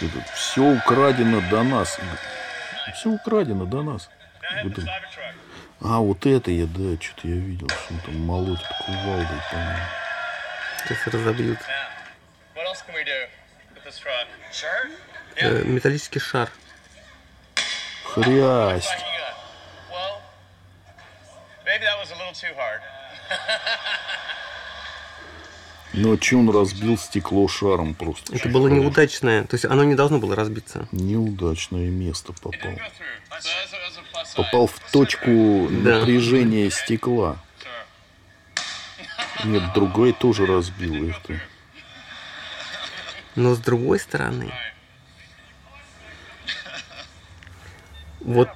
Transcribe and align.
Это 0.00 0.22
все 0.34 0.62
украдено 0.62 1.40
до 1.50 1.62
нас. 1.62 1.98
Все 2.94 3.08
украдено 3.10 3.64
до 3.66 3.82
нас. 3.82 4.08
Это- 4.64 4.82
А, 5.82 5.98
вот 5.98 6.26
это 6.26 6.50
я, 6.50 6.66
да, 6.66 7.00
что-то 7.02 7.28
я 7.28 7.36
видел, 7.36 7.68
что 7.68 7.94
он 7.94 8.00
там 8.00 8.18
молотит 8.20 8.66
кувалдой, 8.84 9.26
по-моему. 9.50 9.78
Сейчас 10.84 11.06
разобьют. 11.06 11.58
Э, 15.36 15.62
металлический 15.64 16.18
шар. 16.20 16.50
Хрясть. 18.04 18.88
What 18.90 18.98
you 18.98 19.18
got? 19.20 19.34
Well, 19.90 20.20
maybe 21.64 21.84
that 21.84 21.98
was 21.98 22.10
a 22.10 22.16
little 22.16 22.34
too 22.34 22.52
hard. 22.56 22.82
Ну, 25.92 26.12
а 26.12 26.18
че 26.18 26.36
он 26.36 26.48
разбил 26.50 26.96
стекло 26.96 27.48
шаром 27.48 27.94
просто? 27.94 28.34
Это 28.34 28.48
было 28.48 28.68
неудачное. 28.68 29.44
То 29.44 29.54
есть 29.54 29.64
оно 29.64 29.82
не 29.84 29.94
должно 29.96 30.18
было 30.18 30.36
разбиться. 30.36 30.86
Неудачное 30.92 31.88
место 31.88 32.32
попал. 32.32 32.72
Попал 34.36 34.66
в 34.68 34.78
точку 34.92 35.68
Да. 35.70 35.98
напряжения 35.98 36.70
стекла. 36.70 37.38
Нет, 39.44 39.62
другой 39.74 40.12
тоже 40.12 40.46
разбил 40.46 40.94
их 41.04 41.16
ты. 41.26 41.40
Но 43.34 43.54
с 43.54 43.58
другой 43.58 43.98
стороны, 43.98 44.52
вот, 48.20 48.48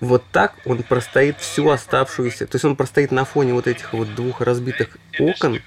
вот 0.00 0.24
так 0.32 0.54
он 0.64 0.82
простоит 0.82 1.38
всю 1.38 1.68
оставшуюся. 1.70 2.46
То 2.46 2.56
есть 2.56 2.64
он 2.64 2.74
простоит 2.76 3.10
на 3.12 3.24
фоне 3.24 3.54
вот 3.54 3.66
этих 3.66 3.92
вот 3.92 4.14
двух 4.14 4.40
разбитых 4.40 4.96
окон 5.18 5.62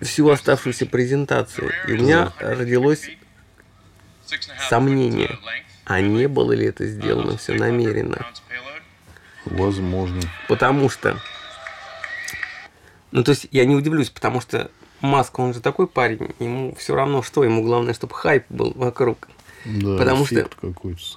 всю 0.00 0.28
оставшуюся 0.28 0.86
презентацию. 0.86 1.70
И 1.88 1.92
у 1.92 1.96
меня 1.96 2.32
родилось 2.38 3.08
сомнение, 4.68 5.38
а 5.84 6.00
не 6.00 6.26
было 6.28 6.52
ли 6.52 6.66
это 6.66 6.86
сделано 6.86 7.36
все 7.36 7.54
намеренно. 7.54 8.26
Возможно. 9.44 10.20
Потому 10.48 10.88
что... 10.88 11.18
Ну, 13.10 13.22
то 13.24 13.32
есть 13.32 13.46
я 13.50 13.64
не 13.66 13.74
удивлюсь, 13.74 14.08
потому 14.08 14.40
что 14.40 14.70
Маск, 15.02 15.38
он 15.40 15.52
же 15.52 15.60
такой 15.60 15.88
парень, 15.88 16.30
ему 16.38 16.74
все 16.76 16.94
равно 16.94 17.22
что, 17.22 17.42
ему 17.42 17.62
главное, 17.62 17.92
чтобы 17.92 18.14
хайп 18.14 18.44
был 18.48 18.72
вокруг. 18.76 19.28
Да, 19.64 19.98
Потому 19.98 20.24
что. 20.24 20.48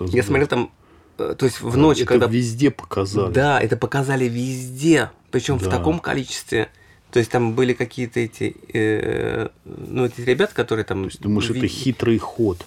Я 0.07 0.23
смотрел 0.23 0.47
там, 0.47 0.71
э, 1.19 1.35
то 1.37 1.45
есть 1.45 1.61
в 1.61 1.77
ночь, 1.77 1.99
Это 1.99 2.07
когда... 2.07 2.27
везде 2.27 2.71
показали. 2.71 3.31
Да, 3.31 3.61
это 3.61 3.77
показали 3.77 4.25
везде, 4.25 5.11
причем 5.31 5.57
в 5.57 5.63
Да. 5.63 5.69
таком 5.69 5.99
количестве. 5.99 6.69
То 7.15 7.19
есть 7.19 7.31
там 7.31 7.53
были 7.53 7.71
какие-то 7.71 8.19
эти, 8.19 8.57
э, 8.73 9.47
ну, 9.63 10.03
эти 10.03 10.19
ребята, 10.19 10.53
которые 10.53 10.83
там... 10.83 11.03
То 11.03 11.05
есть, 11.05 11.21
думаешь, 11.21 11.49
это 11.49 11.59
ви- 11.59 11.69
хитрый 11.69 12.17
ход. 12.17 12.65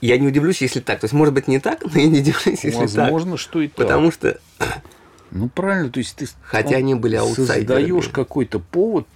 Я 0.00 0.16
не 0.16 0.26
удивлюсь, 0.26 0.62
если 0.62 0.80
так. 0.80 1.00
То 1.00 1.04
есть, 1.04 1.12
может 1.12 1.34
быть, 1.34 1.48
не 1.48 1.60
так, 1.60 1.84
но 1.94 2.00
я 2.00 2.06
не 2.06 2.20
удивлюсь, 2.20 2.64
если 2.64 2.70
Возможно, 2.70 3.36
что 3.36 3.60
и 3.60 3.68
так. 3.68 3.76
так. 3.76 3.86
Потому 3.88 4.10
что, 4.10 4.40
Ну, 5.32 5.50
правильно, 5.50 5.90
то 5.90 5.98
есть 5.98 6.16
ты... 6.16 6.26
Хотя 6.40 6.76
они 6.76 6.94
были 6.94 7.16
аутсайдерами. 7.16 7.82
Создаешь 7.82 8.08
какой-то 8.08 8.58
повод, 8.58 9.06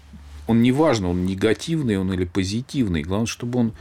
он 0.46 0.60
неважно, 0.60 1.08
он 1.08 1.24
негативный 1.24 1.96
он 1.96 2.12
или 2.12 2.27
позитивный, 2.27 3.05
главное, 3.05 3.27
чтобы 3.27 3.60
он 3.60 3.72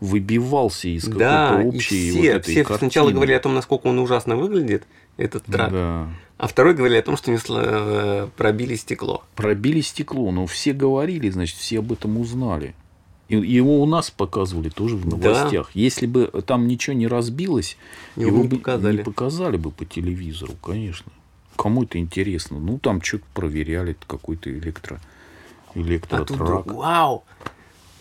выбивался 0.00 0.88
из 0.88 1.04
да, 1.06 1.52
какой-то 1.52 1.70
и 1.70 1.78
общей 1.78 2.10
все, 2.10 2.18
вот 2.18 2.26
этой 2.26 2.50
все 2.52 2.64
картины. 2.64 2.90
сначала 2.90 3.10
говорили 3.12 3.36
о 3.36 3.40
том, 3.40 3.54
насколько 3.54 3.86
он 3.86 3.98
ужасно 3.98 4.36
выглядит, 4.36 4.84
этот 5.16 5.44
трак, 5.46 5.72
Да. 5.72 6.08
А 6.40 6.46
второй 6.46 6.72
говорили 6.72 6.98
о 6.98 7.02
том, 7.02 7.18
что 7.18 7.30
не 7.30 7.38
э, 7.48 8.28
пробили 8.36 8.74
стекло. 8.74 9.24
Пробили 9.34 9.82
стекло, 9.82 10.30
но 10.30 10.46
все 10.46 10.72
говорили, 10.72 11.28
значит, 11.28 11.58
все 11.58 11.80
об 11.80 11.92
этом 11.92 12.18
узнали. 12.18 12.74
И 13.28 13.36
его 13.36 13.82
у 13.82 13.86
нас 13.86 14.10
показывали 14.10 14.70
тоже 14.70 14.96
в 14.96 15.06
новостях. 15.06 15.70
Если 15.74 16.06
бы 16.06 16.26
там 16.46 16.66
ничего 16.66 16.96
не 16.96 17.06
разбилось, 17.06 17.76
Его 18.16 18.38
не 18.38 18.48
бы 18.48 18.56
показали. 18.56 18.96
не 18.96 19.02
показали 19.04 19.56
бы 19.58 19.70
по 19.70 19.84
телевизору, 19.84 20.54
конечно. 20.62 21.12
Кому 21.56 21.84
это 21.84 21.98
интересно? 21.98 22.58
Ну, 22.58 22.78
там 22.78 23.02
что-то 23.02 23.24
проверяли, 23.34 23.94
какой-то 24.06 24.50
электро, 24.50 24.98
А 25.68 25.74
тут, 25.74 25.86
электротрак. 25.86 26.66
вау, 26.72 27.24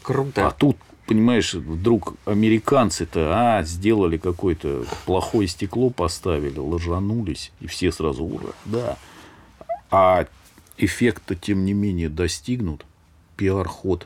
круто. 0.01 0.47
А 0.47 0.51
тут, 0.51 0.77
понимаешь, 1.09 1.55
вдруг 1.55 2.13
американцы-то 2.25 3.31
а, 3.33 3.63
сделали 3.63 4.17
какое-то 4.17 4.85
плохое 5.07 5.47
стекло, 5.47 5.89
поставили, 5.89 6.59
ложанулись, 6.59 7.51
и 7.59 7.65
все 7.65 7.91
сразу 7.91 8.23
ура, 8.23 8.51
да. 8.65 8.95
А 9.89 10.27
эффект-то, 10.77 11.33
тем 11.33 11.65
не 11.65 11.73
менее, 11.73 12.09
достигнут. 12.09 12.85
Пиар-ход. 13.37 14.05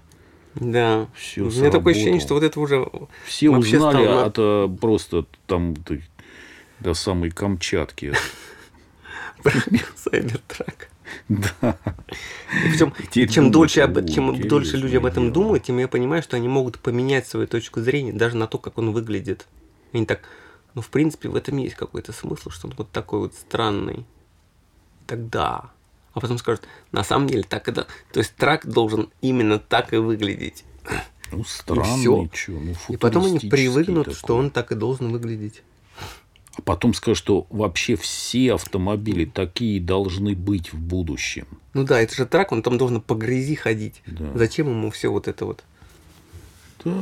Да. 0.56 1.08
Всё 1.14 1.48
У 1.48 1.52
меня 1.52 1.72
такое 1.72 1.94
ощущение, 1.94 2.22
сработало. 2.22 2.22
что 2.22 2.34
вот 2.36 2.44
это 2.44 2.60
уже 2.62 3.08
Все 3.26 3.50
вообще 3.50 3.78
узнали 3.78 4.06
стало 4.06 4.26
от 4.26 4.36
э, 4.38 4.78
просто 4.80 5.26
там 5.46 5.76
до 6.80 6.94
самой 6.94 7.32
Камчатки. 7.32 8.14
Сайбертрак. 9.96 10.90
Да. 11.30 11.78
Причем, 12.70 12.94
Теперь 13.12 13.30
чем 13.30 13.52
дольше, 13.52 13.82
об- 13.82 13.98
«О, 13.98 14.04
чем 14.08 14.40
дольше 14.48 14.78
люди 14.78 14.96
об 14.98 15.06
этом 15.06 15.24
интересное 15.24 15.24
дело». 15.24 15.34
думают, 15.34 15.64
тем 15.64 15.78
я 15.80 15.88
понимаю, 15.88 16.22
что 16.24 16.38
они 16.38 16.48
могут 16.48 16.80
поменять 16.80 17.28
свою 17.28 17.48
точку 17.48 17.82
зрения 17.82 18.14
даже 18.14 18.38
на 18.38 18.48
то, 18.48 18.58
как 18.58 18.78
он 18.78 18.92
выглядит. 18.92 19.48
И 19.92 19.98
Они 19.98 20.06
так, 20.06 20.22
ну, 20.74 20.82
в 20.82 20.90
принципе, 20.90 21.30
в 21.30 21.36
этом 21.36 21.58
есть 21.58 21.76
какой-то 21.76 22.14
смысл, 22.14 22.50
что 22.50 22.68
он 22.68 22.74
вот 22.78 22.92
такой 22.92 23.20
вот 23.20 23.34
странный. 23.36 24.06
Тогда. 25.08 25.72
А 26.14 26.20
потом 26.20 26.38
скажут, 26.38 26.68
на 26.92 27.04
самом 27.04 27.28
деле 27.28 27.44
так 27.44 27.68
это... 27.68 27.88
То 28.12 28.20
есть 28.20 28.36
трак 28.36 28.68
должен 28.68 29.10
именно 29.22 29.58
так 29.60 29.94
и 29.94 29.98
выглядеть. 29.98 30.64
Ну, 31.32 31.44
странный, 31.44 31.98
всё. 32.00 32.28
чё, 32.32 32.52
ну, 32.60 32.74
И 32.90 32.98
потом 32.98 33.26
они 33.26 33.40
привыкнут, 33.40 34.06
такой. 34.06 34.16
что 34.18 34.36
он 34.38 34.52
так 34.52 34.72
и 34.72 34.76
должен 34.76 35.12
выглядеть. 35.12 35.64
А 36.56 36.62
потом 36.62 36.94
скажут, 36.94 37.18
что 37.18 37.48
вообще 37.50 37.96
все 37.96 38.54
автомобили 38.54 39.26
такие 39.26 39.82
должны 39.82 40.36
быть 40.36 40.72
в 40.72 40.78
будущем. 40.78 41.48
Ну 41.74 41.84
да, 41.84 42.00
это 42.00 42.14
же 42.16 42.26
трак, 42.26 42.52
он 42.52 42.62
там 42.62 42.78
должен 42.78 43.02
по 43.02 43.16
грязи 43.16 43.56
ходить. 43.56 44.02
Да. 44.06 44.32
Зачем 44.36 44.68
ему 44.70 44.92
все 44.92 45.10
вот 45.12 45.28
это 45.28 45.46
вот? 45.46 45.64
Да. 46.86 46.94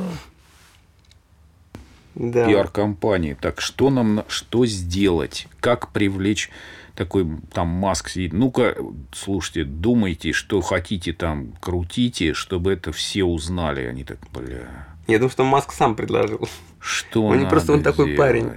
Да. 2.14 2.46
Пиар-компании. 2.46 3.36
Так 3.40 3.60
что 3.60 3.90
нам, 3.90 4.16
на- 4.16 4.24
что 4.28 4.66
сделать? 4.66 5.48
Как 5.60 5.92
привлечь 5.92 6.50
такой 6.94 7.26
там 7.52 7.68
Маск 7.68 8.08
сидит? 8.10 8.32
Ну-ка, 8.34 8.76
слушайте, 9.12 9.64
думайте, 9.64 10.32
что 10.32 10.60
хотите 10.60 11.12
там, 11.14 11.52
крутите, 11.60 12.34
чтобы 12.34 12.72
это 12.72 12.92
все 12.92 13.24
узнали. 13.24 13.84
Они 13.86 14.04
так, 14.04 14.18
бля, 14.32 14.86
Я 15.06 15.18
думаю, 15.18 15.30
что 15.30 15.44
Маск 15.44 15.72
сам 15.72 15.96
предложил. 15.96 16.48
что 16.80 17.24
Он 17.26 17.38
не 17.38 17.46
просто, 17.46 17.72
он 17.72 17.78
надо 17.78 17.90
такой 17.90 18.14
парень. 18.14 18.50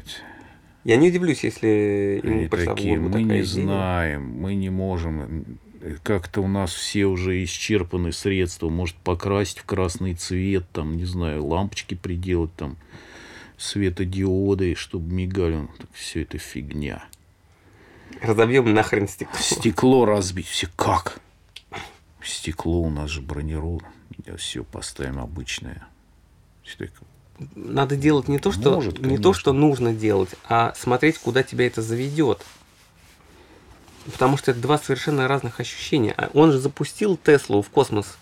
Я 0.86 0.98
не 0.98 1.10
удивлюсь, 1.10 1.44
если 1.44 2.22
Они 2.24 2.48
пришла 2.48 2.74
в 2.74 2.76
такие, 2.76 2.96
голову 2.98 3.10
мы 3.10 3.24
такая 3.24 3.40
не 3.40 3.44
идея. 3.44 3.64
знаем, 3.64 4.30
мы 4.40 4.54
не 4.54 4.70
можем. 4.70 5.58
Как-то 6.04 6.42
у 6.42 6.48
нас 6.48 6.74
все 6.74 7.06
уже 7.06 7.44
исчерпаны 7.44 8.12
средства. 8.12 8.70
Может, 8.70 8.96
покрасить 8.98 9.60
в 9.60 9.66
красный 9.66 10.14
цвет, 10.14 10.66
там, 10.72 10.96
не 10.96 11.06
знаю, 11.06 11.44
лампочки 11.44 11.96
приделать, 11.96 12.54
там, 12.56 12.78
светодиоды, 13.58 14.76
чтобы 14.76 15.12
мигали. 15.12 15.56
Ну, 15.56 15.70
так 15.76 15.90
все 15.92 16.22
это 16.22 16.38
фигня. 16.38 17.04
Разобьем 18.22 18.72
нахрен 18.72 19.08
стекло. 19.08 19.40
Стекло 19.40 20.06
разбить. 20.06 20.48
Все 20.48 20.70
как? 20.76 21.20
Стекло 22.24 22.82
у 22.82 22.92
нас 22.92 23.10
же 23.10 23.22
бронировано. 23.22 23.92
Все 24.38 24.64
поставим 24.64 25.20
обычное. 25.20 25.88
Всё 26.64 26.78
так 26.78 26.92
Надо 27.56 27.96
делать 27.98 28.28
не 28.30 28.40
то, 28.40 28.52
что, 28.52 28.76
Может, 28.76 29.00
не 29.00 29.18
то, 29.18 29.34
что 29.34 29.52
нужно 29.52 29.94
делать, 29.94 30.30
а 30.48 30.74
смотреть, 30.78 31.18
куда 31.18 31.44
тебя 31.44 31.68
это 31.68 31.82
заведет. 31.82 32.46
Потому 34.12 34.38
что 34.38 34.52
это 34.52 34.60
два 34.62 34.78
совершенно 34.78 35.28
разных 35.28 35.60
ощущения. 35.60 36.14
А 36.16 36.30
Он 36.34 36.52
же 36.52 36.60
запустил 36.60 37.18
Теслу 37.18 37.62
в 37.62 37.70
космос. 37.70 38.18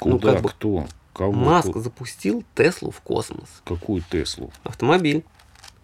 Ну, 0.00 0.18
Куда? 0.18 0.32
как 0.34 0.42
бы 0.42 0.48
Кто? 0.50 0.86
Кого? 1.14 1.32
Маск 1.32 1.72
Ку- 1.72 1.80
запустил 1.80 2.44
Теслу 2.54 2.90
в 2.90 3.00
космос. 3.00 3.48
Какую 3.64 4.02
Теслу? 4.10 4.52
Автомобиль. 4.64 5.24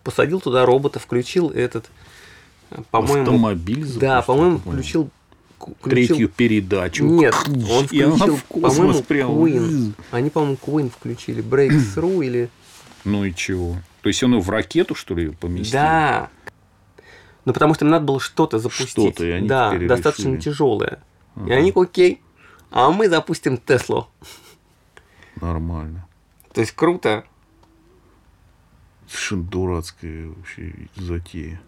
Посадил 0.03 0.41
туда 0.41 0.67
робота, 0.67 0.99
включил 0.99 1.51
этот, 1.51 1.89
э, 2.71 2.83
по-моему... 2.91 3.23
Автомобиль 3.23 3.85
Да, 3.85 4.17
запустил, 4.17 4.23
по-моему, 4.23 4.59
по-моему. 4.59 4.59
включил... 4.83 5.11
включил- 5.61 5.81
третью 6.17 6.29
передачу. 6.29 7.05
Нет, 7.05 7.35
он 7.47 7.85
И 7.91 8.03
включил, 8.03 8.39
по-моему. 8.49 9.01
Queen. 9.01 9.93
Они, 10.11 10.31
по-моему, 10.31 10.57
Queen 10.65 10.91
включили. 10.91 11.43
Breakthrough 11.43 12.25
или... 12.27 12.51
Ну 13.05 13.25
и 13.25 13.35
чего? 13.35 13.77
То 14.03 14.09
есть 14.09 14.23
он 14.23 14.33
его 14.33 14.41
в 14.41 14.51
ракету, 14.51 14.95
что 14.95 15.15
ли, 15.15 15.31
поместил? 15.31 15.73
Да. 15.73 16.31
Ну, 17.45 17.53
потому 17.53 17.75
что 17.75 17.85
им 17.85 17.91
надо 17.91 18.05
было 18.05 18.21
что-то 18.21 18.59
запустить. 18.59 18.91
Что-то, 18.91 19.25
и 19.27 19.31
они 19.31 19.49
да, 19.49 19.73
достаточно 19.79 20.29
решили. 20.29 20.41
тяжелое. 20.41 21.03
И 21.37 21.41
Ага. 21.41 21.55
они, 21.55 21.73
окей, 21.75 22.21
а 22.71 22.91
мы 22.91 23.09
запустим 23.09 23.57
Теслу. 23.57 24.09
Нормально. 25.41 26.07
То 26.53 26.61
есть 26.61 26.73
круто. 26.73 27.25
Совершенно 29.09 29.43
дурацкая 29.45 30.29
вообще 30.29 30.75
затея. 30.97 31.61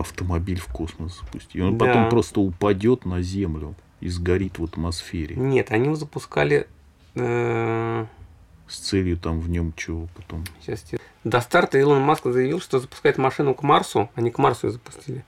Автомобиль 0.00 0.58
в 0.60 0.66
космос 0.66 1.18
запустить. 1.20 1.56
И 1.56 1.60
он 1.60 1.76
Да. 1.78 1.86
потом 1.86 2.08
просто 2.08 2.40
упадет 2.40 3.04
на 3.04 3.22
Землю 3.22 3.74
и 4.00 4.08
сгорит 4.08 4.58
в 4.58 4.64
атмосфере. 4.64 5.36
Нет, 5.36 5.70
они 5.70 5.84
его 5.86 5.94
запускали... 5.94 6.66
э, 7.14 8.06
С 8.66 8.78
целью 8.78 9.16
там 9.18 9.40
в 9.40 9.48
нем 9.50 9.72
чего 9.76 10.08
потом. 10.16 10.44
Сейчас 10.60 10.80
те- 10.82 10.98
До 11.24 11.40
старта 11.40 11.78
Илон 11.78 12.00
Маск 12.02 12.24
заявил, 12.24 12.60
что 12.60 12.78
запускает 12.80 13.18
машину 13.18 13.54
к 13.54 13.62
Марсу. 13.62 14.08
Они 14.14 14.30
к 14.30 14.38
Марсу 14.38 14.68
ее 14.68 14.72
запустили. 14.72 15.24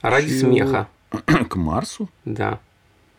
Ради 0.00 0.28
Чего? 0.28 0.50
смеха. 0.52 0.88
К 1.50 1.56
Марсу? 1.56 2.08
Да. 2.24 2.58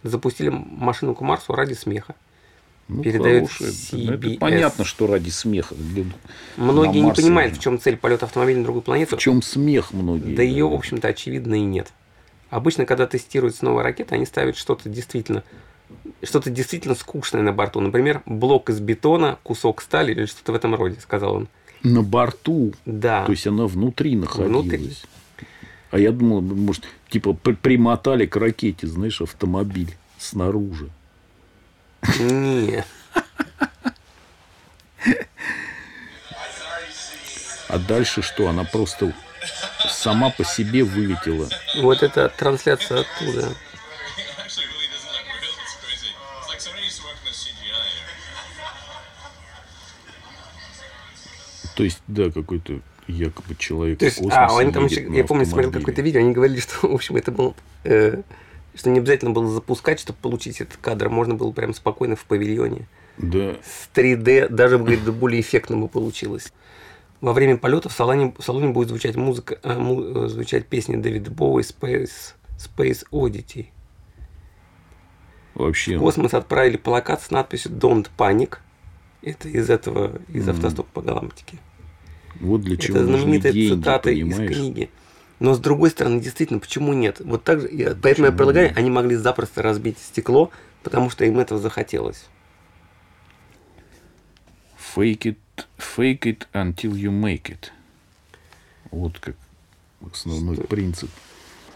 Запустили 0.04 0.50
машину 0.50 1.13
к 1.13 1.22
Марсу 1.22 1.54
ради 1.54 1.74
смеха. 1.74 2.16
Ну, 2.93 3.03
Передает 3.03 3.49
хорошее. 3.49 3.71
Ну, 4.07 4.13
это 4.13 4.27
CBS. 4.27 4.38
понятно, 4.38 4.83
что 4.83 5.07
ради 5.07 5.29
смеха. 5.29 5.75
Многие 6.57 6.99
не 6.99 7.11
понимают, 7.13 7.53
же. 7.53 7.59
в 7.59 7.63
чем 7.63 7.79
цель 7.79 7.95
полета 7.95 8.25
автомобиля 8.25 8.57
на 8.57 8.63
другую 8.63 8.81
планету. 8.81 9.15
В 9.15 9.19
чем 9.19 9.41
смех 9.41 9.93
многие? 9.93 10.35
Да 10.35 10.43
ее, 10.43 10.67
в 10.67 10.73
общем-то, 10.73 11.07
очевидно 11.07 11.55
и 11.55 11.61
нет. 11.61 11.93
Обычно, 12.49 12.85
когда 12.85 13.07
тестируются 13.07 13.63
новые 13.63 13.83
ракеты, 13.85 14.15
они 14.15 14.25
ставят 14.25 14.57
что-то 14.57 14.89
действительно 14.89 15.43
что-то 16.23 16.49
действительно 16.49 16.95
скучное 16.95 17.41
на 17.41 17.51
борту. 17.51 17.79
Например, 17.79 18.21
блок 18.25 18.69
из 18.69 18.79
бетона, 18.79 19.39
кусок 19.44 19.81
стали 19.81 20.11
или 20.11 20.25
что-то 20.25 20.51
в 20.51 20.55
этом 20.55 20.73
роде, 20.75 20.97
сказал 21.01 21.35
он. 21.35 21.47
На 21.83 22.01
борту. 22.01 22.73
Да. 22.85 23.25
То 23.25 23.31
есть 23.31 23.47
она 23.47 23.67
внутри 23.67 24.15
находилась. 24.15 24.63
Внутри. 24.63 24.91
А 25.91 25.99
я 25.99 26.11
думал, 26.11 26.41
может, 26.41 26.87
типа 27.09 27.33
при- 27.33 27.53
примотали 27.55 28.25
к 28.25 28.35
ракете, 28.37 28.87
знаешь, 28.87 29.21
автомобиль 29.21 29.95
снаружи. 30.17 30.89
Не. 32.19 32.83
А 37.68 37.77
дальше 37.77 38.21
что? 38.21 38.50
Она 38.50 38.63
просто 38.63 39.13
сама 39.89 40.30
по 40.30 40.44
себе 40.44 40.83
вылетела. 40.83 41.48
Вот 41.77 42.03
это 42.03 42.30
трансляция 42.30 43.01
оттуда. 43.01 43.56
То 51.75 51.83
есть, 51.83 52.01
да, 52.07 52.30
какой-то 52.30 52.81
якобы 53.07 53.56
человек 53.56 54.00
То 54.00 54.06
есть, 54.06 54.21
а, 54.30 54.57
они 54.59 54.71
там 54.71 54.86
я 54.88 55.24
помню, 55.24 55.45
смотрел 55.45 55.71
какое-то 55.71 56.01
видео, 56.01 56.19
они 56.19 56.33
говорили, 56.33 56.59
что, 56.59 56.88
в 56.88 56.94
общем, 56.94 57.15
это 57.15 57.31
был, 57.31 57.56
э, 57.83 58.21
что 58.75 58.89
не 58.89 59.00
обязательно 59.00 59.31
было 59.31 59.47
запускать, 59.50 60.00
чтобы 60.00 60.19
получить 60.21 60.62
этот 60.62 60.77
кадр, 60.77 61.09
можно 61.09 61.35
было 61.35 61.51
прям 61.51 61.73
спокойно 61.73 62.15
в 62.15 62.25
павильоне. 62.25 62.88
Да, 63.18 63.56
С 63.63 63.89
3D 63.94 64.47
даже, 64.50 64.77
да 64.79 65.12
более 65.12 65.41
эффектно 65.41 65.77
бы 65.77 65.88
получилось. 65.88 66.53
Во 67.19 67.33
время 67.33 67.57
полета 67.57 67.89
в 67.89 67.91
салоне, 67.94 68.33
в 68.38 68.44
салоне 68.44 68.69
будет 68.69 68.89
звучать 68.89 69.15
музыка, 69.15 69.59
э, 69.62 69.77
му- 69.77 70.25
э, 70.25 70.27
звучать 70.27 70.65
песня 70.65 70.97
Дэвида 70.97 71.29
Боуи 71.29 71.62
Space, 71.62 72.33
Space 72.57 73.03
Oddity. 73.12 73.68
вообще. 75.53 75.97
В 75.97 76.00
космос 76.00 76.33
отправили 76.33 76.77
плакат 76.77 77.21
с 77.21 77.31
надписью 77.31 77.71
Don't 77.71 78.07
Panic. 78.18 78.57
Это 79.21 79.50
из 79.50 79.69
этого, 79.69 80.19
из 80.29 80.47
автостопа 80.50 80.89
по 80.94 81.01
галактике. 81.01 81.57
Вот 82.39 82.62
для 82.62 82.77
чего 82.77 82.97
Это 82.97 83.06
знаменитая 83.06 83.51
деньги, 83.51 83.75
цитата 83.75 84.09
из 84.09 84.23
понимаешь? 84.29 84.56
книги. 84.57 84.89
Но 85.41 85.55
с 85.55 85.59
другой 85.59 85.89
стороны, 85.89 86.21
действительно, 86.21 86.59
почему 86.59 86.93
нет? 86.93 87.19
Вот 87.19 87.43
так 87.43 87.61
же, 87.61 87.69
я- 87.71 87.95
поэтому 87.99 88.27
я 88.27 88.31
предлагаю, 88.31 88.71
они 88.77 88.91
могли 88.91 89.15
запросто 89.15 89.63
разбить 89.63 89.97
стекло, 89.97 90.51
потому 90.83 91.09
что 91.09 91.25
им 91.25 91.39
этого 91.39 91.59
захотелось. 91.59 92.27
Fake 94.95 95.21
it, 95.21 95.38
fake 95.79 96.19
it 96.25 96.47
until 96.53 96.91
you 96.93 97.09
make 97.09 97.45
it. 97.49 97.71
Вот 98.91 99.17
как 99.19 99.35
основной 100.13 100.57
Что? 100.57 100.67
принцип 100.67 101.09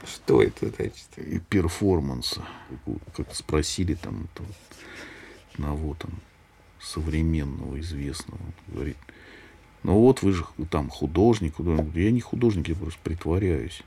Что 0.06 0.44
это 0.44 0.68
значит? 0.70 0.94
и 1.18 1.40
перформанса. 1.40 2.44
Как 3.18 3.34
спросили 3.34 3.96
там 3.96 4.28
вот 4.38 4.48
одного 5.56 5.96
там 5.96 6.12
современного, 6.80 7.80
известного. 7.80 8.40
Он 8.40 8.74
Говорит, 8.76 8.98
ну 9.86 10.00
вот 10.00 10.24
вы 10.24 10.32
же 10.32 10.46
там 10.72 10.90
художник. 10.90 11.56
художник». 11.56 11.80
Он 11.80 11.90
говорит, 11.90 12.06
Я 12.06 12.12
не 12.12 12.22
художник, 12.22 12.70
я 12.70 12.76
просто 12.76 13.00
притворяюсь. 13.04 13.84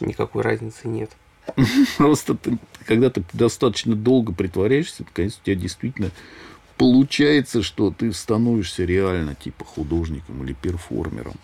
Никакой 0.00 0.42
разницы 0.42 0.88
нет. 0.88 1.10
Просто 1.96 2.34
ты, 2.34 2.58
когда 2.84 3.08
ты 3.08 3.24
достаточно 3.32 3.94
долго 3.94 4.34
притворяешься, 4.34 5.06
конечно, 5.14 5.38
у 5.42 5.46
тебя 5.46 5.56
действительно 5.56 6.10
получается, 6.76 7.62
что 7.62 7.90
ты 7.90 8.12
становишься 8.12 8.84
реально 8.84 9.34
типа 9.34 9.64
художником 9.64 10.44
или 10.44 10.52
перформером. 10.52 11.36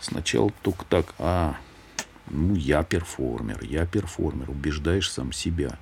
Сначала 0.00 0.50
только 0.62 0.84
так, 0.86 1.14
а, 1.18 1.56
ну, 2.28 2.56
я 2.56 2.82
перформер, 2.82 3.62
я 3.62 3.86
перформер, 3.86 4.50
убеждаешь 4.50 5.10
сам 5.12 5.32
себя. 5.32 5.78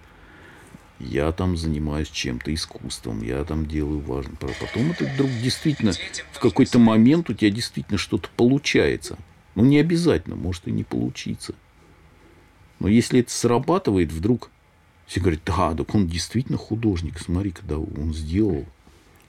Я 0.99 1.31
там 1.33 1.57
занимаюсь 1.57 2.09
чем-то, 2.09 2.55
искусством, 2.55 3.23
я 3.23 3.45
там 3.45 3.67
делаю 3.67 4.01
важно. 4.01 4.37
Потом 4.37 4.93
это 4.93 5.05
вдруг 5.05 5.31
действительно 5.43 5.93
в 6.33 6.41
какой-то 6.41 6.79
момент 6.79 7.29
у 7.29 7.35
тебя 7.35 7.51
действительно 7.51 7.99
что-то 7.99 8.29
получается. 8.37 9.19
Ну, 9.55 9.65
не 9.65 9.79
обязательно, 9.79 10.37
может 10.37 10.67
и 10.69 10.71
не 10.71 10.85
получиться. 10.85 11.55
Но 12.79 12.89
если 12.89 13.21
это 13.21 13.31
срабатывает, 13.31 14.13
вдруг 14.13 14.51
все 15.07 15.21
говорят, 15.21 15.41
да, 15.45 15.75
так 15.75 15.95
он 15.95 16.07
действительно 16.09 16.59
художник, 16.59 17.19
смотри, 17.19 17.53
когда 17.53 17.79
он 17.79 18.13
сделал. 18.13 18.67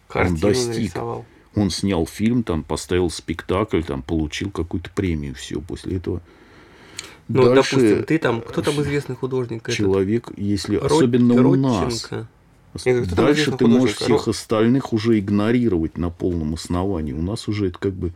Картину 0.08 0.40
достиг. 0.40 0.76
нарисовал. 0.76 1.26
Он 1.56 1.70
снял 1.70 2.06
фильм, 2.06 2.44
там, 2.44 2.64
поставил 2.64 3.10
спектакль, 3.10 3.82
там, 3.82 4.02
получил 4.02 4.52
какую-то 4.52 4.90
премию, 4.92 5.36
все. 5.36 5.60
После 5.60 5.98
этого 5.98 6.22
Ну, 7.28 7.44
дальше 7.44 7.76
допустим, 7.76 8.04
ты 8.04 8.18
там, 8.20 8.42
кто 8.42 8.62
там 8.62 8.82
известный 8.82 9.16
художник? 9.16 9.64
Этот? 9.64 9.76
человек, 9.76 10.32
если 10.38 10.78
Род- 10.78 10.92
особенно 10.92 11.34
у 11.34 11.56
нас, 11.56 11.84
Родченко. 11.84 12.28
Говорю, 12.86 13.06
дальше 13.16 13.52
ты 13.54 13.68
можешь 13.68 13.96
всех 13.96 14.28
остальных 14.28 14.94
уже 14.94 15.20
игнорировать 15.20 15.98
на 15.98 16.10
полном 16.10 16.54
основании. 16.54 17.14
У 17.14 17.22
нас 17.22 17.48
уже 17.48 17.68
это 17.68 17.80
как 17.80 17.94
бы 17.94 18.14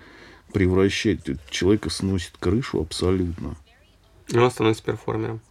превращает, 0.53 1.25
человека 1.49 1.89
сносит 1.89 2.33
крышу 2.39 2.79
абсолютно. 2.79 3.55
И 4.29 4.37
он 4.37 4.51
становится 4.51 4.83
перформером. 4.83 5.41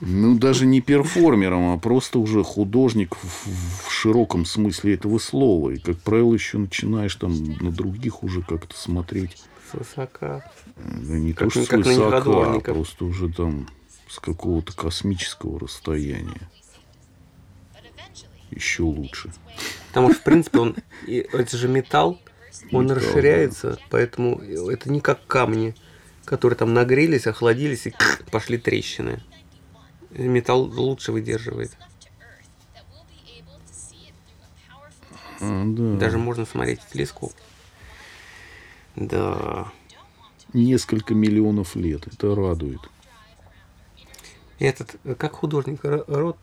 Ну, 0.00 0.38
даже 0.38 0.64
не 0.64 0.80
перформером, 0.80 1.72
а 1.72 1.78
просто 1.78 2.20
уже 2.20 2.44
художник 2.44 3.16
в, 3.16 3.88
в 3.88 3.90
широком 3.90 4.44
смысле 4.44 4.94
этого 4.94 5.18
слова. 5.18 5.70
И, 5.70 5.78
как 5.78 5.98
правило, 5.98 6.34
еще 6.34 6.58
начинаешь 6.58 7.16
там 7.16 7.32
на 7.60 7.72
других 7.72 8.22
уже 8.22 8.42
как-то 8.42 8.78
смотреть. 8.78 9.36
С 9.68 9.74
высока. 9.74 10.50
Да 10.76 11.14
не 11.14 11.32
Как 11.32 11.52
то, 11.52 11.62
что 11.62 11.70
как 11.70 11.84
на 11.84 11.94
с 11.94 11.96
высока, 11.98 12.54
а 12.54 12.60
просто 12.60 13.04
уже 13.04 13.28
там 13.28 13.68
с 14.08 14.18
какого-то 14.18 14.74
космического 14.74 15.60
расстояния. 15.60 16.48
Еще 18.50 18.82
лучше. 18.82 19.30
Потому 19.88 20.10
что, 20.10 20.20
в 20.20 20.24
принципе, 20.24 20.58
он, 20.58 20.76
и 21.06 21.16
это 21.16 21.56
же 21.56 21.68
металл, 21.68 22.18
он 22.72 22.84
Металл, 22.84 22.96
расширяется, 22.96 23.78
поэтому 23.90 24.40
это 24.40 24.90
не 24.90 25.00
как 25.00 25.26
камни, 25.26 25.74
которые 26.24 26.56
там 26.56 26.72
нагрелись, 26.72 27.26
охладились 27.26 27.86
и 27.86 27.94
пошли 28.30 28.56
трещины. 28.56 29.22
Металл 30.10 30.62
лучше 30.62 31.12
выдерживает. 31.12 31.76
А, 35.40 35.64
да. 35.66 35.98
Даже 35.98 36.18
можно 36.18 36.46
смотреть 36.46 36.80
в 36.80 36.90
телескоп. 36.90 37.32
Да. 39.00 39.68
Несколько 40.52 41.14
миллионов 41.14 41.76
лет. 41.76 42.06
Это 42.06 42.34
радует. 42.34 42.80
Этот, 44.58 44.96
э, 45.04 45.14
как 45.14 45.32
художник, 45.32 45.84
Ро- 45.84 46.04
Рот, 46.08 46.38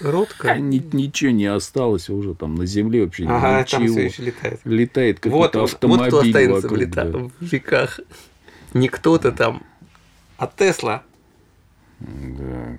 Ротко? 0.00 0.54
Ни- 0.58 0.78
ничего 0.94 1.32
не 1.32 1.46
осталось 1.46 2.08
уже 2.08 2.34
там 2.34 2.54
на 2.54 2.66
Земле 2.66 3.04
вообще 3.04 3.24
Ага, 3.26 3.64
там 3.64 3.86
все 3.88 4.04
еще 4.06 4.22
летает. 4.22 4.60
Летает 4.64 5.24
Вот, 5.26 5.56
автомобиль 5.56 5.98
вот 5.98 6.06
кто 6.08 6.18
останется 6.20 6.52
в, 6.60 6.62
вокруг, 6.62 6.78
лета- 6.78 7.04
да. 7.10 7.18
в 7.18 7.32
веках. 7.40 8.00
Не 8.74 8.88
кто-то 8.88 9.32
там, 9.32 9.62
а 10.36 10.46
Тесла. 10.46 11.02
Да. 11.98 12.78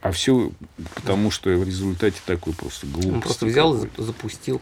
А 0.00 0.12
все 0.12 0.52
потому, 0.94 1.30
что 1.30 1.50
в 1.50 1.64
результате 1.64 2.20
такой 2.26 2.52
просто 2.52 2.86
глупости. 2.86 3.12
Он 3.14 3.20
просто 3.20 3.46
взял 3.46 3.84
и 3.84 3.88
запустил. 3.96 4.60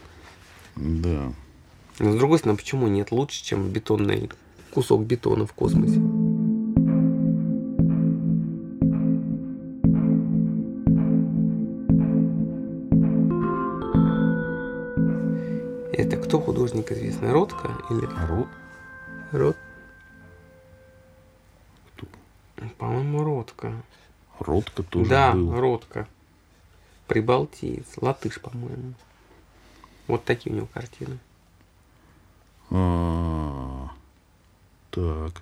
Да. 0.75 1.33
Но 1.99 2.11
с 2.11 2.15
другой 2.15 2.37
стороны, 2.37 2.57
почему 2.57 2.87
нет? 2.87 3.11
Лучше, 3.11 3.43
чем 3.43 3.69
бетонный 3.69 4.29
кусок 4.71 5.03
бетона 5.03 5.47
в 5.47 5.53
космосе. 5.53 5.99
Это 15.91 16.17
кто 16.17 16.39
художник 16.39 16.91
известный? 16.91 17.31
Ротко 17.31 17.71
или 17.89 18.05
Рот? 18.27 18.47
Рот? 19.31 19.57
Кто? 21.95 22.07
По-моему, 22.77 23.23
Ротко. 23.23 23.73
Ротко 24.39 24.83
тоже 24.83 25.09
да, 25.09 25.33
был. 25.33 25.59
Ротко. 25.59 26.07
Прибалтиец. 27.07 27.87
Латыш, 27.99 28.39
по-моему. 28.39 28.93
Вот 30.05 30.23
такие 30.23 30.53
у 30.53 30.57
него 30.57 30.67
картины. 30.71 31.17
А, 32.71 33.89
Так. 34.91 35.41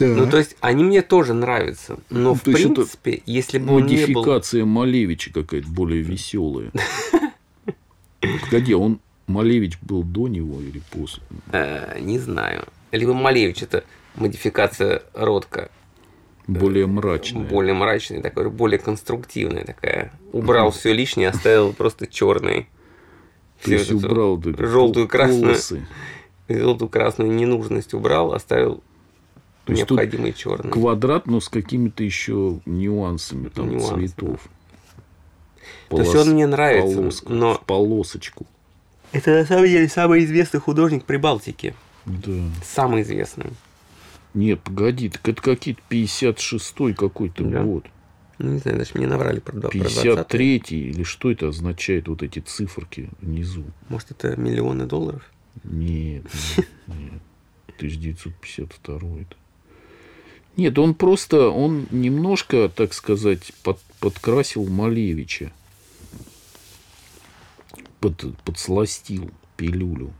Ну, 0.00 0.30
то 0.30 0.38
есть, 0.38 0.56
они 0.60 0.84
мне 0.84 1.02
тоже 1.02 1.34
нравятся. 1.34 1.98
Но, 2.08 2.20
Ну, 2.20 2.34
в 2.34 2.46
есть 2.46 2.60
это 2.60 2.74
принципе, 2.74 3.22
если 3.26 3.58
бы 3.58 3.74
он 3.74 3.86
не 3.86 4.06
был... 4.06 4.22
Модификация 4.22 4.64
Малевича 4.64 5.32
какая-то 5.32 5.68
более 5.68 6.02
веселая. 6.02 6.70
Погоди, 8.20 8.74
он 8.74 9.00
Малевич 9.26 9.78
был 9.80 10.02
до 10.04 10.28
него 10.28 10.60
или 10.60 10.80
после? 10.90 11.22
Э, 11.52 11.98
не 12.00 12.18
знаю. 12.18 12.64
Либо 12.92 13.12
Малевич 13.12 13.62
это 13.62 13.84
модификация 14.14 15.02
Ротко. 15.14 15.70
Более 16.46 16.86
мрачная. 16.86 17.42
Более 17.44 17.74
мрачная, 17.74 18.22
такая, 18.22 18.48
более 18.48 18.78
конструктивная 18.78 19.64
такая. 19.64 20.12
Убрал 20.32 20.70
все 20.70 20.94
лишнее, 20.94 21.28
оставил 21.28 21.72
просто 21.74 22.06
черный. 22.06 22.68
То 23.62 23.72
есть 23.72 23.90
убрал 23.92 24.36
вот 24.36 24.46
эти 24.46 24.62
желтую, 24.64 25.08
красную, 25.08 25.42
полосы. 25.42 25.86
желтую, 26.48 26.88
красную 26.88 27.30
ненужность 27.32 27.92
убрал, 27.94 28.32
оставил 28.32 28.82
То 29.64 29.72
необходимый 29.72 30.32
черный. 30.32 30.70
Квадрат, 30.70 31.26
но 31.26 31.40
с 31.40 31.48
какими-то 31.48 32.02
еще 32.04 32.60
нюансами 32.66 33.48
там 33.48 33.70
Нюансы, 33.70 34.06
цветов. 34.08 34.40
То 35.90 36.00
есть 36.00 36.14
он 36.14 36.30
мне 36.30 36.46
нравится, 36.46 36.96
полоска, 36.96 37.32
но- 37.32 37.54
в 37.54 37.60
полосочку. 37.64 38.46
Это 39.12 39.30
на 39.30 39.44
самом 39.46 39.64
деле 39.66 39.88
самый 39.88 40.24
известный 40.24 40.60
художник 40.60 41.04
Прибалтики. 41.04 41.74
Да. 42.04 42.32
Самый 42.64 43.02
известный. 43.02 43.46
Нет, 44.34 44.60
погоди, 44.60 45.08
так 45.08 45.26
это 45.28 45.40
какие-то 45.42 45.80
56-й 45.88 46.94
какой-то 46.94 47.42
Да. 47.44 47.62
год. 47.62 47.86
Ну, 48.38 48.52
не 48.52 48.58
знаю, 48.58 48.78
даже 48.78 48.92
мне 48.94 49.06
наврали 49.08 49.40
про, 49.40 49.52
два- 49.58 49.70
про 49.70 49.78
20 49.78 50.04
53-й 50.06 50.76
или 50.90 51.02
что 51.02 51.30
это 51.30 51.48
означает, 51.48 52.06
вот 52.08 52.22
эти 52.22 52.38
циферки 52.38 53.10
внизу? 53.20 53.64
Может, 53.88 54.12
это 54.12 54.36
миллионы 54.40 54.86
долларов? 54.86 55.22
Нет, 55.64 56.24
нет, 56.56 56.68
нет. 56.86 57.22
1952 57.76 58.96
это. 59.20 59.36
Нет, 60.56 60.78
он 60.78 60.94
просто, 60.94 61.48
он 61.50 61.86
немножко, 61.90 62.68
так 62.68 62.92
сказать, 62.92 63.52
под- 63.62 63.80
подкрасил 64.00 64.66
Малевича. 64.68 65.52
Под, 68.00 68.24
подсластил 68.44 69.30
пилюлю. 69.56 70.12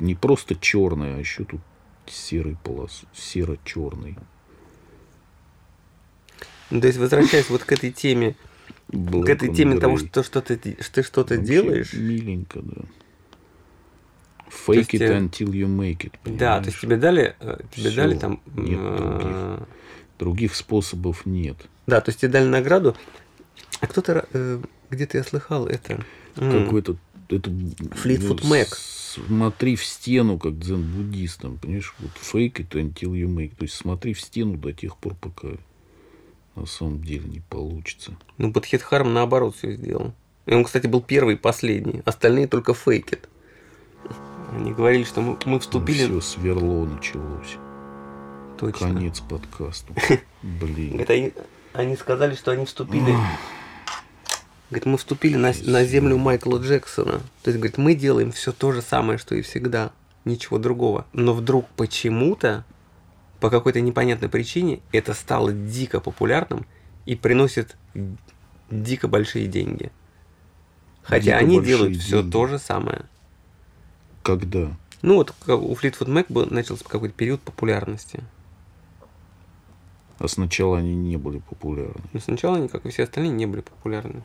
Не 0.00 0.14
просто 0.14 0.54
черная, 0.56 1.16
а 1.16 1.18
еще 1.18 1.44
тут 1.44 1.60
серый 2.06 2.56
полос, 2.62 3.04
серо-черный. 3.14 4.16
Ну, 6.72 6.80
то 6.80 6.86
есть, 6.86 6.98
возвращаясь 6.98 7.50
вот 7.50 7.64
к 7.64 7.72
этой 7.72 7.92
теме, 7.92 8.34
к 8.88 9.28
этой 9.28 9.54
теме 9.54 9.78
того, 9.78 9.98
что, 9.98 10.22
что 10.22 10.40
ты, 10.40 10.78
что 10.80 10.94
ты 10.94 11.02
что-то 11.02 11.36
делаешь, 11.36 11.92
Миленько, 11.92 12.60
да. 12.62 12.82
Fake 14.66 14.76
есть, 14.76 14.94
it 14.94 15.02
э, 15.02 15.18
until 15.18 15.50
you 15.50 15.66
make 15.66 15.98
it. 15.98 16.12
да, 16.24 16.60
то 16.60 16.68
есть 16.68 16.80
тебе 16.80 16.96
дали, 16.96 17.36
э, 17.40 17.58
тебе 17.74 17.90
дали 17.90 18.16
там, 18.16 18.40
нет 18.56 18.78
э, 18.80 19.62
Других 20.18 20.54
способов 20.54 21.26
нет. 21.26 21.58
да, 21.86 22.00
то 22.00 22.08
есть 22.08 22.20
тебе 22.20 22.30
дали 22.30 22.46
награду, 22.46 22.96
а 23.80 23.86
кто-то 23.86 24.26
где-то 24.88 25.18
я 25.18 25.24
слыхал 25.24 25.66
это, 25.66 26.02
какой-то 26.36 26.96
это 27.28 27.50
Fleetwood 27.50 28.40
ну, 28.44 28.54
Mac. 28.54 28.68
Смотри 29.14 29.76
в 29.76 29.84
стену, 29.84 30.38
как 30.38 30.58
дзен-буддистам, 30.58 31.58
понимаешь, 31.58 31.94
вот 31.98 32.12
fake 32.12 32.66
it 32.66 32.70
until 32.70 33.12
you 33.12 33.26
make. 33.26 33.54
То 33.56 33.64
есть 33.64 33.74
смотри 33.74 34.14
в 34.14 34.20
стену 34.22 34.56
до 34.56 34.72
тех 34.72 34.96
пор, 34.96 35.14
пока 35.16 35.48
на 36.54 36.66
самом 36.66 37.02
деле 37.02 37.28
не 37.28 37.40
получится. 37.40 38.14
ну 38.38 38.50
Бадхет 38.50 38.82
Харм 38.82 39.12
наоборот 39.14 39.56
все 39.56 39.72
сделал. 39.72 40.12
И 40.46 40.54
он, 40.54 40.64
кстати, 40.64 40.86
был 40.86 41.00
первый 41.00 41.34
и 41.34 41.38
последний, 41.38 42.02
остальные 42.04 42.48
только 42.48 42.74
фейкет. 42.74 43.28
Они 44.54 44.72
говорили, 44.72 45.04
что 45.04 45.20
мы, 45.20 45.38
мы 45.46 45.60
вступили... 45.60 46.04
Все, 46.04 46.20
сверло 46.20 46.84
началось. 46.84 47.56
Точно. 48.58 48.88
Конец 48.88 49.20
подкасту. 49.20 49.94
Блин. 50.42 50.98
Говорит, 50.98 51.34
они 51.72 51.96
сказали, 51.96 52.34
что 52.34 52.50
они 52.50 52.66
вступили... 52.66 53.16
Говорит, 54.68 54.86
мы 54.86 54.98
вступили 54.98 55.36
на, 55.36 55.52
на 55.64 55.84
землю 55.84 56.16
Майкла 56.18 56.58
Джексона. 56.58 57.20
То 57.42 57.50
есть, 57.50 57.58
говорит, 57.58 57.78
мы 57.78 57.94
делаем 57.94 58.32
все 58.32 58.52
то 58.52 58.72
же 58.72 58.82
самое, 58.82 59.18
что 59.18 59.34
и 59.34 59.42
всегда. 59.42 59.90
Ничего 60.24 60.58
другого. 60.58 61.06
Но 61.12 61.34
вдруг 61.34 61.66
почему-то, 61.76 62.64
по 63.42 63.50
какой-то 63.50 63.80
непонятной 63.80 64.28
причине, 64.28 64.78
это 64.92 65.14
стало 65.14 65.52
дико 65.52 65.98
популярным 65.98 66.64
и 67.06 67.16
приносит 67.16 67.76
дико 68.70 69.08
большие 69.08 69.48
деньги. 69.48 69.90
Хотя 71.02 71.24
Дико 71.24 71.38
они 71.38 71.60
делают 71.60 71.96
все 71.96 72.18
деньги. 72.18 72.30
то 72.30 72.46
же 72.46 72.60
самое. 72.60 73.02
Когда? 74.22 74.68
Ну 75.02 75.16
вот 75.16 75.34
у 75.48 75.72
Fleetwood 75.74 76.06
Mac 76.06 76.26
был, 76.28 76.46
начался 76.52 76.84
какой-то 76.86 77.16
период 77.16 77.40
популярности. 77.40 78.22
А 80.20 80.28
сначала 80.28 80.78
они 80.78 80.94
не 80.94 81.16
были 81.16 81.38
популярны. 81.40 82.00
Но 82.12 82.20
сначала 82.20 82.58
они, 82.58 82.68
как 82.68 82.86
и 82.86 82.90
все 82.90 83.02
остальные, 83.02 83.32
не 83.32 83.46
были 83.46 83.62
популярны. 83.62 84.22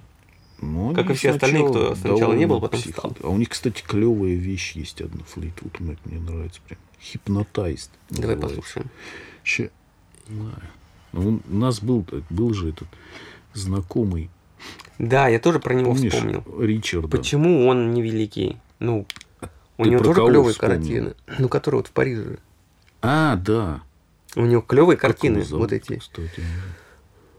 Ну, 0.60 0.94
Как 0.96 1.10
и 1.10 1.14
все 1.14 1.32
остальные, 1.32 1.70
кто 1.70 1.96
сначала 1.96 2.34
не 2.34 2.46
был, 2.48 2.60
потом 2.60 2.80
стал. 2.80 3.16
А 3.24 3.30
у 3.30 3.38
них, 3.38 3.50
кстати, 3.50 3.84
клевая 3.86 4.34
вещь 4.34 4.72
есть 4.74 5.02
одна. 5.02 5.22
Fleetwood 5.36 5.80
Mac 5.80 5.98
мне 6.06 6.20
нравится 6.20 6.60
прям. 6.68 6.80
Hypnotized. 7.00 7.90
Давай 8.10 8.36
называется. 8.36 8.48
послушаем. 8.48 8.90
Знаю. 10.28 10.62
Ну, 11.14 11.40
У 11.50 11.56
нас 11.56 11.80
был, 11.80 12.06
был 12.30 12.54
же 12.54 12.70
этот 12.70 12.88
знакомый, 13.54 14.30
Да, 15.00 15.28
я 15.28 15.40
тоже 15.40 15.60
про 15.60 15.74
него 15.74 15.92
помнишь, 15.94 16.14
вспомнил. 16.14 16.44
Ричарда. 16.60 17.08
Почему 17.08 17.68
он 17.68 17.94
невеликий? 17.94 18.58
Ну, 18.80 19.06
у 19.78 19.84
Ты 19.84 19.90
него 19.92 20.04
тоже 20.04 20.26
клевые 20.26 20.54
вспомнил? 20.54 20.76
картины. 20.78 21.14
Ну, 21.40 21.50
которые 21.50 21.80
вот 21.80 21.88
в 21.88 21.92
Париже. 21.92 22.40
А, 23.02 23.36
да. 23.36 23.82
У 24.36 24.42
него 24.42 24.62
клевые 24.62 24.98
картины, 24.98 25.44
зовут, 25.44 25.72
вот 25.72 25.74
эти. 25.74 25.98
Кстати, 25.98 26.44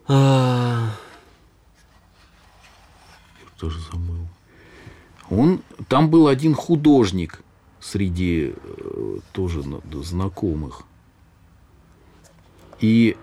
А, 0.06 0.90
тоже 3.58 3.78
забыл. 3.80 4.26
Он, 5.30 5.60
там 5.88 6.08
был 6.08 6.28
один 6.28 6.54
художник 6.54 7.42
среди 7.80 8.54
э, 8.54 9.18
тоже 9.32 9.66
на- 9.66 9.82
знакомых. 10.02 10.82
И 12.80 13.16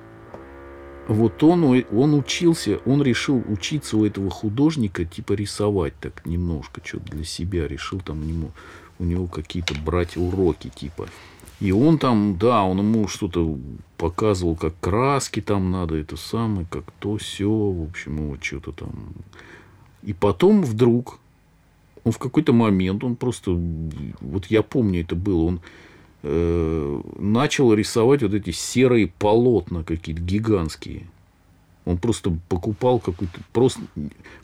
вот 1.08 1.42
он, 1.44 1.64
он 1.92 2.14
учился, 2.14 2.80
он 2.86 3.02
решил 3.02 3.44
учиться 3.48 3.98
у 3.98 4.06
этого 4.06 4.30
художника, 4.30 5.06
типа 5.06 5.34
рисовать 5.34 5.94
так 6.00 6.26
немножко, 6.26 6.82
что-то 6.84 7.12
для 7.12 7.24
себя. 7.24 7.68
Решил 7.68 8.00
там 8.02 8.28
ему, 8.28 8.52
у 9.00 9.04
него 9.04 9.28
какие-то 9.28 9.76
брать 9.76 10.18
уроки, 10.18 10.70
типа. 10.70 11.08
И 11.62 11.72
он 11.72 12.00
там, 12.00 12.38
да, 12.38 12.64
он 12.64 12.80
ему 12.80 13.08
что-то 13.08 13.58
показывал, 13.98 14.56
как 14.56 14.74
краски 14.80 15.42
там 15.42 15.72
надо, 15.72 15.96
это 15.96 16.18
самое, 16.18 16.68
как 16.70 16.84
то, 17.00 17.18
все, 17.18 17.50
в 17.50 17.88
общем, 17.88 18.30
вот 18.30 18.44
что-то 18.44 18.74
там. 18.74 18.92
И 20.06 20.14
потом 20.14 20.62
вдруг, 20.64 21.20
он 22.04 22.12
в 22.12 22.20
какой-то 22.20 22.54
момент, 22.54 23.04
он 23.04 23.16
просто, 23.16 23.60
вот 24.22 24.46
я 24.48 24.62
помню, 24.62 25.02
это 25.02 25.16
было, 25.16 25.44
он 25.46 25.62
э, 26.24 27.02
начал 27.18 27.74
рисовать 27.74 28.22
вот 28.22 28.34
эти 28.34 28.52
серые 28.52 29.08
полотна 29.08 29.84
какие-то 29.84 30.22
гигантские. 30.22 31.08
Он 31.86 31.98
просто 31.98 32.36
покупал 32.50 33.00
какую-то... 33.00 33.40
Просто... 33.54 33.82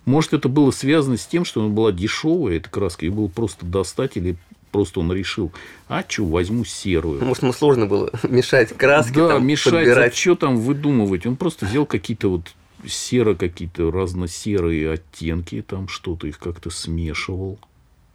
Может, 0.06 0.34
это 0.34 0.48
было 0.50 0.72
связано 0.72 1.18
с 1.18 1.25
тем, 1.25 1.44
что 1.46 1.62
она 1.63 1.70
была 1.70 1.91
дешевая, 1.91 2.58
эта 2.58 2.70
краска, 2.70 3.06
ее 3.06 3.12
было 3.12 3.27
просто 3.27 3.65
достать, 3.65 4.18
или 4.18 4.36
просто 4.72 5.00
он 5.00 5.12
решил, 5.12 5.51
а 5.88 6.03
что, 6.08 6.25
возьму 6.25 6.65
серую. 6.65 7.24
может, 7.24 7.44
ему 7.44 7.53
сложно 7.53 7.86
было 7.86 8.10
мешать 8.30 8.70
краски, 8.75 9.15
Да, 9.15 9.30
там, 9.30 9.46
мешать, 9.46 9.74
подбирать. 9.74 10.15
что 10.15 10.36
там 10.36 10.58
выдумывать. 10.58 11.25
Он 11.25 11.36
просто 11.36 11.65
взял 11.65 11.86
какие-то 11.86 12.30
вот 12.30 12.53
серо, 12.88 13.35
какие-то 13.35 13.91
разносерые 13.91 14.91
оттенки, 14.91 15.61
там 15.61 15.88
что-то 15.88 16.27
их 16.27 16.39
как-то 16.39 16.69
смешивал. 16.69 17.59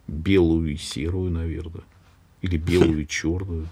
Белую 0.07 0.73
и 0.75 0.77
серую, 0.77 1.31
наверное. 1.31 1.83
Или 2.43 2.57
белую 2.59 3.03
и 3.03 3.09
черную. 3.09 3.67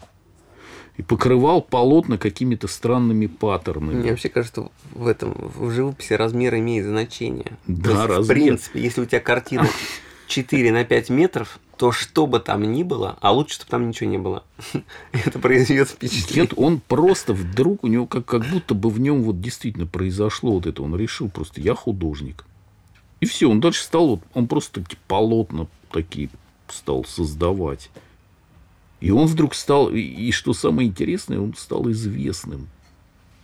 И 0.97 1.03
покрывал 1.03 1.61
полотна 1.61 2.19
какими-то 2.19 2.69
странными 2.69 3.27
паттернами. 3.27 3.97
Мне 3.97 4.11
вообще 4.11 4.29
кажется, 4.29 4.71
в 4.93 5.07
этом, 5.07 5.33
в 5.57 5.71
живописи 5.71 6.13
размер 6.13 6.55
имеет 6.57 6.87
значение. 6.87 7.57
Да, 7.67 7.91
есть, 7.91 8.03
В 8.03 8.07
размер. 8.07 8.35
принципе, 8.37 8.81
если 8.81 9.01
у 9.01 9.05
тебя 9.07 9.21
картина 9.21 9.69
4 10.29 10.73
на 10.73 10.85
5 10.85 11.11
метров, 11.11 11.59
то 11.77 11.93
что 11.93 12.27
бы 12.27 12.41
там 12.41 12.73
ни 12.73 12.83
было, 12.83 13.19
а 13.21 13.33
лучше, 13.33 13.55
чтобы 13.55 13.71
там 13.71 13.89
ничего 13.89 14.09
не 14.09 14.19
было. 14.19 14.45
Это 15.13 15.39
произведет 15.39 15.89
впечатление. 15.89 16.43
Нет, 16.43 16.55
он 16.57 16.81
просто 16.81 17.33
вдруг, 17.33 17.85
у 17.85 17.87
него 17.87 18.07
как, 18.07 18.25
как 18.25 18.47
будто 18.47 18.75
бы 18.75 18.91
в 18.91 19.01
нем 19.01 19.23
вот 19.23 19.41
действительно 19.41 19.87
произошло 19.87 20.53
вот 20.53 20.67
это. 20.67 20.83
Он 20.83 20.97
решил 20.97 21.29
просто, 21.29 21.61
я 21.61 21.75
художник. 21.75 22.45
И 23.21 23.27
все, 23.27 23.51
он 23.51 23.61
дальше 23.61 23.83
стал, 23.83 24.09
вот, 24.09 24.21
он 24.35 24.47
просто 24.49 24.81
эти 24.81 24.97
полотна 25.09 25.67
такие 25.91 26.31
стал 26.69 27.05
создавать. 27.05 27.91
И 29.01 29.11
он 29.11 29.27
вдруг 29.27 29.55
стал, 29.55 29.91
и, 29.91 30.01
и 30.01 30.33
что 30.33 30.55
самое 30.55 30.89
интересное, 30.89 31.39
он 31.39 31.55
стал 31.55 31.91
известным. 31.91 32.69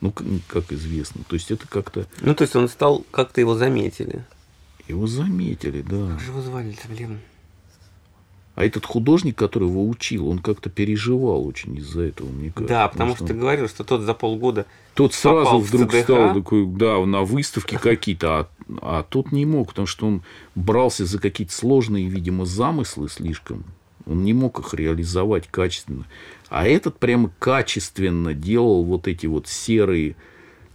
Ну, 0.01 0.11
как, 0.11 0.27
как 0.47 0.73
известным. 0.73 1.25
То 1.25 1.35
есть, 1.35 1.51
это 1.51 1.69
как-то 1.69 2.07
Ну, 2.23 2.35
то 2.35 2.43
есть 2.43 2.57
он 2.57 2.69
стал, 2.69 3.05
как-то 3.11 3.41
его 3.41 3.55
заметили. 3.55 4.25
его 4.89 5.07
заметили, 5.07 5.83
да. 5.83 6.13
Как 6.13 6.21
же 6.21 6.31
его 6.31 6.41
звали-то, 6.41 6.89
блин? 6.89 7.21
А 8.61 8.65
этот 8.67 8.85
художник, 8.85 9.37
который 9.37 9.69
его 9.69 9.89
учил, 9.89 10.29
он 10.29 10.39
как-то 10.39 10.69
переживал 10.69 11.47
очень 11.47 11.79
из-за 11.79 12.03
этого, 12.03 12.29
мне 12.29 12.51
кажется. 12.51 12.75
Да, 12.75 12.89
потому 12.89 13.17
что 13.17 13.25
ты 13.25 13.33
говорил, 13.33 13.69
что 13.69 13.85
тот 13.85 14.03
за 14.03 14.13
полгода 14.13 14.67
тот 14.93 15.15
сразу 15.15 15.61
вдруг 15.61 15.93
ЦДХ. 15.93 16.03
стал 16.03 16.35
такой, 16.35 16.67
да, 16.67 16.99
на 17.07 17.23
выставке 17.23 17.79
какие-то, 17.79 18.29
а, 18.29 18.49
а 18.83 19.03
тот 19.03 19.33
не 19.33 19.47
мог, 19.47 19.69
потому 19.69 19.87
что 19.87 20.07
он 20.07 20.23
брался 20.55 21.07
за 21.07 21.19
какие-то 21.19 21.55
сложные, 21.55 22.07
видимо, 22.07 22.45
замыслы 22.45 23.09
слишком. 23.09 23.65
Он 24.05 24.25
не 24.25 24.35
мог 24.35 24.59
их 24.59 24.75
реализовать 24.75 25.47
качественно. 25.47 26.05
А 26.51 26.67
этот 26.67 26.99
прямо 26.99 27.31
качественно 27.39 28.35
делал 28.35 28.85
вот 28.85 29.09
эти 29.09 29.25
вот 29.25 29.49
серые 29.49 30.17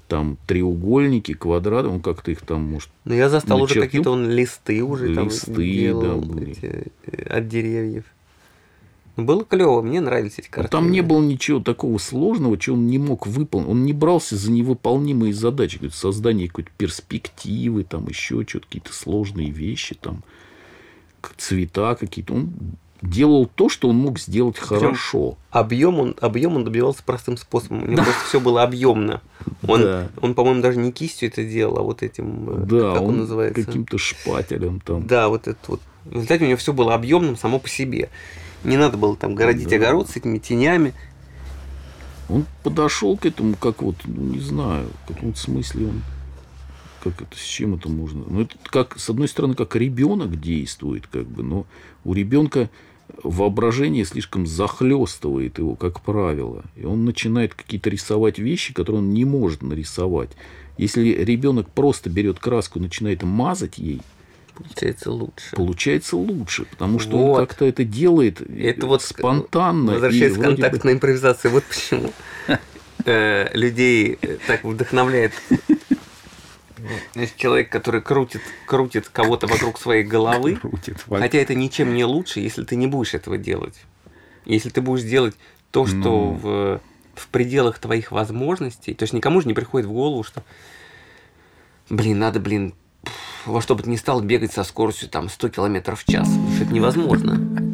там 0.07 0.37
треугольники, 0.47 1.33
квадраты, 1.33 1.87
он 1.89 2.01
как-то 2.01 2.31
их 2.31 2.41
там, 2.41 2.61
может, 2.63 2.89
Но 3.05 3.13
я 3.13 3.29
застал 3.29 3.57
уже 3.57 3.75
начеркнул. 3.75 3.85
какие-то 3.87 4.11
он 4.11 4.29
листы 4.29 4.83
уже 4.83 5.13
там 5.15 5.25
Листы, 5.25 5.53
делал 5.71 6.21
да, 6.21 6.33
были. 6.33 6.51
эти, 6.51 6.91
э, 7.07 7.23
от 7.23 7.47
деревьев. 7.47 8.03
Ну, 9.17 9.23
Было 9.23 9.45
клево, 9.45 9.81
мне 9.81 10.01
нравились 10.01 10.33
эти 10.37 10.47
Ну, 10.47 10.51
картины. 10.51 10.69
Там 10.69 10.91
не 10.91 11.01
было 11.01 11.21
ничего 11.21 11.59
такого 11.61 11.97
сложного, 11.97 12.57
чего 12.57 12.75
он 12.75 12.87
не 12.87 12.97
мог 12.97 13.25
выполнить. 13.27 13.69
Он 13.69 13.85
не 13.85 13.93
брался 13.93 14.35
за 14.35 14.51
невыполнимые 14.51 15.33
задачи, 15.33 15.75
какое-то 15.75 15.95
создание 15.95 16.47
какой-то 16.49 16.71
перспективы, 16.77 17.83
там 17.85 18.07
еще 18.07 18.43
что-то, 18.45 18.65
какие-то 18.65 18.93
сложные 18.93 19.51
вещи, 19.51 19.95
там 19.95 20.23
цвета 21.37 21.95
какие-то. 21.95 22.33
Он 22.33 22.53
делал 23.01 23.45
то, 23.45 23.69
что 23.69 23.89
он 23.89 23.97
мог 23.97 24.19
сделать 24.19 24.57
хорошо. 24.57 25.37
Объем 25.51 25.99
он, 25.99 26.15
объем 26.21 26.55
он 26.55 26.63
добивался 26.63 27.03
простым 27.03 27.37
способом. 27.37 27.83
У 27.83 27.87
него 27.87 28.03
просто 28.03 28.23
все 28.25 28.39
было 28.39 28.63
объемно. 28.63 29.21
Он, 29.67 29.81
Да. 29.81 30.07
он, 30.21 30.33
по-моему, 30.33 30.61
даже 30.61 30.79
не 30.79 30.91
кистью 30.91 31.29
это 31.29 31.43
делал, 31.43 31.77
а 31.79 31.81
вот 31.83 32.03
этим, 32.03 32.49
э, 32.49 32.65
Да, 32.65 32.93
как 32.93 33.01
он, 33.03 33.09
он 33.09 33.17
называется? 33.19 33.63
каким-то 33.63 33.97
шпателем 33.97 34.79
там. 34.79 35.05
Да, 35.05 35.27
вот 35.29 35.47
это 35.47 35.59
вот. 35.67 35.81
В 36.05 36.13
результате 36.13 36.45
у 36.45 36.47
него 36.47 36.57
все 36.57 36.73
было 36.73 36.93
объемным 36.93 37.35
само 37.35 37.59
по 37.59 37.67
себе. 37.69 38.09
Не 38.63 38.77
надо 38.77 38.97
было 38.97 39.15
там 39.15 39.35
городить 39.35 39.69
Да. 39.69 39.75
огород 39.75 40.09
с 40.09 40.15
этими 40.15 40.37
тенями. 40.39 40.93
Он 42.27 42.45
подошел 42.63 43.17
к 43.17 43.25
этому, 43.27 43.55
как 43.55 43.81
вот, 43.83 43.95
ну, 44.05 44.21
не 44.33 44.39
знаю, 44.39 44.87
в 45.03 45.13
каком 45.13 45.35
смысле 45.35 45.87
он, 45.87 46.01
как 47.05 47.21
это, 47.21 47.37
с 47.37 47.43
чем 47.43 47.75
это 47.75 47.87
можно. 47.89 48.23
Ну, 48.27 48.41
это 48.41 48.55
как, 48.65 48.99
с 48.99 49.09
одной 49.09 49.27
стороны, 49.27 49.55
как 49.55 49.75
ребенок 49.75 50.39
действует, 50.41 51.07
как 51.07 51.25
бы, 51.27 51.43
но 51.43 51.65
у 52.03 52.13
ребенка 52.13 52.69
воображение 53.23 54.03
слишком 54.05 54.47
захлестывает 54.47 55.57
его, 55.59 55.75
как 55.75 56.01
правило. 56.01 56.63
И 56.75 56.83
он 56.85 57.05
начинает 57.05 57.53
какие-то 57.53 57.89
рисовать 57.89 58.39
вещи, 58.39 58.73
которые 58.73 58.99
он 59.01 59.13
не 59.13 59.25
может 59.25 59.61
нарисовать. 59.61 60.31
Если 60.77 61.09
ребенок 61.09 61.69
просто 61.69 62.09
берет 62.09 62.39
краску 62.39 62.79
и 62.79 62.81
начинает 62.81 63.23
мазать 63.23 63.77
ей, 63.77 64.01
Получается 64.55 65.11
лучше. 65.11 65.55
получается 65.55 66.17
лучше, 66.17 66.65
потому 66.65 66.97
что 66.99 67.17
Вот. 67.17 67.39
он 67.39 67.45
как-то 67.45 67.65
это 67.65 67.83
делает 67.83 68.41
Это 68.41 68.87
вот 68.87 69.01
спонтанно. 69.03 69.93
Возвращаясь 69.93 70.33
к 70.33 70.37
вроде 70.37 70.55
бы- 70.55 70.61
контактной 70.63 70.93
импровизации, 70.93 71.49
вот 71.49 71.63
почему 71.65 72.11
э, 73.05 73.49
людей 73.53 74.17
э, 74.21 74.37
так 74.47 74.63
вдохновляет 74.63 75.33
Значит, 77.13 77.35
человек, 77.37 77.69
который 77.69 78.01
крутит, 78.01 78.41
крутит 78.65 79.09
кого-то 79.09 79.47
вокруг 79.47 79.79
своей 79.79 80.03
головы, 80.03 80.55
крутит. 80.55 81.03
хотя 81.09 81.37
это 81.39 81.55
ничем 81.55 81.93
не 81.93 82.03
лучше, 82.05 82.39
если 82.39 82.63
ты 82.63 82.75
не 82.75 82.87
будешь 82.87 83.13
этого 83.13 83.37
делать. 83.37 83.75
Если 84.45 84.69
ты 84.69 84.81
будешь 84.81 85.03
делать 85.03 85.35
то, 85.71 85.85
что 85.85 85.95
Ну. 85.95 86.39
в, 86.41 86.81
в 87.15 87.27
пределах 87.29 87.79
твоих 87.79 88.11
возможностей, 88.11 88.93
то 88.93 89.03
есть 89.03 89.13
никому 89.13 89.41
же 89.41 89.47
не 89.47 89.53
приходит 89.53 89.87
в 89.87 89.91
голову, 89.91 90.23
что, 90.23 90.43
блин, 91.89 92.19
надо, 92.19 92.39
блин, 92.39 92.73
во 93.45 93.61
что 93.61 93.75
бы 93.75 93.83
то 93.83 93.89
ни 93.89 93.95
стало 93.95 94.21
бегать 94.21 94.53
со 94.53 94.63
скоростью 94.63 95.09
там 95.09 95.29
100 95.29 95.49
километров 95.49 96.01
в 96.01 96.11
час. 96.11 96.27
Потому 96.27 96.53
что 96.55 96.63
это 96.63 96.73
невозможно. 96.73 97.64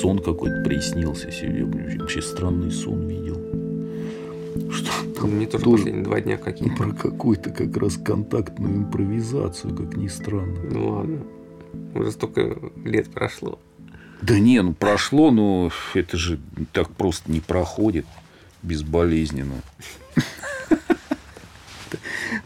Сон 0.00 0.20
какой-то 0.20 0.62
приснился 0.62 1.32
сегодня. 1.32 1.98
Вообще 1.98 2.22
странный 2.22 2.70
сон 2.70 3.08
видел. 3.08 3.34
Что 4.70 5.26
Мне 5.26 5.46
тоже, 5.46 5.64
тоже 5.64 5.76
последние 5.78 6.04
два 6.04 6.20
дня 6.20 6.36
какие-то. 6.36 6.76
про 6.76 6.92
какую-то 6.92 7.50
как 7.50 7.76
раз 7.76 7.96
контактную 7.96 8.76
импровизацию, 8.76 9.74
как 9.74 9.96
ни 9.96 10.06
странно. 10.06 10.56
Ну 10.70 10.90
ладно. 10.90 11.24
Уже 11.96 12.12
столько 12.12 12.56
лет 12.84 13.10
прошло. 13.10 13.58
Да 14.22 14.38
не, 14.38 14.62
ну 14.62 14.72
прошло, 14.72 15.32
но 15.32 15.72
это 15.94 16.16
же 16.16 16.38
так 16.72 16.90
просто 16.90 17.32
не 17.32 17.40
проходит 17.40 18.06
безболезненно. 18.62 19.62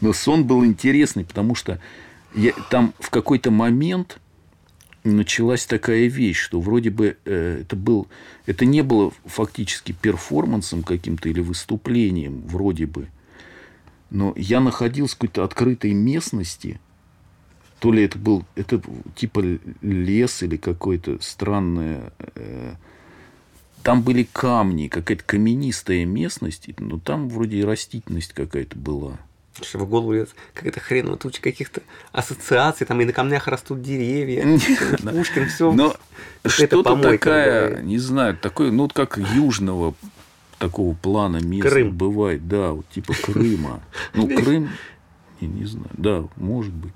Но 0.01 0.15
сон 0.15 0.47
был 0.47 0.65
интересный, 0.65 1.27
потому 1.27 1.55
что 1.55 1.79
я, 2.35 2.53
там 2.71 2.95
в 2.99 3.11
какой-то 3.11 3.51
момент 3.51 4.21
началась 5.05 5.67
такая 5.67 6.07
вещь, 6.07 6.39
что 6.39 6.61
вроде 6.61 6.91
бы 6.91 7.17
э, 7.25 7.59
это 7.63 7.77
был, 7.77 8.09
это 8.47 8.65
не 8.65 8.83
было 8.83 9.13
фактически 9.25 9.93
перформансом 9.93 10.83
каким-то 10.83 11.29
или 11.29 11.41
выступлением, 11.41 12.43
вроде 12.47 12.87
бы. 12.87 13.09
Но 14.11 14.33
я 14.37 14.61
находился 14.61 15.17
в 15.17 15.19
какой-то 15.19 15.45
открытой 15.45 15.93
местности, 15.95 16.81
то 17.81 17.93
ли 17.93 18.05
это 18.05 18.19
был 18.19 18.45
это 18.55 18.81
типа 19.17 19.59
лес 19.81 20.43
или 20.43 20.57
какое-то 20.57 21.19
странное. 21.21 22.13
э, 22.37 22.75
там 23.83 24.03
были 24.03 24.23
камни, 24.23 24.87
какая-то 24.87 25.25
каменистая 25.25 26.05
местность, 26.05 26.69
но 26.79 27.01
там 27.01 27.29
вроде 27.29 27.59
и 27.59 27.65
растительность 27.65 28.33
какая-то 28.33 28.79
была. 28.79 29.19
Что 29.61 29.79
в 29.79 29.89
голову 29.89 30.13
лезет 30.13 30.35
какая-то 30.55 30.81
хреновая 30.81 31.19
туча 31.19 31.43
каких-то 31.43 31.83
ассоциаций, 32.13 32.87
там 32.87 33.01
и 33.01 33.05
на 33.05 33.13
камнях 33.13 33.49
растут 33.49 33.83
деревья. 33.83 34.43
Пушкин, 35.03 35.49
все. 35.49 35.73
Но 35.73 35.95
что-то 36.47 36.97
такая, 36.97 37.83
не 37.83 37.99
знаю, 37.99 38.37
такое, 38.37 38.71
ну 38.71 38.85
вот 38.85 38.93
как 38.93 39.19
южного 39.19 39.95
такого 40.59 40.95
плана 40.95 41.39
места 41.39 41.71
Крым. 41.71 41.93
бывает, 41.93 42.49
да, 42.49 42.73
вот 42.73 42.89
типа 42.91 43.15
Крыма. 43.15 43.83
Ну, 44.15 44.29
Крым, 44.37 44.71
я 45.41 45.49
не 45.49 45.65
знаю, 45.65 45.91
да, 45.93 46.25
может 46.37 46.73
быть. 46.73 46.93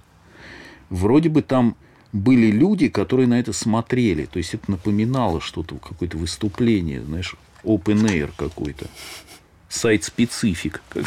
Вроде 0.88 1.28
бы 1.28 1.42
там 1.42 1.76
были 2.12 2.50
люди, 2.50 2.88
которые 2.88 3.26
на 3.26 3.38
это 3.38 3.52
смотрели. 3.52 4.26
То 4.26 4.38
есть 4.38 4.54
это 4.54 4.70
напоминало 4.70 5.40
что-то, 5.40 5.76
какое-то 5.76 6.16
выступление, 6.16 7.02
знаешь, 7.02 7.36
open 7.64 8.06
air 8.06 8.30
какой-то. 8.36 8.86
Сайт-специфик. 9.68 10.80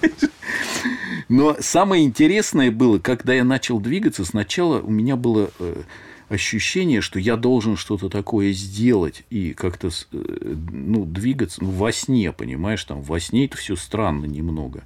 Но 1.28 1.56
самое 1.60 2.04
интересное 2.04 2.70
было, 2.70 2.98
когда 2.98 3.34
я 3.34 3.44
начал 3.44 3.80
двигаться, 3.80 4.24
сначала 4.24 4.80
у 4.80 4.90
меня 4.90 5.16
было 5.16 5.50
э, 5.58 5.82
ощущение, 6.28 7.00
что 7.00 7.18
я 7.18 7.36
должен 7.36 7.76
что-то 7.76 8.08
такое 8.08 8.52
сделать 8.52 9.24
и 9.30 9.52
как-то 9.52 9.88
э, 9.88 10.54
ну, 10.72 11.04
двигаться 11.04 11.62
ну, 11.62 11.70
во 11.70 11.92
сне, 11.92 12.32
понимаешь, 12.32 12.82
там 12.84 13.02
во 13.02 13.20
сне 13.20 13.46
это 13.46 13.56
все 13.56 13.76
странно 13.76 14.24
немного. 14.24 14.84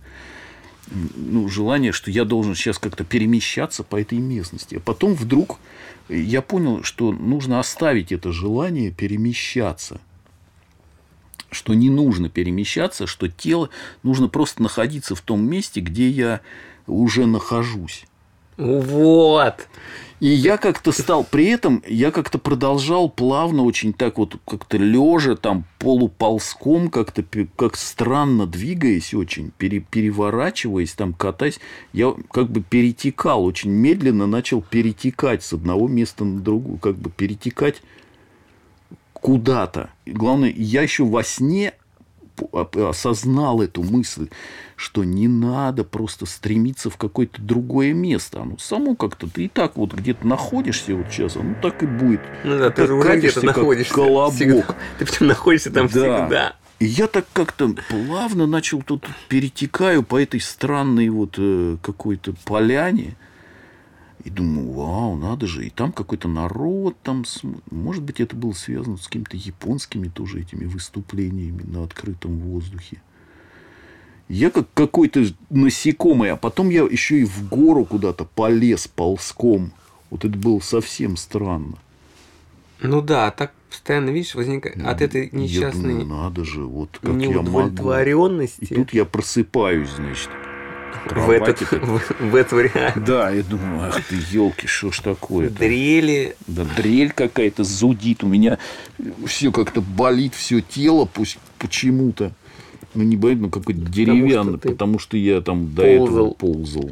Ну, 0.91 1.49
желание, 1.49 1.93
что 1.93 2.11
я 2.11 2.25
должен 2.25 2.55
сейчас 2.55 2.79
как-то 2.79 3.05
перемещаться 3.05 3.83
по 3.83 4.01
этой 4.01 4.19
местности. 4.19 4.75
А 4.75 4.81
потом 4.81 5.15
вдруг 5.15 5.59
я 6.09 6.43
понял, 6.43 6.83
что 6.83 7.13
нужно 7.13 7.61
оставить 7.61 8.13
это 8.13 8.33
желание 8.33 8.91
перемещаться 8.91 10.01
что 11.53 11.75
не 11.75 11.91
нужно 11.91 12.29
перемещаться, 12.29 13.07
что 13.07 13.29
тело 13.29 13.69
нужно 14.03 14.29
просто 14.29 14.63
находиться 14.63 15.15
в 15.15 15.21
том 15.21 15.45
месте, 15.45 15.81
где 15.81 16.09
я 16.09 16.41
уже 16.87 17.27
нахожусь. 17.27 18.05
Вот. 18.57 19.69
И 20.21 20.29
я 20.29 20.57
как-то 20.57 20.93
стал, 20.93 21.25
при 21.25 21.47
этом 21.47 21.83
я 21.85 22.13
как-то 22.13 22.39
продолжал 22.39 23.09
плавно, 23.09 23.65
очень 23.65 23.93
так 23.93 24.19
вот 24.19 24.37
как-то 24.47 24.77
лежа, 24.77 25.35
там 25.35 25.65
полуползком, 25.81 26.91
как-то 26.91 27.25
как 27.57 27.77
странно 27.77 28.47
двигаясь 28.47 29.15
очень, 29.15 29.51
пере- 29.59 29.81
переворачиваясь, 29.81 30.93
там 30.93 31.13
катаясь, 31.13 31.59
я 31.93 32.15
как 32.31 32.53
бы 32.53 32.61
перетекал, 32.61 33.45
очень 33.45 33.71
медленно 33.71 34.29
начал 34.29 34.63
перетекать 34.63 35.43
с 35.43 35.55
одного 35.55 35.89
места 35.89 36.25
на 36.25 36.39
другое, 36.39 36.79
как 36.79 36.95
бы 36.95 37.11
перетекать 37.11 37.83
куда-то. 39.23 39.89
Главное, 40.05 40.53
я 40.55 40.83
еще 40.83 41.05
во 41.05 41.23
сне 41.23 41.73
об- 42.53 42.77
осознал 42.77 43.63
эту 43.63 43.83
мысль, 43.83 44.29
что 44.77 45.05
не 45.05 45.29
надо 45.29 45.85
просто 45.85 46.27
стремиться 46.27 46.91
в 46.91 46.97
какое-то 46.97 47.41
другое 47.41 47.93
место. 47.95 48.43
Оно 48.43 48.59
само 48.59 48.97
как-то, 48.97 49.29
ты 49.29 49.45
и 49.45 49.49
так 49.49 49.77
вот 49.77 49.95
где-то 49.95 50.27
находишься 50.27 50.95
вот 50.95 51.07
сейчас, 51.11 51.37
оно 51.37 51.55
так 51.63 51.83
и 51.83 51.87
будет. 51.87 52.21
Ну 52.45 52.59
да, 52.59 52.71
ты 52.71 52.87
же 52.87 52.95
уже 52.95 53.17
где-то 53.17 53.47
находишься. 53.47 53.95
колобок. 53.95 54.35
всегда. 54.35 54.75
Ты 54.99 55.07
причем 55.07 55.27
находишься 55.29 55.71
там 55.71 55.87
Да. 55.87 55.91
всегда. 55.91 56.57
И 56.81 56.87
я 56.87 57.07
так 57.07 57.27
как-то 57.33 57.73
плавно 57.89 58.49
начал 58.49 58.83
тут 58.83 59.07
перетекаю 59.29 60.03
по 60.03 60.21
этой 60.21 60.41
странной 60.41 61.11
вот 61.11 61.37
э, 61.39 61.77
какой-то 61.81 62.35
поляне. 62.45 63.15
И 64.25 64.31
думаю, 64.31 64.71
вау, 64.71 65.17
надо 65.17 65.47
же. 65.47 65.67
И 65.67 65.71
там 65.71 65.93
какой-то 65.93 66.29
народ 66.29 66.97
там. 67.03 67.25
Может 67.71 68.03
быть, 68.05 68.21
это 68.21 68.37
было 68.37 68.53
связано 68.53 68.97
с 68.97 69.07
какими-то 69.07 69.37
японскими 69.37 70.09
тоже 70.09 70.41
этими 70.41 70.65
выступлениями 70.65 71.63
на 71.63 71.83
открытом 71.83 72.39
воздухе. 72.39 73.03
Я 74.29 74.51
как 74.51 74.67
какой-то 74.73 75.27
насекомый, 75.51 76.31
а 76.31 76.37
потом 76.37 76.71
я 76.71 76.83
еще 76.83 77.21
и 77.21 77.25
в 77.25 77.49
гору 77.49 77.85
куда-то 77.85 78.25
полез 78.25 78.87
ползком. 78.87 79.73
Вот 80.11 80.25
это 80.25 80.39
было 80.39 80.61
совсем 80.61 81.17
странно. 81.17 81.77
Ну 82.81 83.01
да, 83.01 83.31
так 83.31 83.53
постоянно, 83.69 84.11
видишь, 84.11 84.35
возникает 84.35 84.81
от 84.85 85.03
этой 85.03 85.29
Я 85.33 85.39
несчастной 85.39 86.01
думаю, 86.01 86.07
надо 86.07 86.45
же, 86.45 86.65
вот 86.65 86.99
как 87.01 87.15
я 87.21 87.43
могу. 87.43 87.93
И 88.61 88.67
тут 88.67 88.93
я 88.93 89.05
просыпаюсь, 89.05 89.91
значит. 89.91 90.31
В, 91.11 91.31
этот, 91.31 91.61
в, 91.61 92.01
в 92.21 92.35
эту 92.35 92.61
реальность. 92.61 93.05
Да, 93.05 93.31
я 93.31 93.43
думаю, 93.43 93.89
ах 93.89 94.03
ты, 94.05 94.17
елки, 94.31 94.67
что 94.67 94.91
ж 94.91 95.01
такое-то? 95.01 95.55
Дрели. 95.59 96.37
Да 96.47 96.65
дрель 96.77 97.13
какая-то 97.13 97.65
зудит. 97.65 98.25
У 98.25 98.29
меня 98.29 98.59
все 99.27 99.53
как-то 99.53 99.81
болит, 99.81 100.35
все 100.35 100.61
тело 100.61 101.09
пусть 101.13 101.39
почему-то. 101.59 102.33
Ну, 102.95 103.05
не 103.05 103.17
болит, 103.17 103.41
но 103.41 103.49
какой-то 103.49 103.81
деревянный, 103.81 104.59
ты 104.59 104.71
потому 104.71 104.99
что 104.99 105.17
я 105.17 105.41
там 105.41 105.75
до 105.75 105.83
этого 105.83 106.31
ползал. 106.31 106.91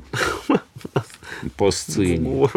ползал. 0.49 0.63
По 1.57 1.71
сцене. 1.71 2.49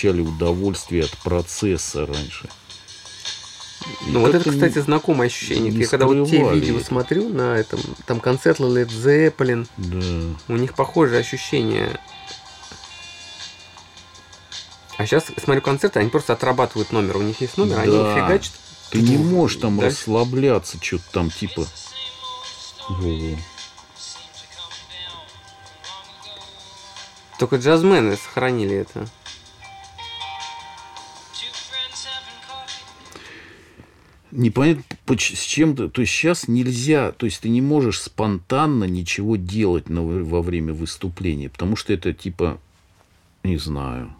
Получали 0.00 0.22
удовольствие 0.22 1.04
от 1.04 1.10
процесса 1.18 2.06
раньше. 2.06 2.48
И 4.06 4.10
Ну 4.10 4.20
вот 4.20 4.34
это, 4.34 4.50
кстати, 4.50 4.76
не- 4.76 4.82
знакомое 4.82 5.26
ощущение. 5.28 5.72
Я 5.72 5.86
когда 5.86 6.06
вот 6.06 6.28
те 6.30 6.38
видео 6.52 6.76
это. 6.78 6.86
смотрю 6.86 7.28
на 7.28 7.56
этом, 7.56 7.80
там 8.06 8.20
концерт 8.20 8.60
Led 8.60 8.88
Zeppelin, 8.88 9.66
Да. 9.76 10.52
у 10.52 10.56
них 10.56 10.74
похожие 10.74 11.20
ощущения. 11.20 12.00
А 14.96 15.06
сейчас 15.06 15.24
смотрю 15.42 15.62
концерты, 15.62 15.98
они 16.00 16.10
просто 16.10 16.32
отрабатывают 16.34 16.92
номер. 16.92 17.18
У 17.18 17.22
них 17.22 17.40
есть 17.40 17.56
номер, 17.58 17.80
они 17.80 17.92
Да. 17.96 18.14
фигачат. 18.14 18.52
Ты 18.90 19.00
не 19.02 19.16
можешь 19.18 19.58
там 19.60 19.78
Дальше. 19.78 19.96
расслабляться, 19.98 20.78
что-то 20.82 21.04
там 21.12 21.30
типа. 21.30 21.66
Во-во. 22.88 23.36
Только 27.38 27.56
джазмены 27.56 28.16
сохранили 28.16 28.76
это. 28.76 29.06
Непонятно, 34.32 34.82
с 35.18 35.22
чем-то. 35.22 35.88
То 35.88 36.00
есть 36.02 36.12
сейчас 36.12 36.48
нельзя, 36.48 37.12
то 37.12 37.26
есть 37.26 37.40
ты 37.40 37.48
не 37.48 37.60
можешь 37.60 38.00
спонтанно 38.00 38.84
ничего 38.84 39.36
делать 39.36 39.88
на, 39.88 40.02
во 40.02 40.42
время 40.42 40.72
выступления, 40.72 41.48
потому 41.48 41.76
что 41.76 41.92
это 41.92 42.12
типа, 42.12 42.58
не 43.42 43.56
знаю. 43.56 44.12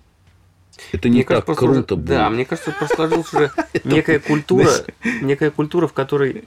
Это 0.93 1.09
не 1.09 1.17
Мне 1.17 1.25
так 1.25 1.45
кажется, 1.47 1.55
круто 1.55 1.95
уже- 1.95 2.03
будет. 2.03 2.05
Да, 2.07 2.31
мне 2.31 2.45
кажется, 2.45 2.73
просто 2.73 2.97
сложилась 2.97 3.33
уже 3.35 3.51
некая 3.85 4.19
культура, 4.19 4.71
некая 5.21 5.51
культура, 5.51 5.87
в 5.87 5.93
которой 5.93 6.45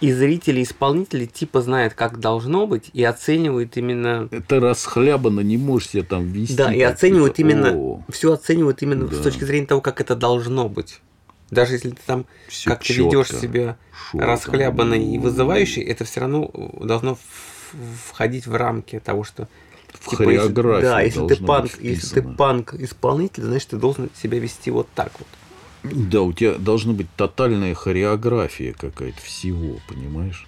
и 0.00 0.12
зрители, 0.12 0.60
и 0.60 0.62
исполнители 0.64 1.24
типа 1.24 1.62
знают, 1.62 1.94
как 1.94 2.20
должно 2.20 2.66
быть, 2.66 2.90
и 2.92 3.02
оценивают 3.02 3.76
именно 3.78 4.28
Это 4.30 4.60
расхлябано, 4.60 5.40
не 5.40 5.56
можешь 5.56 5.90
себя 5.90 6.02
там 6.02 6.24
вести. 6.30 6.54
Да, 6.56 6.74
и 6.74 6.80
оценивают 6.82 7.38
именно, 7.38 7.72
«О, 7.72 8.04
все 8.10 8.32
оценивают 8.32 8.82
именно 8.82 9.06
Да. 9.06 9.16
с 9.16 9.20
точки 9.20 9.44
зрения 9.44 9.66
того, 9.66 9.80
как 9.80 10.00
это 10.02 10.14
должно 10.14 10.68
быть. 10.68 11.00
Даже 11.50 11.74
если 11.74 11.90
ты 11.90 12.00
там 12.06 12.26
Всё 12.48 12.70
как 12.70 12.82
ты 12.82 12.92
ведешь 12.92 13.28
себя 13.40 13.76
шо 13.92 14.18
там, 14.18 14.28
расхлябанно 14.28 14.94
и 14.94 15.18
вызывающий, 15.18 15.82
это 15.82 16.04
все 16.04 16.20
равно 16.20 16.50
должно 16.80 17.14
в- 17.14 17.20
входить 18.10 18.46
в 18.46 18.54
рамки 18.54 18.98
того, 19.00 19.22
что 19.24 19.48
В 19.92 20.10
типа, 20.10 20.22
если- 20.30 20.52
да, 20.82 21.00
если 21.02 21.20
ты 21.20 21.26
должно 21.28 21.46
панк, 21.46 21.70
если 21.80 22.14
ты 22.14 22.22
панк 22.36 22.74
исполнитель, 22.74 23.42
значит 23.44 23.68
ты 23.70 23.76
должен 23.76 24.10
себя 24.20 24.38
вести 24.38 24.70
вот 24.70 24.88
так 24.94 25.12
вот. 25.18 25.28
Да, 25.92 26.22
у 26.22 26.32
тебя 26.32 26.54
должна 26.54 26.92
быть 26.92 27.06
тотальная 27.16 27.74
хореография 27.74 28.72
какая-то 28.72 29.20
всего, 29.22 29.78
понимаешь? 29.88 30.46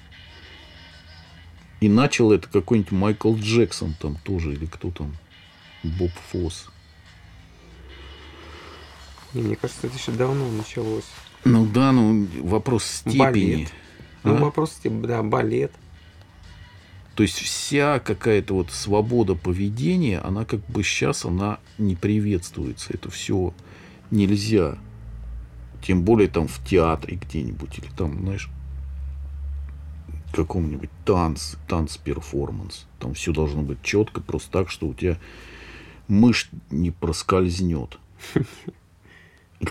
И 1.81 1.89
начал 1.89 2.33
это 2.33 2.49
какой-нибудь 2.49 2.91
Майкл 2.91 3.35
Джексон 3.37 3.95
там 4.01 4.17
тоже, 4.25 4.53
или 4.53 4.67
кто 4.67 4.91
там, 4.91 5.17
Боб 5.85 6.11
Фосс. 6.33 6.67
И 9.39 9.41
мне 9.41 9.55
кажется, 9.55 9.87
это 9.87 9.97
еще 9.97 10.11
давно 10.11 10.51
началось. 10.51 11.05
Ну 11.45 11.65
да, 11.65 11.93
ну 11.93 12.27
вопрос 12.43 12.85
степени. 12.85 13.19
Балет. 13.19 13.73
Ну, 14.25 14.35
А? 14.35 14.39
вопрос, 14.39 14.73
типа, 14.83 15.07
да, 15.07 15.23
балет. 15.23 15.71
То 17.15 17.23
есть 17.23 17.39
вся 17.39 18.01
какая-то 18.01 18.55
вот 18.55 18.73
свобода 18.73 19.37
поведения, 19.37 20.19
она 20.19 20.45
как 20.45 20.59
бы 20.67 20.83
сейчас, 20.83 21.25
она 21.25 21.61
не 21.79 21.95
приветствуется. 21.95 22.93
Это 22.93 23.11
все 23.11 23.55
нельзя. 24.11 24.77
Тем 25.83 26.03
более 26.03 26.27
там 26.27 26.49
в 26.49 26.59
театре 26.67 27.17
где-нибудь 27.17 27.79
или 27.79 27.89
там, 27.97 28.21
знаешь, 28.21 28.51
каком-нибудь 30.33 30.91
танц, 31.05 31.55
танц-перформанс. 31.69 32.87
Там 32.99 33.15
все 33.15 33.33
должно 33.33 33.63
быть 33.63 33.83
четко, 33.85 34.21
просто 34.21 34.51
так, 34.51 34.69
что 34.69 34.89
у 34.89 34.95
тебя 34.95 35.17
мышь 36.09 36.51
не 36.73 36.91
проскользнет. 36.91 37.99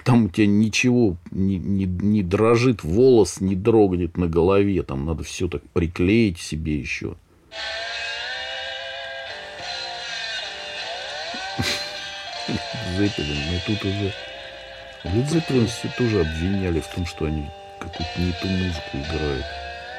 Там 0.03 0.25
у 0.25 0.29
тебя 0.29 0.47
ничего 0.47 1.17
не, 1.31 1.57
не, 1.57 1.85
не 1.85 2.23
дрожит, 2.23 2.83
волос 2.83 3.39
не 3.39 3.55
дрогнет 3.55 4.17
на 4.17 4.27
голове. 4.27 4.83
Там 4.83 5.05
надо 5.05 5.23
все 5.23 5.47
так 5.47 5.63
приклеить 5.69 6.39
себе 6.39 6.77
еще. 6.77 7.15
Зеппелин, 12.97 13.37
ну 13.51 13.59
тут 13.65 13.85
уже... 13.85 14.13
Лед 15.03 15.29
Зеппелин 15.29 15.67
все 15.67 15.89
тоже 15.97 16.21
обвиняли 16.21 16.79
в 16.79 16.87
том, 16.87 17.05
что 17.05 17.25
они 17.25 17.45
какую-то 17.79 18.21
не 18.21 18.31
ту 18.33 18.47
музыку 18.47 18.97
играют. 18.97 19.45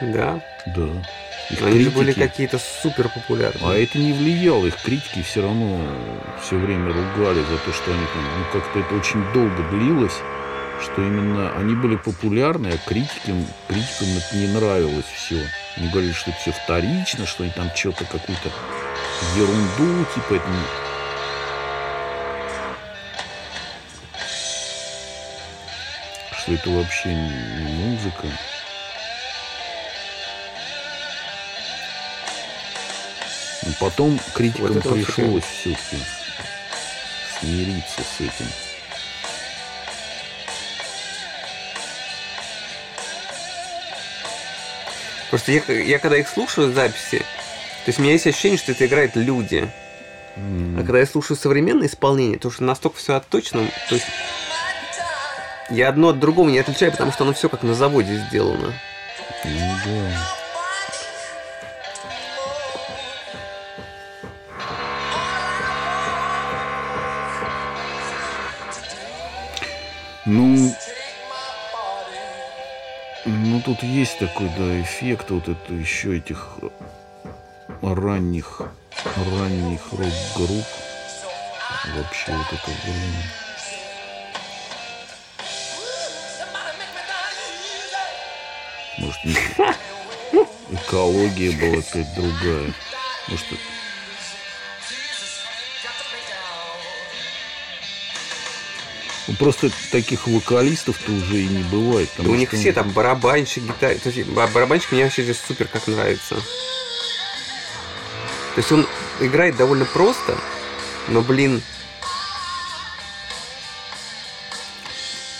Да. 0.01 0.43
Да. 0.75 1.03
Их 1.51 1.63
Они 1.63 1.81
же 1.81 1.91
были 1.91 2.13
критики- 2.13 2.29
какие-то 2.29 2.59
супер 2.59 3.09
популярные. 3.09 3.65
А 3.65 3.75
это 3.79 3.99
не 3.99 4.13
влияло. 4.13 4.67
Их 4.67 4.77
критики 4.83 5.23
все 5.23 5.41
равно 5.43 5.81
все 6.43 6.57
время 6.57 6.89
ругали 6.93 7.41
за 7.41 7.57
то, 7.65 7.73
что 7.73 7.91
они 7.91 8.05
там, 8.13 8.23
ну, 8.39 8.45
как-то 8.61 8.79
это 8.81 8.95
очень 8.95 9.25
долго 9.33 9.63
длилось, 9.71 10.19
что 10.83 11.01
именно 11.01 11.51
они 11.57 11.75
были 11.75 11.97
популярны, 11.97 12.69
а 12.69 12.89
критикам, 12.89 13.47
критикам 13.67 14.09
это 14.19 14.37
не 14.37 14.47
нравилось 14.49 15.07
все. 15.17 15.41
Они 15.79 15.89
говорили, 15.89 16.13
что 16.13 16.31
это 16.31 16.39
все 16.41 16.53
вторично, 16.53 17.25
что 17.27 17.45
они 17.45 17.53
там 17.53 17.71
что-то 17.75 18.05
какую-то 18.05 18.51
ерунду, 19.37 20.05
типа 20.15 20.35
это 20.35 20.49
не... 20.49 20.63
Что 26.39 26.53
это 26.53 26.71
вообще 26.71 27.15
не 27.15 27.73
музыка. 27.85 28.27
Потом 33.79 34.19
критикам 34.35 34.73
Вот 34.73 34.83
пришлось 34.83 35.45
все-таки 35.45 35.97
смириться 37.41 38.01
с 38.01 38.21
этим. 38.21 38.47
Просто 45.31 45.53
я, 45.53 45.63
я 45.75 45.99
когда 45.99 46.17
их 46.17 46.29
слушаю 46.29 46.73
записи, 46.73 47.19
то 47.19 47.91
есть 47.91 47.99
у 47.99 48.03
меня 48.03 48.13
есть 48.13 48.27
ощущение, 48.27 48.59
что 48.59 48.73
это 48.73 48.87
играют 48.87 49.15
люди. 49.17 49.69
А 50.37 50.79
когда 50.79 51.01
я 51.01 51.07
слушаю 51.07 51.37
современное 51.37 51.89
исполнение, 51.89 52.39
то 52.39 52.51
что 52.51 52.65
настолько 52.65 52.99
все 52.99 53.15
отточено, 53.17 53.69
то 53.89 53.95
есть 53.95 54.07
я 55.71 55.89
одно 55.89 56.09
от 56.11 56.19
другого 56.19 56.49
не 56.49 56.59
отличаю, 56.59 56.93
потому 56.93 57.13
что 57.13 57.25
оно 57.25 57.35
все 57.35 57.49
как 57.49 57.63
на 57.63 57.75
заводе 57.75 58.25
сделано. 58.29 58.73
Ну 59.45 59.77
да. 59.85 60.38
Ну, 70.31 70.75
ну 73.25 73.63
тут 73.63 73.83
есть 73.83 74.19
такой, 74.19 74.51
да, 74.59 74.83
эффект 74.83 75.31
вот 75.31 75.49
это 75.49 75.73
еще 75.73 76.19
этих 76.19 76.51
ранних, 77.81 78.61
ранних 79.17 79.81
рок-групп. 79.91 80.67
вообще 81.97 82.33
вот 82.33 82.47
это 82.53 82.71
время. 82.85 83.25
Может, 88.99 89.25
не- 89.25 90.77
экология 90.77 91.53
была 91.53 91.79
опять 91.79 92.15
другая. 92.15 92.75
Может, 93.29 93.47
ну, 99.29 99.35
просто 99.35 99.71
таких 99.93 100.27
вокалистов-то 100.27 101.13
уже 101.13 101.43
и 101.43 101.47
не 101.47 101.63
бывает. 101.65 102.09
Да 102.17 102.31
у 102.31 102.35
них 102.35 102.51
все 102.51 102.73
там 102.73 102.89
барабанщик, 102.91 103.65
гитар... 103.65 103.95
То 103.97 104.09
есть 104.09 104.29
ба- 104.31 104.49
барабанщик 104.53 104.93
мне 104.93 105.05
вообще 105.05 105.23
здесь 105.23 105.39
супер 105.47 105.69
как 105.69 105.87
нравится. 105.87 106.37
То 106.37 106.43
есть 108.57 108.73
он 108.73 108.87
играет 109.21 109.57
довольно 109.57 109.85
просто, 109.85 110.37
но, 111.09 111.21
блин... 111.21 111.63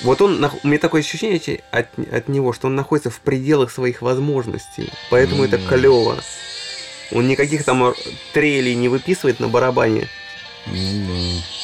Вот 0.03 0.23
он, 0.23 0.45
у 0.63 0.69
меня 0.69 0.79
такое 0.79 1.01
ощущение 1.01 1.61
от, 1.73 1.89
от 2.13 2.29
него, 2.29 2.53
что 2.53 2.69
он 2.69 2.77
находится 2.77 3.11
в 3.11 3.19
пределах 3.21 3.73
своих 3.73 4.01
возможностей. 4.01 4.93
Поэтому 5.11 5.43
это 5.45 5.57
М. 5.57 5.67
клево. 5.67 6.23
Он 7.11 7.27
никаких 7.27 7.65
там 7.65 7.95
трелей 8.33 8.77
не 8.77 8.89
выписывает 8.89 9.41
на 9.41 9.49
барабане. 9.49 10.09
Да. 10.67 10.73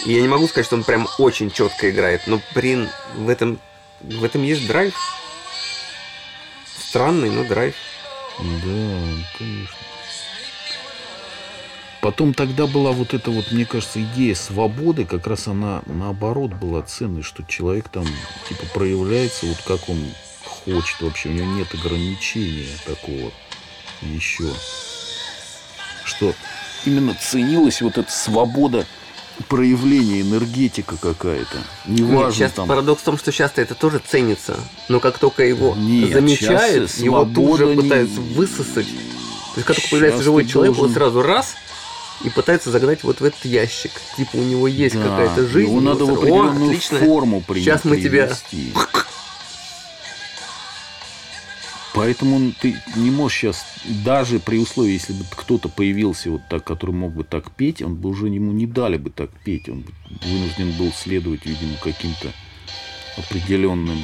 И 0.04 0.12
я 0.12 0.20
не 0.20 0.28
могу 0.28 0.46
сказать, 0.46 0.66
что 0.66 0.76
он 0.76 0.84
прям 0.84 1.08
очень 1.18 1.50
четко 1.50 1.90
играет, 1.90 2.26
но, 2.26 2.40
блин, 2.54 2.88
в 3.14 3.28
этом, 3.28 3.58
в 4.00 4.22
этом 4.22 4.42
есть 4.42 4.66
драйв. 4.66 4.94
Странный, 6.76 7.30
но 7.30 7.44
драйв. 7.44 7.74
Да, 8.38 9.00
конечно. 9.38 9.76
Потом 12.04 12.34
тогда 12.34 12.66
была 12.66 12.92
вот 12.92 13.14
эта 13.14 13.30
вот, 13.30 13.50
мне 13.50 13.64
кажется, 13.64 14.02
идея 14.02 14.34
свободы, 14.34 15.06
как 15.06 15.26
раз 15.26 15.48
она 15.48 15.82
наоборот 15.86 16.52
была 16.52 16.82
ценной, 16.82 17.22
что 17.22 17.42
человек 17.44 17.88
там 17.88 18.06
типа 18.46 18.66
проявляется 18.74 19.46
вот 19.46 19.56
как 19.66 19.88
он 19.88 20.04
хочет 20.44 21.00
вообще, 21.00 21.30
у 21.30 21.32
него 21.32 21.46
нет 21.46 21.72
ограничения 21.72 22.68
такого 22.84 23.32
еще. 24.02 24.50
Что 26.04 26.34
именно 26.84 27.14
ценилась 27.14 27.80
вот 27.80 27.96
эта 27.96 28.12
свобода 28.12 28.86
проявления, 29.48 30.20
энергетика 30.22 30.96
какая-то. 30.96 31.56
Неважно 31.86 32.26
Нет, 32.26 32.34
сейчас 32.34 32.52
там. 32.52 32.68
парадокс 32.68 33.02
в 33.02 33.04
том, 33.04 33.18
что 33.18 33.32
часто 33.32 33.62
это 33.62 33.74
тоже 33.74 34.00
ценится, 34.06 34.56
но 34.88 35.00
как 35.00 35.18
только 35.18 35.44
его 35.44 35.74
Нет, 35.76 36.12
замечают, 36.12 36.90
его 36.98 37.24
тут 37.24 37.58
же 37.58 37.66
не- 37.74 37.82
пытаются 37.82 38.20
высосать. 38.20 38.86
То 38.86 39.56
есть, 39.60 39.66
как 39.66 39.76
только 39.76 39.88
появляется 39.90 40.22
живой 40.22 40.46
человек, 40.46 40.74
должен- 40.74 40.90
он 40.90 40.94
сразу 40.94 41.22
раз 41.22 41.54
и 42.24 42.30
пытается 42.30 42.70
загнать 42.70 43.02
вот 43.04 43.20
в 43.20 43.24
этот 43.24 43.44
ящик. 43.44 43.90
Типа 44.16 44.36
у 44.36 44.42
него 44.42 44.66
есть 44.68 44.94
Да, 44.96 45.02
какая-то 45.02 45.46
жизнь. 45.46 45.68
Его 45.70 45.80
надо 45.80 46.04
в 46.04 46.10
«О, 46.10 46.14
определенную 46.14 46.66
отлично, 46.70 46.98
форму 47.00 47.40
при- 47.46 47.60
Сейчас 47.60 47.84
мы 47.84 48.00
тебя... 48.00 48.30
Поэтому 51.94 52.52
ты 52.61 52.76
не 52.96 53.11
можешь 53.11 53.38
сейчас, 53.38 53.64
даже 54.04 54.40
при 54.40 54.59
условии, 54.59 54.94
если 54.94 55.12
бы 55.12 55.24
кто-то 55.30 55.68
появился 55.68 56.28
вот 56.30 56.42
так, 56.50 56.64
который 56.64 56.90
мог 56.90 57.12
бы 57.12 57.22
так 57.22 57.52
петь, 57.52 57.83
он 57.83 57.94
бы 57.94 58.09
уже 58.09 58.26
ему 58.26 58.50
не 58.52 58.66
дали 58.66 58.96
бы 58.96 59.11
так 59.11 59.30
петь. 59.44 59.68
Он 59.68 59.83
бы 59.83 59.92
вынужден 60.22 60.72
был 60.72 60.92
следовать, 60.92 61.46
видимо, 61.46 61.76
каким-то 61.76 62.33
определенным, 63.16 63.98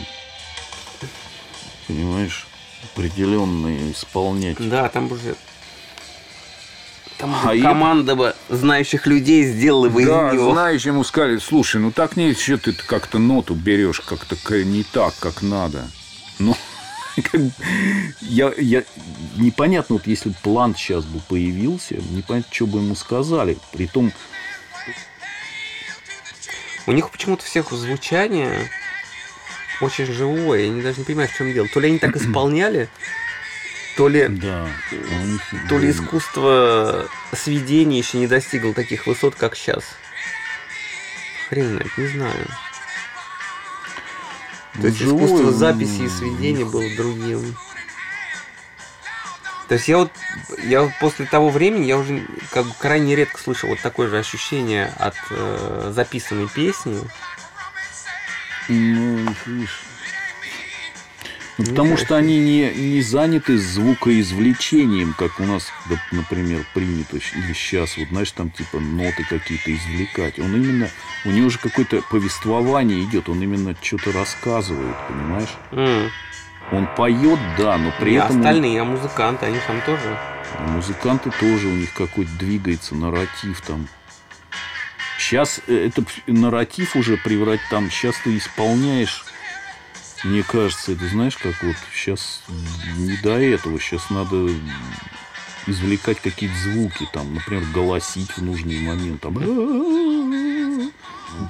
понимаешь, 1.89 2.47
определенные 2.95 3.91
исполнять. 3.93 4.57
Да, 4.61 4.89
там 4.89 5.11
уже... 5.11 5.35
Там 7.19 7.35
А 7.43 7.49
уже 7.51 7.57
я- 7.59 7.65
команда 7.65 8.15
бы 8.15 8.35
знающих 8.49 9.07
людей 9.09 9.45
сделала 9.45 9.89
бы 9.89 10.05
Да, 10.07 10.29
из 10.31 10.35
него. 10.35 10.53
знаешь, 10.53 10.87
ему 10.87 11.03
сказали, 11.05 11.39
слушай, 11.39 11.81
ну 11.81 11.91
так 11.91 12.17
не, 12.17 12.33
что 12.35 12.57
ты 12.57 12.73
как-то 12.73 13.19
ноту 13.19 13.55
берешь, 13.55 14.01
как-то 14.01 14.37
не 14.65 14.85
так, 14.85 15.13
как 15.19 15.43
надо. 15.43 15.91
Ну, 16.39 16.57
я, 18.21 18.53
я, 18.57 18.85
непонятно, 19.37 19.97
вот 19.97 20.07
если 20.07 20.31
бы 20.31 20.37
план 20.43 20.75
сейчас 20.75 21.05
бы 21.05 21.21
появился, 21.21 21.97
непонятно, 21.97 22.53
что 22.53 22.67
бы 22.67 22.79
ему 22.79 22.95
сказали. 22.95 23.59
Притом, 23.73 24.13
У 26.87 26.93
них 26.93 27.11
почему-то 27.11 27.45
всех 27.45 27.71
звучание 27.73 28.71
очень 29.81 30.07
живое. 30.07 30.67
Я 30.67 30.83
даже 30.83 30.99
не 30.99 31.05
понимаю, 31.05 31.29
в 31.29 31.37
чем 31.37 31.53
дело. 31.53 31.69
То 31.69 31.81
ли 31.81 31.89
они 31.89 31.99
так 31.99 32.17
исполняли, 32.17 32.89
то 33.97 34.09
ли, 34.09 34.29
да, 34.29 34.69
то 35.69 35.79
ли 35.79 35.91
искусство 35.91 37.09
сведения 37.33 37.99
еще 37.99 38.19
не 38.19 38.27
достигло 38.27 38.73
таких 38.73 39.07
высот, 39.07 39.35
как 39.35 39.57
сейчас. 39.57 39.85
Хрен 41.49 41.69
знает, 41.71 41.99
не 41.99 42.07
знаю. 42.07 42.47
То 44.81 44.87
есть 44.87 44.99
живое, 44.99 45.27
искусство 45.27 45.53
записи 45.53 46.03
и 46.03 46.09
сведения 46.09 46.65
было 46.65 46.85
другим. 46.97 47.57
То 49.69 49.75
есть 49.75 49.87
я 49.87 49.99
вот, 49.99 50.11
я 50.65 50.83
вот 50.83 50.93
после 51.01 51.27
того 51.27 51.49
времени, 51.51 51.85
я 51.85 51.97
уже 51.97 52.27
как 52.51 52.67
бы 52.67 52.73
крайне 52.79 53.15
редко 53.15 53.39
слышал 53.39 53.69
вот 53.69 53.79
такое 53.81 54.09
же 54.09 54.19
ощущение 54.19 54.93
от 54.99 55.15
э, 55.31 55.93
записанной 55.95 56.49
песни. 56.49 57.01
Ну, 58.69 59.29
видишь. 59.47 59.90
Ну, 61.61 61.67
потому 61.67 61.97
что 61.99 62.17
они 62.17 62.39
не, 62.39 62.71
не 62.73 63.03
заняты 63.03 63.59
звукоизвлечением, 63.59 65.15
как 65.19 65.39
у 65.41 65.45
нас, 65.45 65.67
например, 66.11 66.65
принято 66.75 67.19
сейчас, 67.21 67.97
вот 67.99 68.09
знаешь, 68.09 68.31
там 68.33 68.51
типа 68.51 68.81
ноты 68.81 69.25
какие-то 69.29 69.75
извлекать. 69.75 70.39
Он 70.39 70.55
именно, 70.57 70.89
у 71.25 71.31
него 71.31 71.51
же 71.51 71.59
какое-то 71.59 72.03
повествование 72.11 73.03
идет, 73.05 73.29
он 73.29 73.43
именно 73.43 73.75
что-то 73.83 74.13
рассказывает, 74.13 74.97
понимаешь? 75.09 75.51
М. 75.73 76.11
Он 76.73 76.87
поет, 76.97 77.39
да, 77.59 77.77
но 77.79 77.93
при 77.99 78.13
И 78.13 78.15
этом 78.17 78.31
он- 78.31 78.37
остальные, 78.39 78.81
а 78.81 78.85
музыканты, 78.85 79.47
они 79.47 79.59
там 79.67 79.81
тоже. 79.83 80.19
музыканты 80.69 81.31
тоже 81.41 81.67
у 81.67 81.73
них 81.75 81.93
какой-то 81.93 82.31
двигается 82.39 82.95
нарратив 82.95 83.61
там. 83.63 83.87
Сейчас 85.19 85.61
это 85.67 86.03
п- 86.03 86.11
нарратив 86.27 86.97
уже 86.97 87.17
преврать 87.19 87.61
там, 87.71 87.91
сейчас 87.91 88.15
ты 88.25 88.37
исполняешь, 88.37 89.25
мне 90.25 90.43
кажется, 90.43 90.93
это 90.93 91.07
знаешь, 91.09 91.37
как 91.37 91.63
вот 91.63 91.77
сейчас 91.95 92.43
не 92.97 93.17
до 93.23 93.39
этого, 93.39 93.79
сейчас 93.81 94.11
надо 94.11 94.49
извлекать 95.67 96.21
какие-то 96.21 96.57
звуки, 96.57 97.09
там, 97.13 97.35
например, 97.35 97.65
голосить 97.73 98.31
в 98.31 98.43
нужный 98.43 98.81
момент, 98.81 99.21
там, 99.21 99.35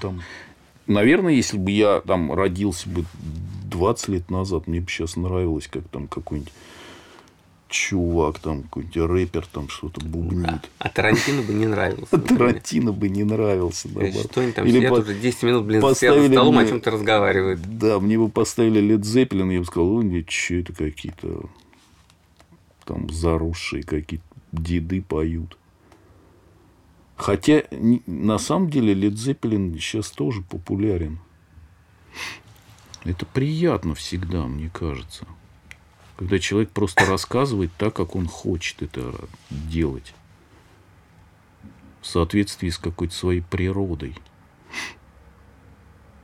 там. 0.00 0.22
Наверное, 0.86 1.34
если 1.34 1.56
бы 1.56 1.70
я 1.70 2.00
там 2.00 2.32
родился 2.32 2.88
бы 2.88 3.04
20 3.64 4.08
лет 4.08 4.30
назад, 4.30 4.66
мне 4.66 4.80
бы 4.80 4.90
сейчас 4.90 5.16
нравилось, 5.16 5.68
как 5.68 5.88
там 5.88 6.08
какой-нибудь 6.08 6.52
чувак, 7.70 8.38
там 8.40 8.64
какой-нибудь 8.64 8.96
рэпер 8.96 9.46
там 9.46 9.68
что-то 9.68 10.04
бубнит. 10.04 10.68
А 10.78 10.88
Тарантино 10.88 11.42
бы 11.42 11.52
не 11.54 11.66
нравился. 11.66 12.08
например. 12.16 12.38
Тарантино 12.38 12.92
бы 12.92 13.08
не 13.08 13.24
нравился. 13.24 13.88
То 13.88 14.00
есть, 14.00 14.14
наоборот. 14.14 14.30
Что 14.32 14.40
они 14.42 14.52
там 14.52 14.66
Или 14.66 14.76
сидят 14.78 14.90
по- 14.90 14.94
уже 15.00 15.14
10 15.18 15.42
минут, 15.44 15.64
блин, 15.64 15.80
сидят 15.80 15.88
за 15.96 16.06
поставили 16.06 16.32
столом, 16.34 16.58
о 16.58 16.60
мне- 16.60 16.68
чем-то 16.70 16.90
разговаривают. 16.90 17.60
Да, 17.78 18.00
мне 18.00 18.18
бы 18.18 18.28
поставили 18.28 18.80
Лед 18.80 19.04
Зеппелин, 19.04 19.50
я 19.50 19.60
бы 19.60 19.64
сказал, 19.64 19.90
ой, 19.96 20.04
нет, 20.04 20.30
что 20.30 20.54
это 20.54 20.72
какие-то 20.74 21.48
там 22.84 23.08
заросшие 23.08 23.82
какие-то 23.84 24.24
деды 24.52 25.00
поют. 25.02 25.56
Хотя, 27.16 27.62
на 28.06 28.38
самом 28.38 28.70
деле, 28.70 28.94
Лед 28.94 29.16
Зеппелин 29.18 29.74
сейчас 29.74 30.10
тоже 30.10 30.42
популярен. 30.42 31.18
Это 33.04 33.24
приятно 33.26 33.94
всегда, 33.94 34.46
мне 34.46 34.70
кажется. 34.72 35.26
Когда 36.20 36.38
человек 36.38 36.68
просто 36.68 37.06
рассказывает 37.06 37.70
так, 37.78 37.96
как 37.96 38.14
он 38.14 38.26
хочет 38.26 38.82
это 38.82 39.14
делать. 39.48 40.12
В 42.02 42.06
соответствии 42.06 42.68
с 42.68 42.76
какой-то 42.76 43.14
своей 43.14 43.40
природой. 43.40 44.14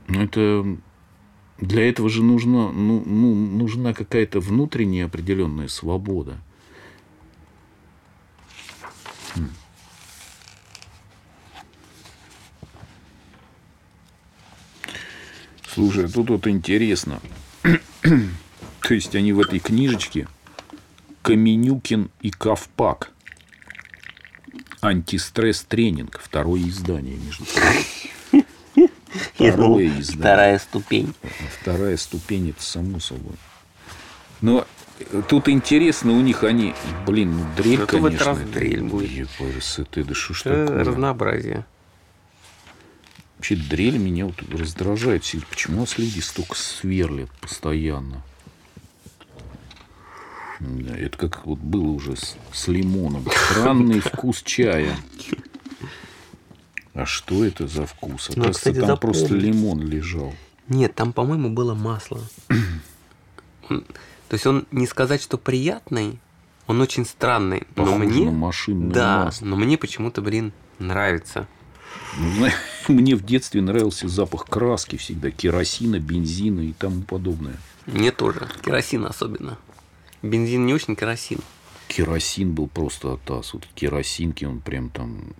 Ну, 0.07 0.21
это 0.21 0.77
для 1.57 1.89
этого 1.89 2.09
же 2.09 2.21
нужно, 2.21 2.71
ну, 2.71 3.01
ну, 3.03 3.33
нужна 3.33 3.95
какая-то 3.95 4.39
внутренняя 4.39 5.07
определенная 5.07 5.67
свобода. 5.67 6.37
Хм. 9.33 9.49
Слушай, 15.73 16.05
а 16.05 16.07
тут 16.07 16.29
вот 16.29 16.45
интересно. 16.45 17.19
То 18.87 18.93
есть 18.93 19.13
они 19.15 19.33
в 19.33 19.41
этой 19.41 19.59
книжечке 19.59 20.29
Каменюкин 21.21 22.09
и 22.21 22.31
Ковпак. 22.31 23.11
Антистресс-тренинг. 24.79 26.17
Второе 26.23 26.61
издание, 26.61 27.17
между 27.17 27.43
прочим. 27.43 28.45
Второе 29.33 29.87
издание. 29.99 30.21
Вторая 30.21 30.59
ступень. 30.59 31.13
Вторая 31.59 31.97
ступень, 31.97 32.51
это 32.51 32.63
само 32.63 33.01
собой. 33.01 33.35
Но 34.39 34.65
тут 35.27 35.49
интересно, 35.49 36.13
у 36.13 36.21
них 36.21 36.45
они, 36.45 36.73
блин, 37.05 37.35
ну 37.35 37.45
дрель, 37.57 37.79
Зато 37.79 37.97
в 37.97 38.05
этот 38.05 38.23
конечно. 38.23 38.25
раз 38.25 38.39
дрель 38.53 38.83
будет. 38.83 39.09
ЕПРСТ, 39.09 40.07
да 40.07 40.13
что 40.13 40.33
ж 40.33 40.41
Это 40.45 40.65
такое? 40.67 40.83
разнообразие. 40.85 41.65
Вообще 43.35 43.57
дрель 43.57 43.97
меня 43.97 44.27
вот 44.27 44.41
раздражает. 44.49 45.23
Почему 45.49 45.77
у 45.77 45.79
нас 45.81 45.97
люди 45.97 46.21
столько 46.21 46.55
сверлят 46.55 47.29
постоянно? 47.41 48.23
Это 50.59 51.17
как 51.17 51.45
вот 51.45 51.59
было 51.59 51.87
уже 51.89 52.15
с, 52.15 52.35
с 52.51 52.67
лимоном. 52.67 53.25
Странный 53.51 53.99
вкус 53.99 54.41
чая. 54.43 54.95
А 56.93 57.05
что 57.05 57.45
это 57.45 57.67
за 57.67 57.85
вкус? 57.85 58.29
Ну, 58.29 58.43
Оказывается, 58.43 58.59
кстати, 58.59 58.79
там 58.79 58.97
просто 58.97 59.23
запомнить. 59.23 59.43
лимон 59.45 59.81
лежал. 59.81 60.33
Нет, 60.67 60.95
там, 60.95 61.13
по-моему, 61.13 61.49
было 61.51 61.75
масло. 61.75 62.21
То 63.69 63.83
есть 64.33 64.45
он 64.47 64.65
не 64.71 64.87
сказать, 64.87 65.21
что 65.21 65.37
приятный, 65.37 66.19
он 66.65 66.81
очень 66.81 67.05
странный. 67.05 67.63
Но 67.75 67.85
Похож 67.85 67.99
мне, 67.99 68.25
на 68.25 68.31
машинное 68.31 68.91
да, 68.91 69.25
масло. 69.25 69.45
но 69.45 69.55
мне 69.55 69.77
почему-то, 69.77 70.21
блин, 70.21 70.53
нравится. 70.79 71.47
Ну, 72.17 72.47
Мне 72.93 73.15
в 73.15 73.23
детстве 73.23 73.61
нравился 73.61 74.07
запах 74.07 74.45
краски 74.45 74.95
всегда. 74.97 75.29
Керосина, 75.29 75.99
бензина 75.99 76.61
и 76.61 76.73
тому 76.73 77.01
подобное. 77.03 77.57
Мне 77.85 78.11
тоже. 78.11 78.47
Керосин 78.63 79.05
особенно. 79.05 79.57
Бензин 80.21 80.65
не 80.65 80.73
очень, 80.73 80.95
керосин. 80.95 81.39
Керосин 81.87 82.53
был 82.53 82.67
просто 82.67 83.13
атас. 83.13 83.53
Вот 83.53 83.65
керосинки 83.75 84.45
он 84.45 84.59
прям 84.59 84.89
там 84.89 85.33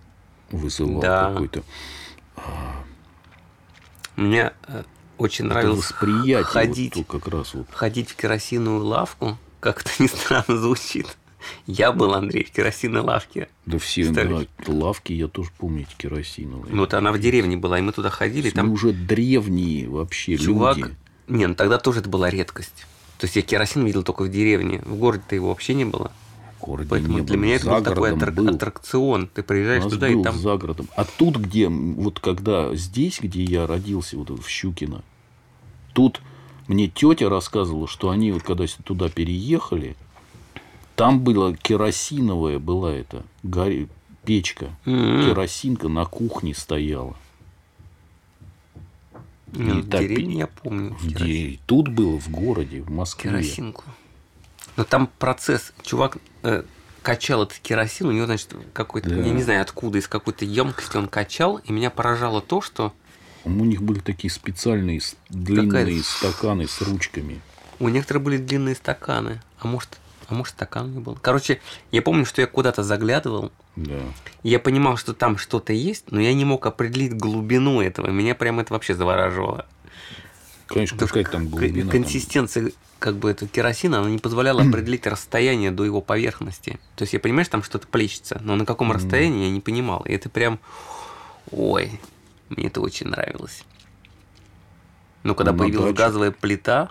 вызывал 0.52 1.02
Да. 1.02 1.32
какой-то 1.32 1.64
Мне 4.16 4.54
э, 4.68 4.84
очень 5.18 5.46
это 5.46 5.56
нравилось 5.56 5.94
вот 6.00 6.46
ходить, 6.46 6.94
то 6.94 7.04
как 7.04 7.28
раз 7.28 7.54
вот. 7.54 7.68
ходить 7.72 8.10
в 8.10 8.16
керосиновую 8.16 8.86
лавку. 8.86 9.38
Как 9.60 9.82
это 9.82 9.92
ни 10.00 10.08
странно 10.08 10.58
звучит. 10.58 11.18
Я 11.66 11.92
был, 11.92 12.14
Андрей, 12.14 12.44
в 12.44 12.52
керосиной 12.52 13.02
лавке. 13.02 13.48
Да 13.66 13.78
все 13.78 14.10
да, 14.10 14.28
лавки, 14.68 15.14
я 15.14 15.28
тоже 15.28 15.52
помню 15.58 15.84
эти 15.84 15.96
керосиновые. 15.96 16.74
Ну, 16.74 16.82
вот 16.82 16.94
она 16.94 17.12
в 17.12 17.20
деревне 17.20 17.58
была, 17.58 17.80
и 17.80 17.82
мы 17.82 17.92
туда 17.92 18.10
ходили. 18.10 18.48
Мы 18.48 18.52
Там 18.52 18.72
уже 18.72 18.92
древние 18.92 19.88
вообще 19.88 20.38
чувак... 20.38 20.78
люди. 20.78 20.96
Не, 21.28 21.48
ну 21.48 21.56
тогда 21.56 21.78
тоже 21.78 22.00
это 22.00 22.10
была 22.10 22.30
редкость. 22.30 22.86
То 23.18 23.26
есть 23.26 23.36
я 23.36 23.42
керосин 23.42 23.86
видел 23.86 24.04
только 24.04 24.24
в 24.24 24.30
деревне. 24.30 24.82
В 24.86 24.96
городе-то 24.96 25.36
его 25.36 25.50
вообще 25.50 25.74
не 25.74 25.86
было. 25.86 26.12
В 26.60 26.66
городе 26.66 26.90
Поэтому 26.90 27.18
не 27.20 27.24
для 27.24 27.36
было. 27.36 27.44
меня 27.44 27.56
это 27.56 27.66
был 27.70 27.84
такой 27.84 28.12
аттрак- 28.14 28.34
был. 28.36 28.50
аттракцион. 28.50 29.28
Ты 29.28 29.44
приезжаешь 29.44 29.84
туда, 29.84 30.08
был 30.10 30.22
и 30.22 30.24
там... 30.24 30.38
за 30.38 30.56
городом. 30.58 30.88
А 30.96 31.04
тут, 31.06 31.38
где, 31.38 31.68
вот 31.68 32.20
когда 32.20 32.74
здесь, 32.76 33.20
где 33.22 33.44
я 33.44 33.66
родился, 33.68 34.18
вот 34.18 34.30
в 34.30 34.48
Щукино, 34.48 35.02
тут 35.94 36.22
мне 36.68 36.88
тетя 36.88 37.30
рассказывала, 37.30 37.88
что 37.88 38.10
они 38.10 38.32
вот 38.32 38.44
когда 38.44 38.66
туда 38.84 39.10
переехали, 39.10 39.96
там 40.96 41.20
была 41.22 41.54
керосиновая 41.54 42.60
была 42.60 42.94
эта 42.94 43.24
горе- 43.44 43.88
печка, 44.26 44.70
М. 44.86 45.24
керосинка 45.26 45.88
на 45.88 46.06
кухне 46.06 46.54
стояла. 46.54 47.16
Не, 49.58 49.80
И 49.80 49.82
в 49.82 49.90
деревне 49.90 50.40
я 50.40 50.48
помню. 50.48 50.96
В 51.00 51.08
керосин. 51.08 51.26
де- 51.52 51.60
Тут 51.66 51.88
было, 51.90 52.20
в 52.20 52.30
городе, 52.30 52.82
в 52.82 52.90
Москве. 52.90 53.32
Керосинку. 53.32 53.84
Но 54.76 54.84
там 54.84 55.10
процесс. 55.20 55.74
Чувак 55.82 56.18
э, 56.44 56.64
качал 57.02 57.44
этот 57.44 57.58
керосин, 57.60 58.08
у 58.08 58.12
него, 58.12 58.26
значит, 58.26 58.54
какой-то, 58.74 59.10
Да. 59.10 59.16
я 59.16 59.32
не 59.34 59.42
знаю 59.42 59.62
откуда, 59.62 59.98
из 59.98 60.08
какой-то 60.08 60.46
емкости 60.46 60.98
он 60.98 61.08
качал, 61.08 61.58
и 61.58 61.72
меня 61.72 61.90
поражало 61.90 62.42
то, 62.42 62.62
что 62.62 62.94
У 63.44 63.50
них 63.50 63.82
были 63.82 64.00
такие 64.00 64.30
специальные 64.32 65.02
длинные 65.30 65.86
Какая- 65.86 66.04
стаканы 66.04 66.68
с 66.68 66.82
ручками. 66.82 67.40
у 67.80 67.88
некоторых 67.90 68.24
были 68.24 68.38
длинные 68.38 68.76
стаканы. 68.76 69.42
А 69.60 69.68
может, 69.68 69.98
а 70.28 70.34
может 70.36 70.54
стакан 70.54 70.92
не 70.94 71.00
был. 71.00 71.18
Короче, 71.22 71.60
я 71.92 72.02
помню, 72.02 72.26
что 72.26 72.42
я 72.42 72.48
куда-то 72.48 72.84
заглядывал, 72.84 73.52
Да. 73.78 74.00
я 74.44 74.60
понимал, 74.60 74.98
что 74.98 75.14
там 75.14 75.38
что-то 75.38 75.72
есть, 75.72 76.12
но 76.12 76.20
я 76.20 76.34
не 76.34 76.46
мог 76.46 76.66
определить 76.66 77.14
глубину 77.14 77.80
этого. 77.82 78.08
Меня 78.08 78.34
прям 78.36 78.60
это 78.60 78.74
вообще 78.74 78.96
завораживало. 78.96 79.66
Конечно, 80.66 80.98
какая 80.98 81.24
что 81.24 81.32
там 81.32 81.48
глубина. 81.48 81.84
там. 81.84 81.92
Консистенция 81.92 82.72
как 83.00 83.18
бы 83.18 83.30
этого 83.30 83.48
керосина, 83.50 84.00
она 84.00 84.10
не 84.10 84.18
позволяла 84.18 84.64
определить 84.64 85.06
расстояние 85.06 85.70
до 85.72 85.86
его 85.86 86.02
поверхности. 86.02 86.80
То 86.96 87.04
есть 87.04 87.14
я 87.14 87.20
понимаю, 87.20 87.46
что 87.46 87.52
там 87.54 87.64
что-то 87.64 87.88
плещется, 87.88 88.42
но 88.44 88.56
на 88.56 88.66
каком 88.66 88.92
расстоянии 88.92 89.46
я 89.46 89.52
не 89.52 89.62
понимал. 89.62 90.02
И 90.08 90.12
это 90.12 90.30
прям, 90.30 90.60
ой, 91.52 92.02
мне 92.50 92.68
это 92.68 92.82
очень 92.82 93.08
нравилось. 93.08 93.64
Но 95.24 95.36
когда 95.36 95.52
На 95.52 95.58
появилась 95.60 95.92
даче. 95.94 95.98
газовая 95.98 96.32
плита, 96.32 96.90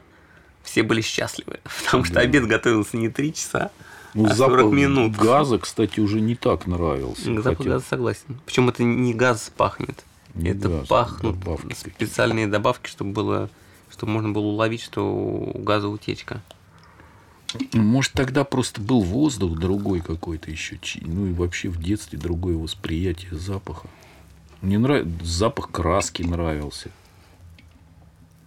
все 0.62 0.82
были 0.84 1.00
счастливы, 1.00 1.58
потому 1.84 2.04
что 2.04 2.14
Да. 2.14 2.20
обед 2.20 2.46
готовился 2.46 2.96
не 2.96 3.08
3 3.08 3.34
часа, 3.34 3.70
Ну, 4.16 4.26
а 4.26 4.34
40 4.34 4.36
запах 4.36 4.72
минут. 4.72 5.16
газа, 5.16 5.58
кстати, 5.58 6.00
уже 6.00 6.20
не 6.20 6.34
так 6.34 6.66
нравился. 6.66 7.34
Запах 7.34 7.58
Хотя- 7.58 7.70
газа 7.70 7.84
согласен. 7.88 8.40
Причем 8.46 8.68
это 8.68 8.82
не 8.82 9.14
газ 9.14 9.52
пахнет. 9.56 10.04
Не 10.34 10.50
это 10.50 10.68
газ, 10.68 10.88
пахнут 10.88 11.38
добавки 11.38 11.74
специальные 11.74 12.46
добавки, 12.46 12.88
чтобы 12.88 13.12
было 13.12 13.50
чтобы 13.90 14.12
можно 14.12 14.30
было 14.30 14.44
уловить, 14.46 14.82
что 14.82 15.02
у 15.04 15.58
газа 15.58 15.88
утечка. 15.88 16.42
Может, 17.72 18.12
тогда 18.12 18.44
просто 18.44 18.80
был 18.80 19.00
воздух 19.00 19.58
другой 19.58 20.00
какой-то 20.00 20.50
еще. 20.50 20.78
Ну 21.02 21.26
и 21.26 21.32
вообще 21.32 21.68
в 21.68 21.80
детстве 21.80 22.18
другое 22.18 22.56
восприятие 22.56 23.36
запаха. 23.36 23.88
Мне 24.60 24.78
нравится 24.78 25.24
запах 25.24 25.70
краски 25.70 26.22
нравился. 26.22 26.90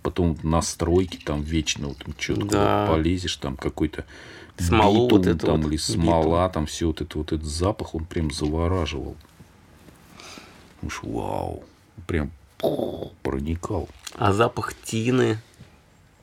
Потом 0.10 0.36
настройки 0.42 1.18
там 1.24 1.44
вечно 1.44 1.90
вот 1.90 1.98
что-то 2.18 2.46
Да. 2.48 2.88
полезешь, 2.90 3.36
там 3.36 3.56
какой-то 3.56 4.06
Смолу 4.58 5.08
вот 5.08 5.20
битум 5.22 5.36
эту 5.36 5.46
там 5.46 5.62
вот, 5.62 5.70
или 5.70 5.78
смола, 5.78 6.50
там 6.50 6.66
все 6.66 6.88
вот 6.88 7.02
это 7.02 7.16
вот 7.20 7.32
этот 7.32 7.46
запах, 7.46 7.94
он 7.94 8.06
прям 8.06 8.32
завораживал. 8.32 9.16
Уж 10.82 11.02
вау, 11.04 11.64
прям 12.08 12.32
проникал. 13.22 13.88
А 14.16 14.34
запах 14.34 14.74
тины 14.84 15.38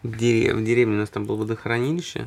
в, 0.03 0.17
дере- 0.17 0.53
в 0.53 0.65
деревне 0.65 0.97
у 0.97 0.99
нас 0.99 1.09
там 1.11 1.25
было 1.25 1.37
водохранилище. 1.37 2.27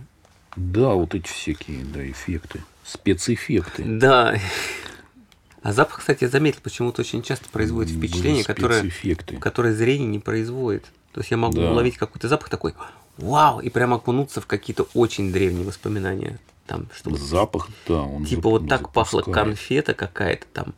Да, 0.56 0.94
вот 0.94 1.14
эти 1.14 1.28
всякие, 1.28 1.84
да, 1.84 2.10
эффекты, 2.10 2.64
спецэффекты. 2.86 3.84
Да. 3.84 4.40
А 5.62 5.74
запах, 5.74 6.00
кстати, 6.00 6.24
я 6.24 6.30
заметил, 6.30 6.60
почему-то 6.64 7.02
очень 7.02 7.22
часто 7.22 7.50
производит 7.50 7.98
впечатление, 7.98 8.46
которое, 8.46 8.90
которое 9.42 9.74
зрение 9.74 10.08
не 10.08 10.20
производит. 10.20 10.86
То 11.14 11.22
есть 11.22 11.32
я 11.32 11.38
могу 11.38 11.56
Да. 11.60 11.72
уловить 11.72 11.98
какой-то 11.98 12.28
запах 12.28 12.50
такой, 12.50 12.74
вау, 13.18 13.60
и 13.60 13.70
прямо 13.70 13.96
окунуться 13.98 14.42
в 14.42 14.46
какие-то 14.48 14.88
очень 14.94 15.32
древние 15.32 15.66
воспоминания. 15.66 16.40
Там, 16.68 16.88
чтобы 16.96 17.18
Запах, 17.18 17.68
да, 17.88 18.02
он 18.04 18.26
типа 18.26 18.42
зап- 18.48 18.52
вот 18.52 18.70
так 18.70 18.92
пахла 18.94 19.22
запускает. 19.22 19.48
конфета 19.48 19.94
какая-то 19.96 20.46
там. 20.54 20.76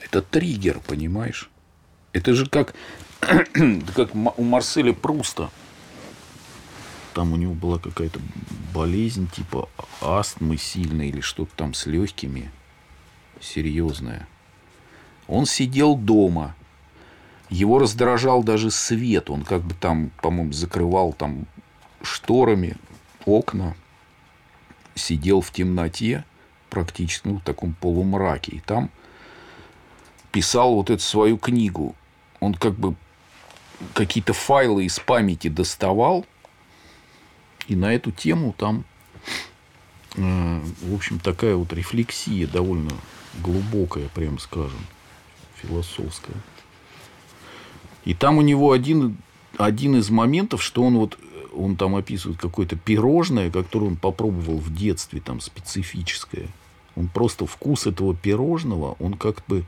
Это 0.00 0.22
триггер, 0.22 0.78
понимаешь? 0.86 1.50
Это 2.12 2.34
же 2.34 2.46
как, 2.46 2.74
как 3.20 4.14
у 4.14 4.44
Марселя 4.44 4.92
Пруста. 4.92 5.50
Там 7.14 7.32
у 7.32 7.36
него 7.36 7.54
была 7.54 7.78
какая-то 7.80 8.20
болезнь 8.72 9.28
типа 9.28 9.68
астмы 10.00 10.56
сильной 10.56 11.08
или 11.08 11.20
что-то 11.20 11.50
там 11.56 11.74
с 11.74 11.86
легкими. 11.86 12.50
Серьезная. 13.40 14.28
Он 15.26 15.46
сидел 15.46 15.96
дома. 15.96 16.54
Его 17.48 17.78
раздражал 17.78 18.42
даже 18.42 18.70
свет. 18.70 19.30
Он 19.30 19.44
как 19.44 19.62
бы 19.62 19.74
там, 19.74 20.10
по-моему, 20.22 20.52
закрывал 20.52 21.12
там 21.12 21.46
шторами 22.02 22.76
окна. 23.24 23.76
Сидел 24.94 25.40
в 25.40 25.52
темноте 25.52 26.24
практически, 26.70 27.28
ну, 27.28 27.38
в 27.38 27.42
таком 27.42 27.74
полумраке. 27.74 28.56
И 28.56 28.60
там 28.60 28.90
писал 30.32 30.74
вот 30.74 30.90
эту 30.90 31.02
свою 31.02 31.38
книгу. 31.38 31.94
Он 32.40 32.54
как 32.54 32.74
бы 32.74 32.94
какие-то 33.94 34.32
файлы 34.32 34.84
из 34.84 34.98
памяти 34.98 35.48
доставал. 35.48 36.26
И 37.68 37.76
на 37.76 37.94
эту 37.94 38.10
тему 38.10 38.54
там, 38.56 38.84
э, 40.16 40.60
в 40.82 40.94
общем, 40.94 41.18
такая 41.18 41.56
вот 41.56 41.72
рефлексия 41.72 42.46
довольно 42.46 42.92
глубокая, 43.42 44.08
прям 44.08 44.38
скажем, 44.38 44.86
философская. 45.56 46.36
И 48.06 48.14
там 48.14 48.38
у 48.38 48.40
него 48.40 48.72
один, 48.72 49.18
один 49.58 49.96
из 49.96 50.08
моментов, 50.08 50.62
что 50.62 50.82
он 50.82 50.96
вот 50.96 51.18
он 51.54 51.76
там 51.76 51.96
описывает 51.96 52.38
какое-то 52.38 52.76
пирожное, 52.76 53.50
которое 53.50 53.86
он 53.86 53.96
попробовал 53.96 54.58
в 54.58 54.74
детстве, 54.74 55.20
там 55.20 55.40
специфическое. 55.40 56.48
Он 56.96 57.08
просто 57.08 57.46
вкус 57.46 57.86
этого 57.86 58.14
пирожного, 58.14 58.96
он 59.00 59.14
как 59.14 59.42
бы 59.48 59.64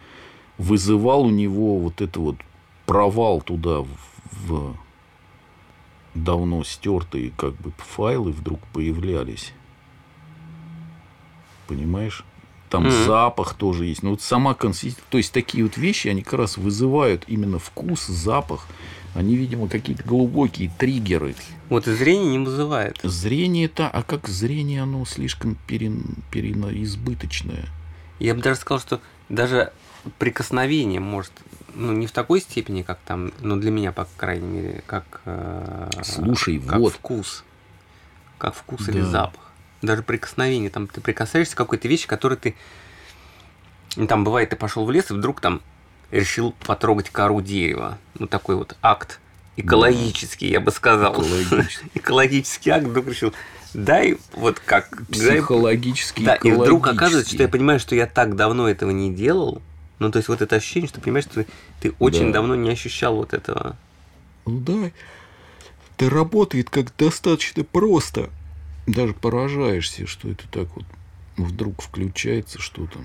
вызывал 0.58 1.22
у 1.22 1.30
него 1.30 1.78
вот 1.78 2.00
это 2.00 2.20
вот 2.20 2.36
провал 2.84 3.40
туда 3.40 3.80
в, 3.80 3.88
в 4.32 4.76
давно 6.14 6.62
стертые 6.62 7.32
как 7.36 7.54
бы 7.54 7.72
файлы 7.78 8.32
вдруг 8.32 8.60
появлялись. 8.72 9.52
Понимаешь? 11.66 12.24
Там 12.70 12.84
Мгм. 12.84 13.04
запах 13.04 13.54
тоже 13.54 13.86
есть. 13.86 14.02
Ну, 14.02 14.10
вот 14.10 14.20
сама 14.22 14.54
консистенция. 14.54 15.04
То 15.10 15.18
есть, 15.18 15.32
такие 15.32 15.64
вот 15.64 15.76
вещи, 15.76 16.08
они 16.08 16.22
как 16.22 16.34
раз 16.34 16.56
вызывают 16.58 17.24
именно 17.26 17.58
вкус, 17.58 18.06
запах. 18.06 18.66
Они, 19.14 19.36
видимо, 19.36 19.68
какие-то 19.68 20.04
глубокие 20.04 20.70
триггеры. 20.78 21.34
Вот 21.70 21.88
и 21.88 21.92
зрение 21.94 22.36
не 22.36 22.44
вызывает. 22.44 22.98
Зрение 23.02 23.64
это, 23.66 23.88
а 23.88 24.02
как 24.02 24.28
зрение, 24.28 24.82
оно 24.82 25.04
слишком 25.06 25.56
перен, 25.66 26.16
переизбыточное. 26.30 27.66
Я 28.18 28.34
бы 28.34 28.42
даже 28.42 28.60
сказал, 28.60 28.80
что 28.80 29.00
даже 29.28 29.72
прикосновение 30.18 31.00
может 31.00 31.32
ну, 31.74 31.92
не 31.92 32.06
в 32.06 32.12
такой 32.12 32.40
степени, 32.40 32.82
как 32.82 32.98
там, 33.04 33.32
но 33.40 33.56
для 33.56 33.70
меня, 33.70 33.92
по 33.92 34.06
крайней 34.16 34.46
мере, 34.46 34.82
как, 34.86 35.20
э, 35.24 35.90
Слушай, 36.02 36.58
как 36.58 36.78
вот. 36.78 36.92
вкус. 36.94 37.44
Как 38.38 38.54
вкус 38.54 38.88
или 38.88 39.00
Да. 39.00 39.06
запах. 39.06 39.47
Даже 39.82 40.02
прикосновение. 40.02 40.70
Там 40.70 40.86
ты 40.86 41.00
прикасаешься 41.00 41.54
к 41.54 41.58
какой-то 41.58 41.88
вещи, 41.88 42.06
которой 42.06 42.36
ты... 42.36 42.54
ну, 43.96 44.06
Там 44.06 44.24
бывает, 44.24 44.50
ты 44.50 44.56
пошел 44.56 44.84
в 44.84 44.90
лес 44.90 45.10
и 45.10 45.14
вдруг 45.14 45.40
там 45.40 45.60
решил 46.10 46.52
потрогать 46.66 47.10
кору 47.10 47.40
дерева. 47.40 47.98
Ну, 48.18 48.26
такой 48.26 48.56
вот 48.56 48.76
акт 48.82 49.20
экологический, 49.56 50.48
я 50.48 50.60
бы 50.60 50.70
сказал. 50.70 51.14
Экологический. 51.14 51.90
Экологический 51.94 52.70
акт. 52.70 52.86
Вдруг 52.86 53.08
решил, 53.08 53.34
дай 53.74 54.18
вот 54.32 54.60
как... 54.60 55.02
дай 55.08 55.32
Психологически, 55.36 56.24
да, 56.24 56.36
и 56.36 56.52
вдруг 56.52 56.86
оказывается, 56.86 57.34
что 57.34 57.42
я 57.42 57.48
понимаю, 57.48 57.80
что 57.80 57.94
я 57.94 58.06
так 58.06 58.36
давно 58.36 58.68
этого 58.68 58.90
не 58.90 59.12
делал. 59.12 59.60
Ну, 59.98 60.10
то 60.12 60.18
есть 60.18 60.28
вот 60.28 60.42
это 60.42 60.56
ощущение, 60.56 60.88
что 60.88 60.98
ты 60.98 61.04
понимаешь, 61.04 61.24
что 61.24 61.42
ты, 61.44 61.46
ты 61.80 61.94
очень 61.98 62.28
Да. 62.28 62.34
давно 62.34 62.54
не 62.54 62.70
ощущал 62.70 63.16
вот 63.16 63.34
этого. 63.34 63.76
Ну 64.46 64.60
да, 64.60 64.90
это 65.96 66.08
работает 66.08 66.70
как 66.70 66.96
достаточно 66.96 67.64
просто. 67.64 68.30
Даже 68.88 69.12
поражаешься, 69.12 70.06
что 70.06 70.30
это 70.30 70.48
так 70.48 70.74
вот 70.74 70.84
вдруг 71.36 71.82
включается 71.82 72.58
что-то. 72.58 72.98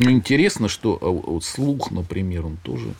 Ну, 0.00 0.10
интересно, 0.10 0.68
что 0.68 0.98
а 1.00 1.08
вот 1.08 1.44
слух, 1.44 1.92
например, 1.92 2.46
он 2.46 2.56
тоже... 2.56 2.92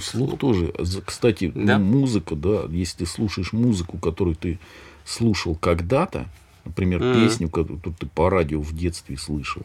Слух 0.00 0.38
тоже. 0.38 0.74
Кстати, 1.04 1.52
ну, 1.54 1.66
Да. 1.66 1.78
музыка, 1.78 2.34
да, 2.34 2.64
если 2.68 2.98
ты 2.98 3.06
слушаешь 3.06 3.52
музыку, 3.52 3.96
которую 3.98 4.34
ты 4.34 4.58
слушал 5.04 5.54
когда-то, 5.54 6.26
например, 6.64 7.00
Мгм. 7.02 7.12
песню, 7.12 7.48
которую 7.48 7.80
ты 7.80 8.06
по 8.06 8.28
радио 8.28 8.60
в 8.60 8.74
детстве 8.76 9.16
слышал, 9.16 9.62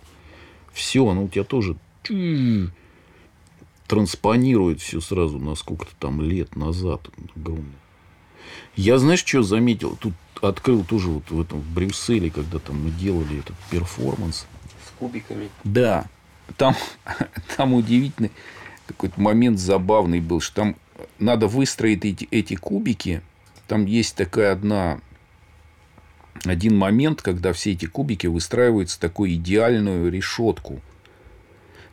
все, 0.71 1.05
оно 1.07 1.23
у 1.23 1.27
тебя 1.29 1.43
тоже 1.43 1.75
транспонирует 3.87 4.81
все 4.81 5.01
сразу 5.01 5.39
на 5.39 5.55
сколько-то 5.55 5.93
там 5.99 6.21
лет 6.21 6.55
назад. 6.55 7.09
Огромное. 7.35 7.65
Я, 8.75 8.97
знаешь, 8.97 9.23
что 9.25 9.43
заметил? 9.43 9.95
Тут 9.95 10.13
открыл 10.41 10.83
тоже 10.83 11.09
вот 11.09 11.29
в 11.29 11.41
этом 11.41 11.59
в 11.59 11.73
Брюсселе, 11.73 12.29
когда 12.29 12.59
там 12.59 12.83
мы 12.83 12.91
делали 12.91 13.39
этот 13.39 13.55
перформанс. 13.69 14.45
С 14.87 14.99
кубиками. 14.99 15.49
Да, 15.63 16.05
там, 16.57 16.75
там 17.57 17.73
удивительный 17.73 18.31
какой-то 18.91 19.19
момент 19.19 19.59
забавный 19.59 20.19
был, 20.19 20.41
что 20.41 20.55
там 20.55 20.75
надо 21.19 21.47
выстроить 21.47 22.05
эти, 22.05 22.27
эти 22.31 22.55
кубики. 22.55 23.21
Там 23.67 23.85
есть 23.85 24.15
такая 24.15 24.51
одна 24.51 24.99
один 26.45 26.77
момент, 26.77 27.21
когда 27.21 27.53
все 27.53 27.71
эти 27.71 27.85
кубики 27.85 28.27
выстраиваются 28.27 28.97
в 28.97 29.01
такую 29.01 29.33
идеальную 29.35 30.11
решетку 30.11 30.81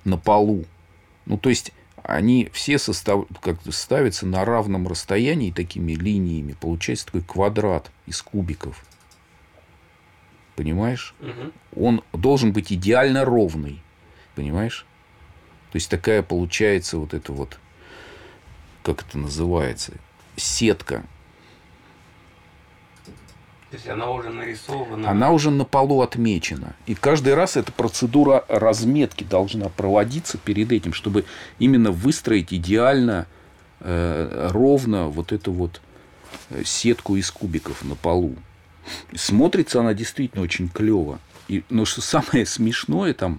на 0.04 0.16
полу. 0.16 0.64
Ну, 1.26 1.38
то 1.38 1.50
есть, 1.50 1.72
они 2.04 2.48
все 2.52 2.78
состав... 2.78 3.26
как 3.40 3.58
ставятся 3.70 4.26
на 4.26 4.44
равном 4.44 4.86
расстоянии 4.88 5.50
такими 5.50 5.92
линиями. 5.92 6.54
Получается 6.60 7.06
такой 7.06 7.22
квадрат 7.22 7.90
из 8.06 8.22
кубиков. 8.22 8.84
Понимаешь? 10.56 11.14
Он 11.76 12.02
должен 12.12 12.52
быть 12.52 12.72
идеально 12.72 13.24
ровный. 13.24 13.82
Понимаешь? 14.34 14.86
То 15.70 15.76
есть, 15.76 15.90
такая 15.90 16.22
получается 16.22 16.98
вот 16.98 17.14
эта 17.14 17.32
вот, 17.32 17.58
как 18.82 19.02
это 19.02 19.18
называется, 19.18 19.92
сетка. 20.36 21.04
То 23.70 23.76
есть 23.76 23.88
она 23.88 24.10
уже 24.10 24.30
нарисована. 24.30 25.10
Она 25.10 25.30
уже 25.30 25.50
на 25.50 25.64
полу 25.64 26.00
отмечена. 26.00 26.74
И 26.86 26.94
каждый 26.94 27.34
раз 27.34 27.56
эта 27.56 27.70
процедура 27.70 28.44
разметки 28.48 29.24
должна 29.24 29.68
проводиться 29.68 30.38
перед 30.38 30.72
этим, 30.72 30.94
чтобы 30.94 31.26
именно 31.58 31.90
выстроить 31.90 32.52
идеально 32.54 33.26
э, 33.80 34.48
ровно 34.52 35.08
вот 35.08 35.32
эту 35.32 35.52
вот 35.52 35.82
э, 36.48 36.62
сетку 36.64 37.16
из 37.16 37.30
кубиков 37.30 37.84
на 37.84 37.94
полу. 37.94 38.36
Смотрится 39.14 39.80
она 39.80 39.92
действительно 39.92 40.42
очень 40.42 40.70
клево. 40.70 41.18
И, 41.48 41.62
но 41.68 41.84
что 41.84 42.00
самое 42.00 42.46
смешное 42.46 43.12
там, 43.12 43.38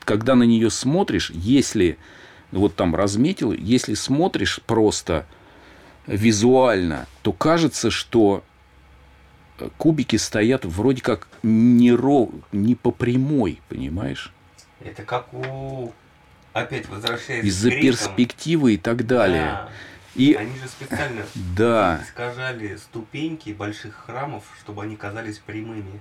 когда 0.00 0.34
на 0.34 0.42
нее 0.42 0.68
смотришь, 0.68 1.30
если 1.30 1.96
вот 2.52 2.76
там 2.76 2.94
разметил, 2.94 3.52
если 3.52 3.94
смотришь 3.94 4.60
просто 4.66 5.24
визуально, 6.06 7.06
то 7.22 7.32
кажется, 7.32 7.90
что 7.90 8.44
кубики 9.76 10.16
стоят 10.16 10.64
вроде 10.64 11.02
как 11.02 11.28
не, 11.42 11.92
ров... 11.92 12.30
не 12.52 12.74
по 12.74 12.90
прямой, 12.90 13.60
понимаешь? 13.68 14.32
Это 14.84 15.02
как 15.02 15.32
у... 15.32 15.92
Опять 16.52 16.88
возвращаясь 16.88 17.44
Из-за 17.44 17.70
перспективы 17.70 18.74
и 18.74 18.76
так 18.76 19.06
далее. 19.06 19.44
Да. 19.44 19.68
И 20.16 20.34
Они 20.34 20.58
же 20.58 20.66
специально 20.66 21.22
да, 21.56 22.00
искажали 22.02 22.76
ступеньки 22.76 23.50
больших 23.50 23.94
храмов, 24.06 24.42
чтобы 24.60 24.82
они 24.82 24.96
казались 24.96 25.38
прямыми. 25.38 26.00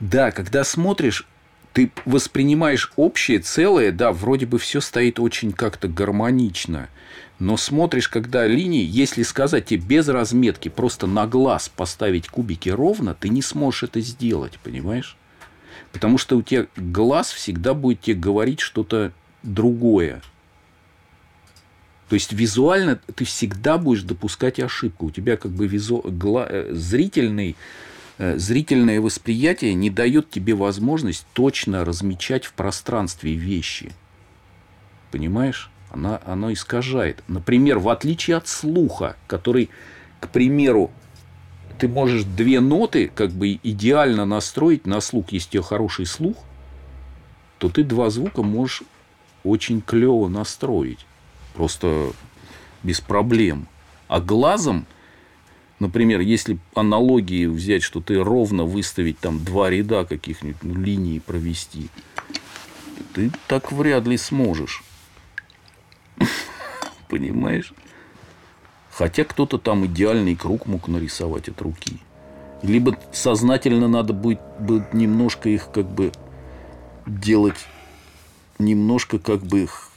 да, 0.00 0.30
когда 0.30 0.64
смотришь, 0.64 1.26
ты 1.72 1.92
воспринимаешь 2.04 2.92
общее 2.96 3.38
целое, 3.38 3.92
да, 3.92 4.12
вроде 4.12 4.46
бы 4.46 4.58
все 4.58 4.80
стоит 4.80 5.20
очень 5.20 5.52
как-то 5.52 5.88
гармонично. 5.88 6.88
Но 7.38 7.56
смотришь, 7.56 8.08
когда 8.08 8.46
линии, 8.46 8.84
если 8.84 9.22
сказать 9.22 9.66
тебе 9.66 9.80
без 9.80 10.08
разметки, 10.08 10.68
просто 10.68 11.06
на 11.06 11.26
глаз 11.26 11.70
поставить 11.74 12.28
кубики 12.28 12.68
ровно, 12.68 13.14
ты 13.14 13.28
не 13.30 13.40
сможешь 13.40 13.84
это 13.84 14.00
сделать, 14.00 14.58
понимаешь? 14.62 15.16
Потому 15.92 16.18
что 16.18 16.36
у 16.36 16.42
тебя 16.42 16.66
глаз 16.76 17.32
всегда 17.32 17.72
будет 17.72 18.02
тебе 18.02 18.16
говорить 18.16 18.60
что-то 18.60 19.12
другое. 19.42 20.20
То 22.10 22.14
есть 22.14 22.32
визуально 22.32 23.00
ты 23.14 23.24
всегда 23.24 23.78
будешь 23.78 24.02
допускать 24.02 24.58
ошибку. 24.58 25.06
У 25.06 25.10
тебя 25.10 25.36
как 25.36 25.52
бы 25.52 25.66
визу... 25.66 26.02
гла- 26.04 26.48
э, 26.50 26.74
зрительный, 26.74 27.56
зрительное 28.20 29.00
восприятие 29.00 29.72
не 29.74 29.88
дает 29.88 30.30
тебе 30.30 30.54
возможность 30.54 31.26
точно 31.32 31.84
размечать 31.84 32.44
в 32.44 32.52
пространстве 32.52 33.34
вещи. 33.34 33.92
Понимаешь? 35.10 35.70
Она, 35.90 36.20
оно 36.24 36.52
искажает. 36.52 37.24
Например, 37.28 37.78
в 37.78 37.88
отличие 37.88 38.36
от 38.36 38.46
слуха, 38.46 39.16
который, 39.26 39.70
к 40.20 40.28
примеру, 40.28 40.90
ты 41.78 41.88
можешь 41.88 42.24
две 42.24 42.60
ноты 42.60 43.10
как 43.12 43.30
бы 43.30 43.58
идеально 43.62 44.26
настроить 44.26 44.86
на 44.86 45.00
слух. 45.00 45.32
Если 45.32 45.48
у 45.48 45.52
тебя 45.52 45.62
хороший 45.62 46.06
слух, 46.06 46.36
то 47.58 47.70
ты 47.70 47.82
два 47.82 48.10
звука 48.10 48.42
можешь 48.42 48.82
очень 49.44 49.80
клево 49.80 50.28
настроить. 50.28 51.06
Просто 51.54 52.12
без 52.82 53.00
проблем. 53.00 53.66
А 54.08 54.20
глазом, 54.20 54.86
например, 55.80 56.20
если 56.20 56.58
аналогии 56.74 57.46
взять, 57.46 57.82
что 57.82 58.00
ты 58.00 58.22
ровно 58.22 58.64
выставить 58.64 59.18
там 59.18 59.42
два 59.42 59.70
ряда 59.70 60.04
каких-нибудь 60.04 60.62
ну, 60.62 60.74
линий 60.74 61.18
провести, 61.18 61.88
ты 63.14 63.32
так 63.48 63.72
вряд 63.72 64.06
ли 64.06 64.16
сможешь. 64.16 64.84
Понимаешь? 67.08 67.74
Хотя 68.90 69.24
кто-то 69.24 69.58
там 69.58 69.86
идеальный 69.86 70.36
круг 70.36 70.66
мог 70.66 70.86
нарисовать 70.86 71.48
от 71.48 71.60
руки. 71.60 71.98
Либо 72.62 72.98
сознательно 73.12 73.88
надо 73.88 74.12
будет 74.12 74.40
немножко 74.92 75.48
их 75.48 75.72
как 75.72 75.90
бы 75.90 76.12
делать, 77.06 77.66
немножко 78.58 79.18
как 79.18 79.42
бы 79.42 79.62
их 79.62 79.90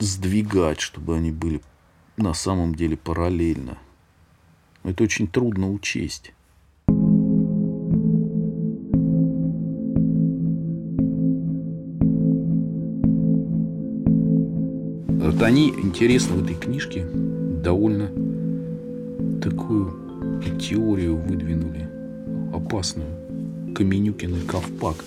сдвигать, 0.00 0.80
чтобы 0.80 1.16
они 1.16 1.30
были 1.30 1.60
на 2.16 2.34
самом 2.34 2.74
деле 2.74 2.96
параллельно. 2.96 3.78
Это 4.84 5.02
очень 5.02 5.26
трудно 5.26 5.72
учесть. 5.72 6.32
Вот 15.24 15.42
они, 15.42 15.70
интересно, 15.70 16.36
в 16.36 16.44
этой 16.44 16.54
книжке 16.54 17.06
довольно 17.62 18.08
такую 19.40 20.40
теорию 20.60 21.16
выдвинули 21.16 21.88
опасную. 22.52 23.08
Каменюкин 23.74 24.36
и 24.36 24.46
Ковпак. 24.46 25.02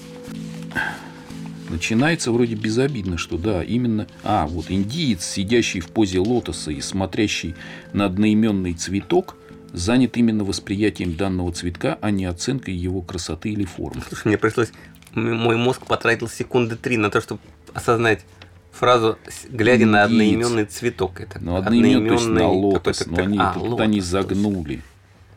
Начинается 1.69 2.32
вроде 2.32 2.55
безобидно, 2.55 3.17
что 3.17 3.38
да, 3.38 3.63
именно... 3.63 4.07
А, 4.23 4.47
вот 4.47 4.71
индиец, 4.71 5.23
сидящий 5.23 5.82
в 5.82 5.89
позе 5.89 6.19
лотоса 6.19 6.71
и 6.71 6.82
смотрящий 6.82 7.55
на 7.93 8.05
одноименный 8.05 8.73
цветок, 8.73 9.36
занят 9.74 10.18
именно 10.18 10.43
восприятием 10.43 11.15
данного 11.15 11.51
цветка, 11.51 11.97
а 12.01 12.11
не 12.11 12.26
оценкой 12.26 12.74
его 12.74 13.01
красоты 13.01 13.49
или 13.49 13.65
формы. 13.65 14.01
Слушай, 14.07 14.28
мне 14.30 14.38
пришлось... 14.38 14.72
Мой 15.13 15.55
мозг 15.55 15.86
потратил 15.86 16.28
секунды 16.28 16.76
три 16.76 16.97
на 16.97 17.09
то, 17.09 17.22
чтобы 17.22 17.41
осознать 17.74 18.24
фразу, 18.72 19.18
глядя 19.49 19.86
на 19.86 20.05
Индиец. 20.05 20.11
одноименный 20.11 20.65
цветок. 20.65 21.22
Это 21.22 21.39
Ну, 21.39 21.55
одноименный, 21.55 22.09
то 22.09 22.13
есть 22.13 22.28
на 22.28 22.32
одноименный 22.45 22.65
лотос, 22.74 23.05
но 23.07 23.18
они, 23.24 23.38
а, 23.39 23.53
лотос, 23.57 23.80
они 23.80 24.01
загнули. 24.01 24.82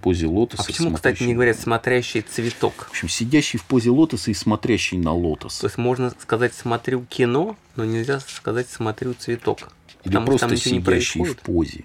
позе 0.02 0.26
лотоса. 0.26 0.62
А 0.62 0.66
почему, 0.66 0.94
кстати, 0.94 1.16
смотрящий- 1.18 1.26
не 1.26 1.34
говорят 1.34 1.58
смотрящий 1.58 2.20
цветок? 2.22 2.74
В 2.88 2.90
общем, 2.90 3.08
сидящий 3.08 3.58
в 3.58 3.64
позе 3.64 3.90
лотоса 3.90 4.30
и 4.30 4.34
смотрящий 4.34 4.98
на 4.98 5.12
лотос. 5.14 5.58
То 5.58 5.66
есть 5.66 5.78
можно 5.78 6.12
сказать 6.20 6.52
смотрю 6.54 7.04
кино, 7.08 7.56
но 7.76 7.84
нельзя 7.84 8.20
сказать 8.20 8.68
смотрю 8.68 9.14
цветок. 9.14 9.70
Или 10.04 10.14
потому 10.14 10.22
что 10.22 10.26
просто 10.26 10.46
там 10.48 10.54
ничего 10.56 10.74
не 10.74 10.80
сидящий 10.80 11.24
в 11.24 11.36
позе. 11.38 11.84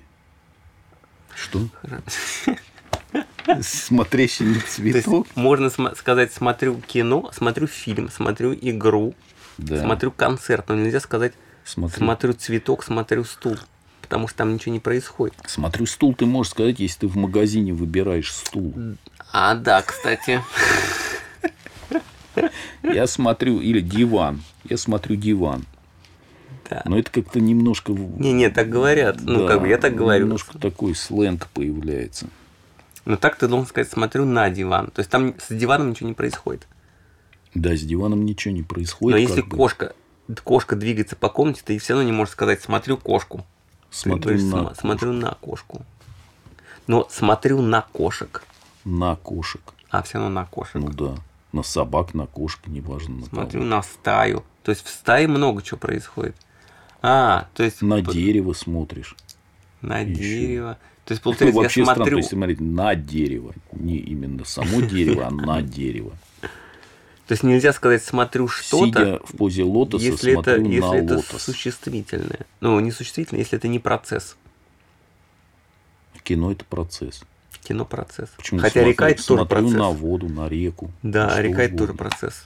Что? 1.35 1.67
Смотрящий 3.61 4.59
цветок? 4.67 5.27
можно 5.35 5.69
см- 5.69 5.95
сказать 5.97 6.33
смотрю 6.33 6.81
кино, 6.81 7.29
смотрю 7.33 7.67
фильм, 7.67 8.09
смотрю 8.09 8.53
игру, 8.59 9.13
Да. 9.57 9.81
смотрю 9.81 10.11
концерт, 10.11 10.67
но 10.69 10.75
нельзя 10.75 10.99
сказать 10.99 11.33
Смотрю. 11.63 11.97
смотрю 11.97 12.33
цветок, 12.33 12.83
смотрю 12.83 13.23
стул, 13.23 13.57
потому 14.01 14.27
что 14.27 14.39
там 14.39 14.53
ничего 14.55 14.73
не 14.73 14.79
происходит. 14.79 15.35
Смотрю 15.47 15.85
стул, 15.85 16.13
ты 16.15 16.25
можешь 16.25 16.51
сказать, 16.51 16.79
если 16.79 17.01
ты 17.01 17.07
в 17.07 17.15
магазине 17.17 17.71
выбираешь 17.73 18.33
стул. 18.33 18.73
А, 19.31 19.53
да, 19.55 19.81
кстати. 19.83 20.41
Я 22.83 23.07
смотрю, 23.07 23.59
или 23.61 23.79
диван. 23.81 24.43
Я 24.69 24.77
смотрю 24.77 25.15
диван. 25.15 25.65
Да. 26.69 26.81
Но 26.85 26.97
это 26.97 27.11
как-то 27.11 27.39
немножко... 27.39 27.91
Не, 27.91 28.33
не, 28.33 28.49
так 28.49 28.69
говорят. 28.69 29.17
Ну, 29.21 29.41
да, 29.41 29.47
как 29.47 29.61
бы 29.61 29.67
я 29.67 29.77
так 29.77 29.95
говорю. 29.95 30.25
Немножко 30.25 30.57
такой 30.57 30.95
сленг 30.95 31.47
появляется. 31.49 32.27
Но 33.05 33.17
так 33.17 33.35
ты 33.37 33.47
должен 33.47 33.67
сказать, 33.67 33.89
смотрю 33.89 34.25
на 34.25 34.49
диван. 34.49 34.87
То 34.87 34.99
есть 34.99 35.11
там 35.11 35.35
с 35.39 35.53
диваном 35.53 35.91
ничего 35.91 36.09
не 36.09 36.15
происходит. 36.15 36.67
Да, 37.53 37.75
с 37.75 37.81
диваном 37.81 38.25
ничего 38.25 38.53
не 38.53 38.63
происходит. 38.63 39.15
Но 39.15 39.17
если 39.17 39.41
бы. 39.41 39.55
кошка, 39.55 39.93
кошка 40.43 40.75
двигается 40.75 41.15
по 41.15 41.29
комнате, 41.29 41.61
ты 41.63 41.77
все 41.77 41.93
равно 41.93 42.05
не 42.07 42.11
можешь 42.11 42.33
сказать, 42.33 42.61
смотрю 42.61 42.97
кошку. 42.97 43.45
Смотрю 43.91 44.23
говоришь, 44.23 44.43
на, 44.43 44.55
«Сма- 44.57 44.75
смотрю 44.75 45.13
на 45.13 45.37
кошку. 45.39 45.85
Но 46.87 47.07
смотрю 47.09 47.61
на 47.61 47.83
кошек. 47.93 48.43
на 48.83 49.15
кошек. 49.15 49.61
А 49.89 50.01
все 50.03 50.17
равно 50.17 50.41
на 50.41 50.45
кошек. 50.45 50.75
Ну 50.75 50.89
да. 50.89 51.15
На 51.53 51.63
собак, 51.63 52.13
на 52.13 52.25
кошек, 52.25 52.59
неважно. 52.67 53.15
На 53.15 53.25
Смотрю 53.27 53.59
кого. 53.61 53.69
на 53.69 53.81
стаю. 53.83 54.43
То 54.63 54.71
есть 54.71 54.83
в 54.83 54.89
стае 54.89 55.27
много 55.27 55.61
чего 55.61 55.77
происходит. 55.77 56.35
А, 57.01 57.47
то 57.53 57.63
есть 57.63 57.81
На 57.81 58.01
дерево 58.01 58.53
смотришь. 58.53 59.15
на 59.81 59.99
Еще. 59.99 60.13
дерево. 60.13 60.77
То 61.05 61.11
есть 61.13 61.23
Ну, 61.23 61.31
получается, 61.31 61.57
вообще 61.59 61.79
я 61.81 61.85
странно, 61.85 61.97
смотрю. 61.97 62.15
то 62.15 62.17
есть 62.19 62.29
смотреть 62.29 62.59
на 62.61 62.95
дерево. 62.95 63.53
Не 63.73 63.97
именно 63.97 64.43
само 64.45 64.81
дерево, 64.81 65.27
а 65.27 65.29
на 65.31 65.61
дерево. 65.61 66.13
То 66.41 67.31
есть 67.31 67.43
нельзя 67.43 67.73
сказать 67.73 68.03
смотрю 68.03 68.47
что-то, 68.47 68.85
Сидя 68.85 69.19
в 69.25 69.35
позе 69.37 69.63
лотоса, 69.63 70.03
если 70.05 70.33
это, 70.33 70.55
смотрю 70.55 70.63
на 70.63 70.67
если 70.73 71.03
это 71.05 71.15
лотос. 71.17 71.41
существительное. 71.43 72.39
Ну, 72.59 72.79
не 72.79 72.91
существительное, 72.91 73.41
если 73.41 73.57
это 73.57 73.67
не 73.67 73.79
процесс. 73.79 74.35
Кино 76.23 76.51
это 76.51 76.65
процесс. 76.65 77.21
Кино 77.63 77.85
процесс. 77.85 78.29
Почему 78.37 78.59
Хотя 78.59 78.73
смотрю, 78.73 78.91
река 78.91 79.09
это 79.09 79.25
тоже 79.27 79.39
смотрю 79.41 79.57
процесс. 79.61 79.77
на 79.79 79.89
воду, 79.89 80.29
на 80.29 80.47
реку. 80.49 80.91
Да, 81.03 81.25
на 81.25 81.31
что 81.31 81.41
река 81.41 81.63
это 81.63 81.77
тоже 81.77 81.93
процесс. 81.93 82.45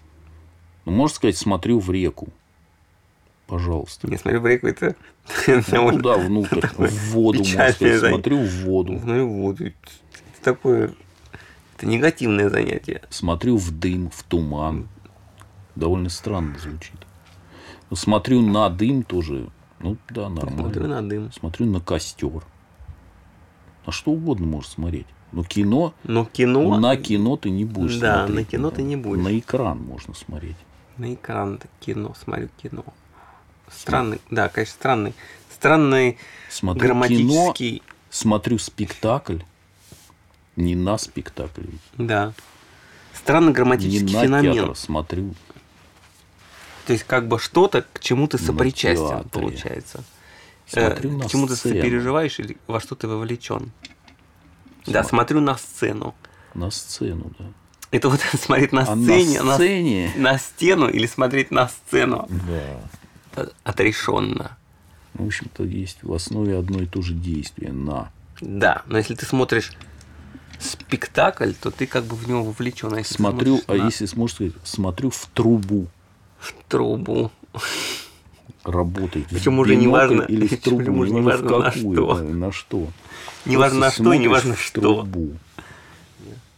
Ну, 0.85 0.91
можно 0.93 1.15
сказать, 1.15 1.37
смотрю 1.37 1.79
в 1.79 1.91
реку. 1.91 2.29
Пожалуйста. 3.49 4.07
Не 4.07 4.17
смотрю 4.17 4.41
в 4.41 4.45
реку, 4.45 4.67
это 4.67 4.95
Ну, 5.47 5.91
Куда 5.91 6.17
внутрь? 6.17 6.61
В 6.77 7.11
воду, 7.13 7.39
можно 7.39 7.71
сказать. 7.71 7.99
Смотрю 7.99 8.37
в 8.37 8.49
воду. 8.63 9.01
Ну 9.03 9.17
и 9.17 9.21
вот. 9.23 9.59
Это 9.59 9.73
такое... 10.43 10.93
Это 11.75 11.87
негативное 11.87 12.49
занятие. 12.49 13.01
Смотрю 13.09 13.57
в 13.57 13.71
дым, 13.71 14.11
в 14.11 14.23
туман. 14.23 14.87
Довольно 15.75 16.09
странно 16.09 16.57
звучит. 16.59 16.95
Но 17.89 17.95
смотрю 17.95 18.41
на 18.41 18.69
дым 18.69 19.03
тоже. 19.03 19.49
Ну 19.79 19.97
да, 20.09 20.29
нормально. 20.29 20.61
Смотрю 20.61 20.87
на 20.87 21.01
дым. 21.09 21.31
Смотрю 21.31 21.65
на 21.65 21.79
костер. 21.79 22.43
На 23.85 23.91
что 23.91 24.11
угодно 24.11 24.45
можешь 24.45 24.69
смотреть. 24.71 25.07
Но 25.31 25.43
кино, 25.43 25.93
Но 26.03 26.25
кино... 26.25 26.77
на 26.79 26.97
кино 26.97 27.37
ты 27.37 27.49
не 27.49 27.63
будешь 27.65 27.97
Да, 27.97 28.25
смотреть. 28.27 28.35
на 28.47 28.51
кино 28.51 28.71
ты 28.71 28.81
не 28.83 28.95
будешь. 28.95 29.23
На 29.23 29.39
экран 29.39 29.79
можно 29.79 30.13
смотреть. 30.13 30.57
На 30.97 31.13
экран 31.13 31.59
кино, 31.79 32.13
смотрю 32.21 32.49
кино. 32.61 32.83
Странный, 33.75 34.21
да, 34.29 34.49
конечно, 34.49 34.73
странный. 34.73 35.13
Странный 35.53 36.17
Смотрю 36.49 36.81
кино, 36.81 36.87
грамматический... 36.99 37.83
смотрю 38.09 38.57
спектакль. 38.57 39.39
Не 40.55 40.75
на 40.75 40.97
спектакль. 40.97 41.63
Да. 41.97 42.33
Странный 43.13 43.49
Не 43.49 43.53
грамматический 43.53 44.13
на 44.13 44.21
феномен. 44.23 44.53
театр 44.53 44.75
смотрю. 44.75 45.33
То 46.85 46.93
есть, 46.93 47.05
как 47.05 47.27
бы 47.27 47.37
что-то, 47.39 47.83
к 47.93 47.99
чему 47.99 48.27
ты 48.27 48.37
На 48.39 48.43
сопричастен, 48.45 49.29
получается. 49.29 50.03
Смотрю 50.67 51.09
Э, 51.11 51.13
на 51.17 51.25
к 51.25 51.29
чему 51.31 51.47
ты 51.47 51.55
сцену. 51.55 51.75
сопереживаешь 51.75 52.39
или 52.39 52.57
во 52.67 52.79
что 52.79 52.95
ты 52.95 53.07
вовлечен. 53.07 53.71
Да, 54.85 55.03
смотрю 55.03 55.39
на 55.41 55.55
сцену. 55.57 56.15
На 56.53 56.71
сцену, 56.71 57.31
да. 57.37 57.45
Это 57.91 58.09
вот 58.09 58.19
смотреть 58.39 58.71
на 58.71 58.83
А 58.83 58.95
на 58.95 59.03
сцене, 59.03 59.41
на, 59.43 59.55
сцене... 59.55 60.13
на 60.15 60.37
стену 60.39 60.87
или 60.89 61.05
смотреть 61.05 61.51
на 61.51 61.67
сцену 61.69 62.27
Да. 62.29 62.79
Отрешенно. 63.63 64.57
В 65.13 65.25
общем-то, 65.25 65.63
есть 65.63 66.03
в 66.03 66.13
основе 66.13 66.57
одно 66.57 66.81
и 66.81 66.85
то 66.85 67.01
же 67.01 67.13
действие. 67.13 67.71
На. 67.71 68.11
Да, 68.41 68.83
но 68.85 68.97
если 68.97 69.15
ты 69.15 69.25
смотришь 69.25 69.73
спектакль, 70.59 71.51
то 71.53 71.71
ты 71.71 71.87
как 71.87 72.03
бы 72.05 72.15
в 72.15 72.27
него 72.27 72.43
вовлечен. 72.43 72.93
А 72.93 73.03
Смотрю, 73.03 73.61
а 73.67 73.73
на 73.75 73.85
если 73.85 74.05
сможешь 74.05 74.35
сказать, 74.35 74.53
смотрю 74.63 75.09
в 75.09 75.25
трубу. 75.33 75.87
трубу, 76.67 77.31
Работает. 78.63 79.27
в 79.27 79.29
Причем 79.29 79.57
уже 79.59 79.71
бинокль 79.75 79.87
неважно- 80.15 80.21
Или 80.23 80.47
в 80.47 80.61
трубу. 80.61 80.99
уже 80.99 81.11
неважно, 81.11 81.17
неважно, 81.17 81.47
в 81.47 81.59
на 81.59 81.71
какую, 81.71 81.95
что. 81.95 82.13
да, 82.17 82.23
на 82.23 82.51
что. 82.51 82.87
неважно 83.45 83.79
на 83.79 83.85
Просто 83.87 83.93
что 83.95 84.01
и 84.03 84.05
смотришь 84.05 84.23
неважно 84.23 84.53
в 84.55 84.61
что. 84.61 84.81
трубу. 84.81 85.31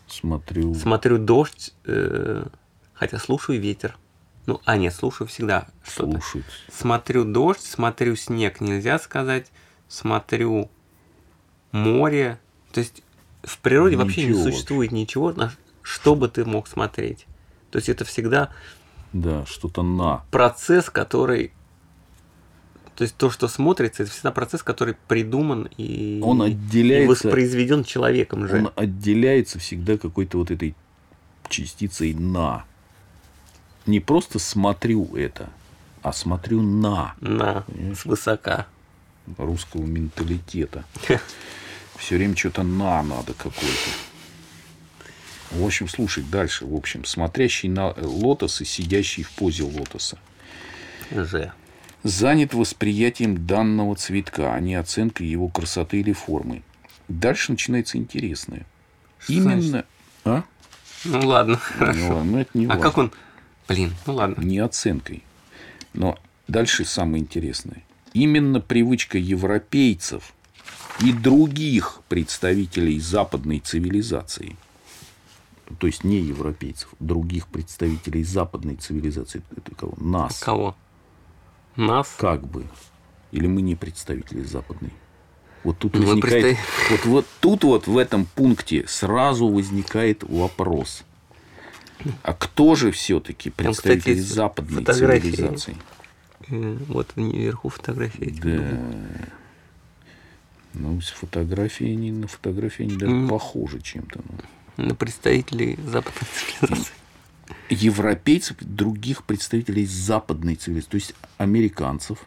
Смотрю. 0.08 0.76
Смотрю 0.76 1.18
дождь, 1.20 1.74
э, 1.86 2.46
хотя 2.94 3.18
слушаю 3.20 3.62
ветер. 3.62 3.98
Ну, 4.46 4.60
а 4.66 4.78
нет, 4.78 4.94
слушаю 4.94 5.28
всегда 5.28 5.68
что-то. 5.84 6.20
Слушать. 6.22 6.46
Смотрю 6.72 7.26
дождь, 7.26 7.62
смотрю 7.62 8.16
снег, 8.16 8.60
нельзя 8.62 8.98
сказать. 9.00 9.52
Смотрю 9.88 10.70
море. 11.72 12.40
То 12.72 12.80
есть 12.80 13.04
в 13.44 13.58
природе 13.60 13.96
вообще 13.98 14.24
не 14.24 14.30
Ничего 14.30 14.44
существует 14.44 14.92
ничего, 14.92 15.32
на 15.34 15.52
что 15.82 16.16
бы 16.16 16.28
ты 16.28 16.46
мог 16.46 16.68
смотреть. 16.68 17.26
То 17.72 17.78
есть 17.78 17.90
это 17.90 18.06
всегда 18.06 18.52
Да, 19.14 19.46
что-то 19.46 19.84
на. 19.84 20.24
процесс, 20.32 20.90
который... 20.90 21.52
То 22.96 23.04
есть 23.04 23.16
то, 23.16 23.30
что 23.32 23.48
смотрится, 23.48 24.04
это 24.04 24.12
всегда 24.12 24.32
процесс, 24.32 24.62
который 24.62 24.96
придуман 25.08 25.70
и, 25.78 26.20
Он 26.24 26.44
и 26.44 26.48
отделяется, 26.48 27.28
воспроизведен 27.28 27.84
человеком 27.84 28.48
же. 28.48 28.58
он 28.60 28.72
отделяется 28.76 29.58
всегда 29.60 29.98
какой-то 29.98 30.38
вот 30.38 30.52
этой 30.52 30.76
частицей 31.50 32.14
на. 32.14 32.66
Не 33.86 34.00
просто 34.00 34.40
смотрю 34.40 35.16
это, 35.16 35.50
а 36.02 36.14
смотрю 36.14 36.62
на 36.62 37.16
На, 37.20 37.64
свысока. 37.96 38.68
русского 39.38 39.84
менталитета. 39.84 40.84
Все 41.98 42.16
время 42.18 42.36
что-то 42.36 42.64
на 42.64 43.02
надо 43.04 43.34
какое-то. 43.34 43.90
В 45.52 45.66
общем, 45.66 45.88
слушай, 45.90 46.24
дальше. 46.24 46.66
В 46.66 46.74
общем, 46.76 47.04
смотрящий 47.06 47.70
на 47.70 47.94
лотос 47.98 48.62
и 48.62 48.66
сидящий 48.66 49.24
в 49.24 49.32
позе 49.32 49.64
лотоса. 49.64 50.18
Ж. 51.12 51.52
Занят 52.04 52.54
восприятием 52.54 53.46
данного 53.46 53.96
цветка, 53.96 54.54
а 54.56 54.60
не 54.60 54.76
оценкой 54.76 55.28
его 55.28 55.50
красоты 55.50 56.00
или 56.00 56.14
формы. 56.14 56.64
Дальше 57.10 57.52
начинается 57.52 57.98
интересное. 57.98 58.66
Что 59.20 59.34
Именно... 59.34 59.86
А? 60.24 60.44
Ну 61.04 61.28
ладно, 61.28 61.60
Ну, 61.74 61.86
хорошо. 61.86 62.08
ладно, 62.16 62.24
ну, 62.24 62.38
это 62.40 62.50
не 62.58 62.66
А 62.66 62.70
важно. 62.70 62.84
как 62.84 62.98
он... 62.98 63.12
Блин, 63.74 63.94
ну 64.06 64.14
ладно. 64.16 64.42
не 64.42 64.60
оценкой. 64.60 65.24
Но 65.94 66.18
дальше 66.48 66.86
самое 66.86 67.24
интересное. 67.24 67.84
Именно 68.14 68.60
привычка 68.60 69.18
европейцев 69.18 70.34
и 71.02 71.12
других 71.14 72.02
представителей 72.10 73.00
западной 73.00 73.60
цивилизации, 73.60 74.58
то 75.80 75.88
есть 75.88 76.04
не 76.04 76.18
европейцев, 76.18 76.90
других 77.00 77.48
представителей 77.48 78.24
западной 78.24 78.76
цивилизации, 78.76 79.42
это 79.56 79.74
кого? 79.76 79.94
Нас, 79.98 80.40
Кого? 80.40 80.76
Нас? 81.76 82.14
как 82.18 82.46
бы. 82.46 82.66
Или 83.32 83.48
мы 83.48 83.62
не 83.62 83.76
представители 83.76 84.44
западной. 84.44 84.92
Вот 85.64 85.78
тут 85.78 85.96
Мы 85.96 86.06
возникает, 86.06 86.58
представ- 86.58 86.90
вот, 86.90 87.06
вот 87.06 87.26
тут 87.40 87.64
вот 87.64 87.88
в 87.88 87.98
этом 87.98 88.26
пункте 88.26 88.86
сразу 88.88 89.48
возникает 89.48 90.24
вопрос. 90.24 91.04
А 92.24 92.34
кто 92.34 92.76
же 92.76 92.92
все-таки 92.92 93.50
кстати, 93.50 93.66
представитель 93.66 94.18
есть 94.18 94.34
западной 94.34 94.84
фотографии. 94.84 95.32
цивилизации? 95.32 95.78
Вот 96.50 97.16
вверху 97.16 97.70
двух. 98.32 98.42
Да. 98.42 99.28
Ну, 100.74 101.02
с 101.02 101.10
фотографией 101.10 101.94
они, 101.94 102.12
на 102.12 102.28
фотографии 102.28 102.84
они 102.84 102.96
даже 102.96 103.12
М. 103.12 103.28
похожи 103.28 103.82
чем-то. 103.82 104.22
ну. 104.78 104.86
На 104.86 104.96
представителей 104.96 105.78
западной 105.86 106.28
цивилизации. 106.34 106.94
Европейцев, 107.70 108.58
других 108.62 109.24
представителей 109.26 109.86
западной 109.86 110.56
цивилизации, 110.56 110.90
то 110.92 110.96
есть 110.96 111.14
американцев, 111.38 112.26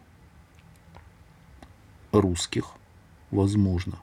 русских, 2.13 2.67
возможно, 3.31 3.99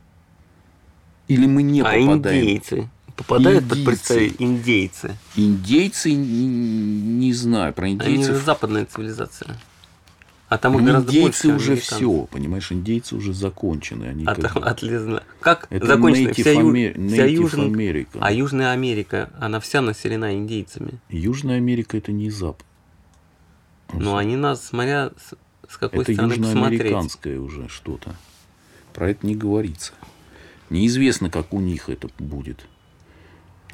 Или 1.27 1.45
мы 1.45 1.63
не 1.63 1.81
а 1.81 1.85
попадаем? 1.85 2.43
индейцы 2.43 2.89
попадают 3.23 3.63
под 3.67 3.77
Индийцы. 3.79 3.85
представителей 3.85 4.45
индейцы. 4.45 5.17
Индейцы, 5.35 6.11
не 6.13 7.33
знаю, 7.33 7.73
про 7.73 7.85
Они 7.85 7.93
индейцев. 7.95 8.43
западная 8.43 8.85
цивилизация. 8.85 9.57
А 10.49 10.57
там 10.57 10.73
их 10.75 10.81
Ну, 10.81 10.87
гораздо 10.87 11.11
индейцы 11.11 11.47
уже 11.53 11.77
все, 11.77 12.23
понимаешь, 12.29 12.71
индейцы 12.73 13.15
уже 13.15 13.33
закончены. 13.33 14.05
Они 14.05 14.25
А 14.25 14.35
как 14.35 14.53
там 14.53 14.63
отлезно. 14.65 15.23
Как 15.39 15.65
Это 15.69 15.87
закончена 15.87 16.27
Native 16.29 16.41
вся, 16.41 16.51
ю- 16.51 17.07
вся 17.09 17.25
Южная... 17.25 17.67
America. 17.67 18.17
А 18.19 18.33
Южная 18.33 18.71
Америка, 18.73 19.29
она 19.39 19.61
вся 19.61 19.81
населена 19.81 20.35
индейцами. 20.35 20.99
Южная 21.09 21.55
Америка 21.57 21.97
это 21.97 22.11
не 22.11 22.29
Запад. 22.29 22.65
Но 23.93 24.17
они 24.17 24.35
нас, 24.35 24.65
смотря 24.65 25.11
с, 25.69 25.77
какой 25.77 26.03
Это 26.03 26.13
стороны 26.13 26.35
посмотреть. 26.35 26.79
южноамериканское 26.81 27.39
уже 27.39 27.69
что-то. 27.69 28.13
Про 28.93 29.09
это 29.11 29.25
не 29.25 29.35
говорится. 29.35 29.93
Неизвестно, 30.69 31.29
как 31.29 31.53
у 31.53 31.59
них 31.61 31.87
это 31.89 32.09
будет. 32.19 32.65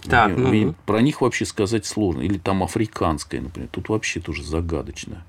Так, 0.03 0.37
Мне- 0.37 0.61
ну, 0.61 0.67
ну. 0.67 0.75
Про 0.85 1.01
них 1.01 1.21
вообще 1.21 1.45
сказать 1.45 1.85
сложно. 1.85 2.21
Или 2.21 2.37
там 2.37 2.63
африканское, 2.63 3.41
например. 3.41 3.69
Тут 3.71 3.89
вообще 3.89 4.19
тоже 4.19 4.43
загадочно. 4.43 5.23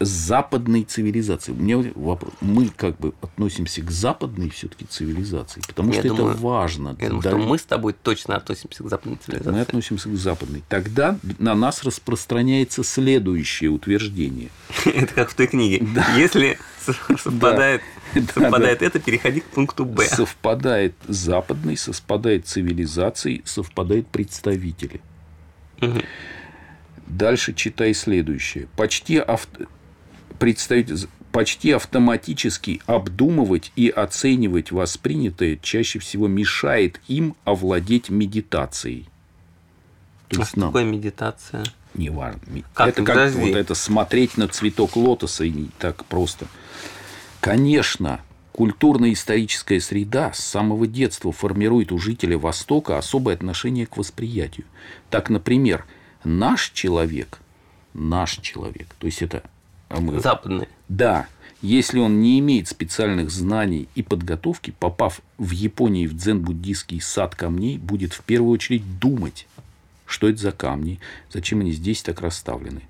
Западной 0.00 0.84
цивилизации. 0.84 1.52
У 1.52 1.56
меня 1.56 1.92
вопрос. 1.94 2.32
Мы 2.40 2.68
как 2.74 2.96
бы 2.98 3.12
относимся 3.20 3.82
к 3.82 3.90
западной 3.90 4.48
все-таки 4.48 4.86
цивилизации, 4.86 5.60
потому 5.66 5.92
Я 5.92 6.00
что 6.00 6.08
думаю- 6.08 6.30
это 6.34 6.40
важно. 6.42 6.96
Я 6.98 7.08
думаю, 7.08 7.22
Да, 7.22 7.30
что 7.30 7.38
мы 7.38 7.58
с 7.58 7.62
тобой 7.64 7.92
точно 7.92 8.36
относимся 8.36 8.82
к 8.82 8.88
западной 8.88 9.18
цивилизации. 9.22 9.50
мы 9.52 9.60
относимся 9.60 10.08
к 10.08 10.16
западной. 10.16 10.62
Тогда 10.70 11.18
на 11.38 11.54
нас 11.54 11.84
распространяется 11.84 12.82
следующее 12.82 13.68
утверждение. 13.70 14.48
Это 14.86 15.12
как 15.12 15.30
в 15.30 15.34
той 15.34 15.46
книге. 15.48 15.86
Если 16.16 16.58
совпадает, 17.18 17.82
Да, 17.96 17.97
совпадает 18.14 18.82
это, 18.82 18.98
переходи 19.00 19.40
к 19.40 19.44
пункту 19.44 19.84
Б. 19.84 20.04
Совпадает 20.06 20.94
западный, 21.06 21.76
совпадает 21.76 22.46
цивилизацией, 22.46 23.42
совпадает 23.44 24.06
представители. 24.08 25.00
Дальше 27.06 27.54
читай 27.54 27.94
следующее. 27.94 28.68
Почти, 28.76 29.16
авт... 29.16 29.48
представитель... 30.38 31.08
почти 31.32 31.72
автоматически 31.72 32.82
обдумывать 32.86 33.72
и 33.76 33.88
оценивать 33.88 34.72
воспринятое 34.72 35.58
чаще 35.62 35.98
всего 36.00 36.28
мешает 36.28 37.00
им 37.08 37.34
овладеть 37.44 38.10
медитацией. 38.10 39.08
То 40.28 40.36
А 40.36 40.40
есть 40.40 40.50
что 40.50 40.70
нам 40.70 40.90
медитация? 40.90 41.64
неважно. 41.94 42.40
Как? 42.74 42.88
это 42.88 43.02
как 43.02 43.14
Подожди. 43.16 43.38
вот 43.40 43.56
это 43.56 43.74
смотреть 43.74 44.36
на 44.36 44.46
цветок 44.46 44.96
лотоса 44.96 45.44
и 45.44 45.68
так 45.78 46.04
просто. 46.04 46.46
Конечно, 47.40 48.20
культурно-историческая 48.52 49.80
среда 49.80 50.32
с 50.32 50.40
самого 50.40 50.86
детства 50.86 51.32
формирует 51.32 51.92
у 51.92 51.98
жителя 51.98 52.36
Востока 52.38 52.98
особое 52.98 53.34
отношение 53.34 53.86
к 53.86 53.96
восприятию. 53.96 54.66
Так, 55.10 55.30
например, 55.30 55.84
наш 56.24 56.70
человек, 56.70 57.38
наш 57.94 58.38
человек, 58.38 58.88
то 58.98 59.06
есть 59.06 59.22
это 59.22 59.42
мы- 59.90 60.20
Западная. 60.20 60.68
да, 60.88 61.26
если 61.62 61.98
он 61.98 62.20
не 62.20 62.38
имеет 62.38 62.68
специальных 62.68 63.30
знаний 63.30 63.88
и 63.94 64.02
подготовки, 64.02 64.72
попав 64.78 65.20
в 65.38 65.50
Японии 65.50 66.06
в 66.06 66.14
дзен-буддийский 66.14 67.00
сад 67.00 67.34
камней, 67.34 67.78
будет 67.78 68.12
в 68.12 68.22
первую 68.22 68.52
очередь 68.52 68.98
думать, 68.98 69.46
что 70.06 70.28
это 70.28 70.38
за 70.38 70.52
камни, 70.52 71.00
зачем 71.32 71.60
они 71.60 71.72
здесь 71.72 72.02
так 72.02 72.20
расставлены. 72.20 72.82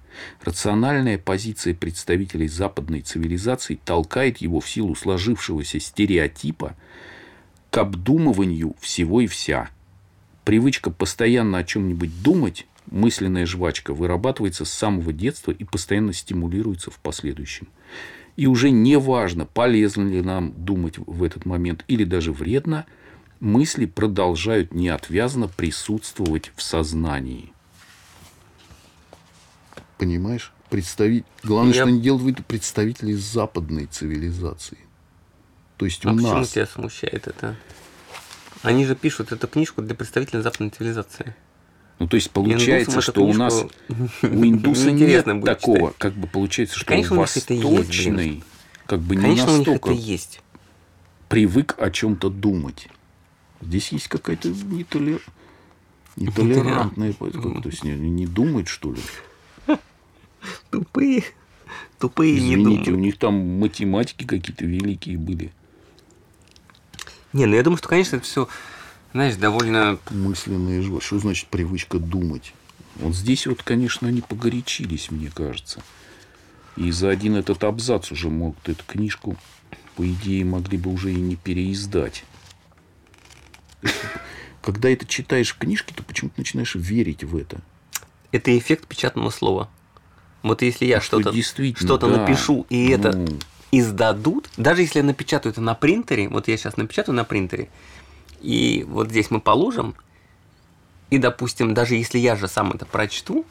Рациональная 0.43 1.19
позиция 1.19 1.75
представителей 1.75 2.49
западной 2.49 3.01
цивилизации 3.01 3.79
толкает 3.85 4.39
его 4.39 4.61
в 4.61 4.69
силу 4.69 4.95
сложившегося 4.95 5.81
стереотипа 5.81 6.75
к 7.71 7.79
обдумыванию 7.79 8.75
всего 8.81 9.21
и 9.21 9.27
вся. 9.27 9.71
Привычка 10.45 10.91
постоянно 10.91 11.59
о 11.59 11.65
чем-нибудь 11.65 12.23
думать, 12.23 12.67
мысленная 12.91 13.47
жвачка, 13.47 13.93
вырабатывается 13.93 14.65
с 14.65 14.73
самого 14.73 15.13
детства 15.13 15.53
и 15.53 15.65
постоянно 15.65 16.13
стимулируется 16.13 16.91
в 16.91 16.99
последующем. 16.99 17.69
И 18.37 18.47
уже 18.47 18.71
не 18.71 18.97
важно, 18.99 19.47
полезно 19.47 20.09
ли 20.09 20.23
нам 20.23 20.53
думать 20.57 20.95
в 20.99 21.23
этот 21.23 21.45
момент 21.45 21.85
или 21.89 22.05
даже 22.05 22.33
вредно, 22.33 22.87
мысли 23.41 23.85
продолжают 23.85 24.73
неотвязно 24.73 25.49
присутствовать 25.49 26.53
в 26.55 26.63
сознании. 26.63 27.53
Понимаешь? 29.99 30.53
Представить... 30.71 31.25
Главное, 31.43 31.75
Я- 31.75 31.81
что 31.83 31.89
они 31.89 32.01
делают 32.01 32.45
представители 32.47 33.13
западной 33.13 33.87
цивилизации. 33.87 34.79
То 35.77 35.85
есть 35.87 36.05
у 36.07 36.11
А 36.11 36.13
почему 36.15 36.35
нас... 36.35 36.51
тебя 36.51 36.67
смущает 36.67 37.27
это? 37.27 37.57
Они 38.63 38.85
же 38.85 38.95
пишут 38.97 39.33
эту 39.33 39.47
книжку 39.49 39.83
для 39.83 39.95
представителей 39.95 40.43
западной 40.43 40.71
цивилизации. 40.71 41.35
Ну, 41.99 42.07
то 42.07 42.15
есть 42.17 42.31
получается, 42.31 42.93
Индусам 42.93 43.13
что 43.13 43.25
у 43.25 43.33
нас 43.33 43.65
у 44.23 44.27
индуса 44.27 44.91
нет 44.93 45.25
такого, 45.45 45.79
читать. 45.79 45.95
как 45.99 46.15
бы 46.15 46.27
получается, 46.29 46.77
что 46.77 46.87
Конечно, 46.87 47.21
у 47.21 47.23
это 47.25 47.33
есть, 47.55 47.65
восточный, 47.65 48.45
как 48.87 49.01
бы 49.01 49.17
не 49.17 49.23
Конечно, 49.23 49.47
у 49.47 49.49
них 49.51 49.59
настолько 49.59 49.91
это 49.91 49.99
есть. 50.01 50.41
привык 51.29 51.75
о 51.79 51.91
чем-то 51.91 52.31
думать. 52.31 52.89
Здесь 53.61 53.91
есть 53.91 54.07
какая-то 54.09 54.49
нетолер... 54.49 55.21
нетолерантная, 56.17 57.13
как- 57.15 57.33
то 57.33 57.69
есть 57.69 57.83
не, 57.85 57.93
не 57.93 58.27
думает, 58.27 58.69
что 58.69 58.93
ли. 58.93 59.01
Тупые. 60.71 61.25
Тупые 61.99 62.35
не 62.35 62.55
Извините, 62.55 62.83
у 62.83 62.85
думают. 62.85 63.01
них 63.01 63.19
там 63.19 63.35
математики 63.59 64.25
какие-то 64.25 64.65
великие 64.65 65.19
были. 65.19 65.53
Не, 67.33 67.47
ну 67.47 67.57
я 67.57 67.63
думаю, 67.63 67.79
что, 67.79 67.89
конечно, 67.89 68.17
это 68.17 68.25
все, 68.25 68.49
знаешь, 69.13 69.37
довольно... 69.37 69.99
Мысленные 70.11 70.83
живот. 70.83 71.03
Что 71.03 71.19
значит 71.19 71.49
привычка 71.49 71.99
думать? 71.99 72.55
Вот 72.97 73.15
здесь 73.15 73.47
вот, 73.47 73.63
конечно, 73.63 74.09
они 74.09 74.23
погорячились, 74.23 75.11
мне 75.11 75.31
кажется. 75.35 75.83
И 76.77 76.91
за 76.91 77.11
один 77.11 77.37
этот 77.37 77.65
абзац 77.65 78.13
уже 78.13 78.29
могут 78.29 78.69
эту 78.69 78.85
книжку, 78.85 79.37
по 79.97 80.09
идее, 80.09 80.45
могли 80.45 80.79
бы 80.79 80.93
уже 80.93 81.13
и 81.13 81.17
не 81.17 81.37
переиздать. 81.37 82.25
Когда 84.63 84.89
это 84.89 85.07
читаешь 85.07 85.55
в 85.55 85.59
книжке, 85.59 85.95
то 85.95 86.03
почему-то 86.03 86.39
начинаешь 86.39 86.75
верить 86.75 87.25
в 87.25 87.37
это. 87.37 87.61
Это 88.33 88.57
эффект 88.57 88.87
печатного 88.87 89.31
слова. 89.31 89.69
Вот 90.43 90.63
если 90.63 90.85
я 90.87 91.01
Что 91.01 91.21
что-то 91.21 91.35
действительно, 91.35 91.87
что-то 91.87 92.09
да. 92.09 92.19
напишу, 92.21 92.65
и 92.71 92.89
это 92.91 93.13
Ну. 93.17 93.27
издадут, 93.73 94.49
даже 94.57 94.83
если 94.83 95.01
я 95.01 95.05
напечатаю 95.05 95.53
это 95.53 95.61
на 95.61 95.75
принтере, 95.75 96.29
вот 96.29 96.49
я 96.49 96.57
сейчас 96.57 96.77
напечатаю 96.77 97.17
на 97.17 97.25
принтере, 97.25 97.69
и 98.41 98.85
вот 98.89 99.11
здесь 99.11 99.31
мы 99.31 99.41
положим, 99.41 99.95
и, 101.11 101.19
допустим, 101.19 101.75
даже 101.75 101.97
если 101.97 102.19
я 102.19 102.37
же 102.37 102.47
сам 102.49 102.73
это 102.73 102.87
прочту, 102.87 103.45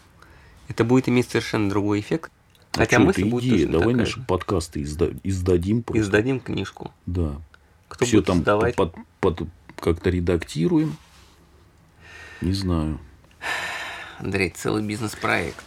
это 0.70 0.84
будет 0.84 1.10
иметь 1.10 1.30
совершенно 1.30 1.70
другой 1.70 2.00
эффект. 2.00 2.32
А 2.74 2.80
Хотя 2.80 3.00
мысль 3.00 3.22
это 3.22 3.30
будет 3.32 3.44
идея. 3.56 3.68
Давай 3.68 3.80
такая 3.88 3.96
наши 3.96 4.22
подкасты 4.22 4.82
изда- 4.84 5.18
издадим 5.24 5.82
просто. 5.84 6.02
Издадим 6.04 6.40
книжку. 6.40 6.92
Да. 7.06 7.42
Кто 7.88 8.06
Все 8.06 8.18
будет 8.18 8.26
там 8.28 8.40
издавать? 8.40 8.76
под- 8.76 8.96
под- 9.20 9.42
как-то 9.80 10.10
редактируем. 10.10 10.96
Не 12.42 12.54
знаю. 12.54 13.00
Андрей, 14.20 14.50
целый 14.52 14.84
бизнес-проект. 14.84 15.64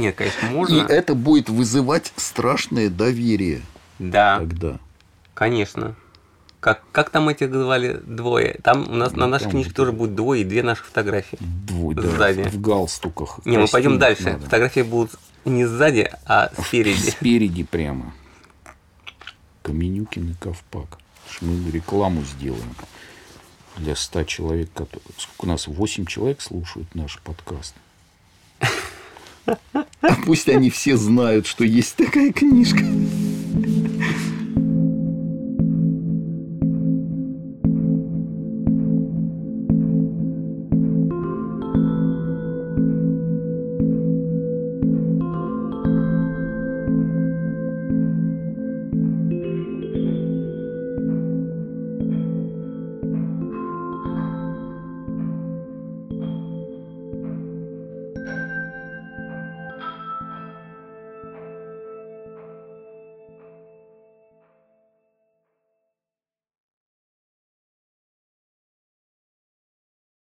Нет, 0.00 0.16
конечно, 0.16 0.46
И 0.46 0.50
можно. 0.50 0.82
это 0.82 1.14
будет 1.14 1.48
вызывать 1.48 2.12
страшное 2.16 2.88
доверие 2.88 3.60
Да, 3.98 4.38
тогда. 4.38 4.78
конечно. 5.34 5.94
Как, 6.60 6.82
как 6.92 7.08
там 7.10 7.28
эти 7.30 7.46
звали 7.46 8.00
двое? 8.04 8.58
Там 8.62 8.82
у 8.90 8.94
нас 8.94 9.12
на 9.12 9.26
нашей 9.26 9.50
книжке 9.50 9.72
тоже 9.72 9.92
будет 9.92 10.14
двое 10.14 10.42
и 10.42 10.44
две 10.44 10.62
наших 10.62 10.86
фотографии. 10.86 11.38
Двое, 11.40 11.96
да, 11.96 12.02
Сзади. 12.02 12.42
в 12.42 12.60
галстуках. 12.60 13.40
Не, 13.46 13.56
мы 13.56 13.66
пойдем 13.66 13.98
дальше. 13.98 14.24
надо. 14.24 14.40
Фотографии 14.44 14.80
будут 14.82 15.12
не 15.46 15.64
сзади, 15.64 16.10
а 16.26 16.50
спереди. 16.62 17.10
Спереди 17.10 17.62
прямо. 17.64 18.12
Каменюкин 19.62 20.32
и 20.32 20.34
Ковпак. 20.34 20.98
Мы 21.40 21.70
рекламу 21.70 22.22
сделаем 22.24 22.74
для 23.76 23.96
100 23.96 24.24
человек. 24.24 24.68
Сколько 25.16 25.44
у 25.44 25.46
нас? 25.46 25.66
8 25.66 26.04
человек 26.06 26.40
слушают 26.42 26.94
наш 26.94 27.18
подкаст. 27.20 27.74
А 29.72 30.14
пусть 30.24 30.48
они 30.48 30.70
все 30.70 30.96
знают, 30.96 31.46
что 31.46 31.64
есть 31.64 31.96
такая 31.96 32.32
книжка. 32.32 32.84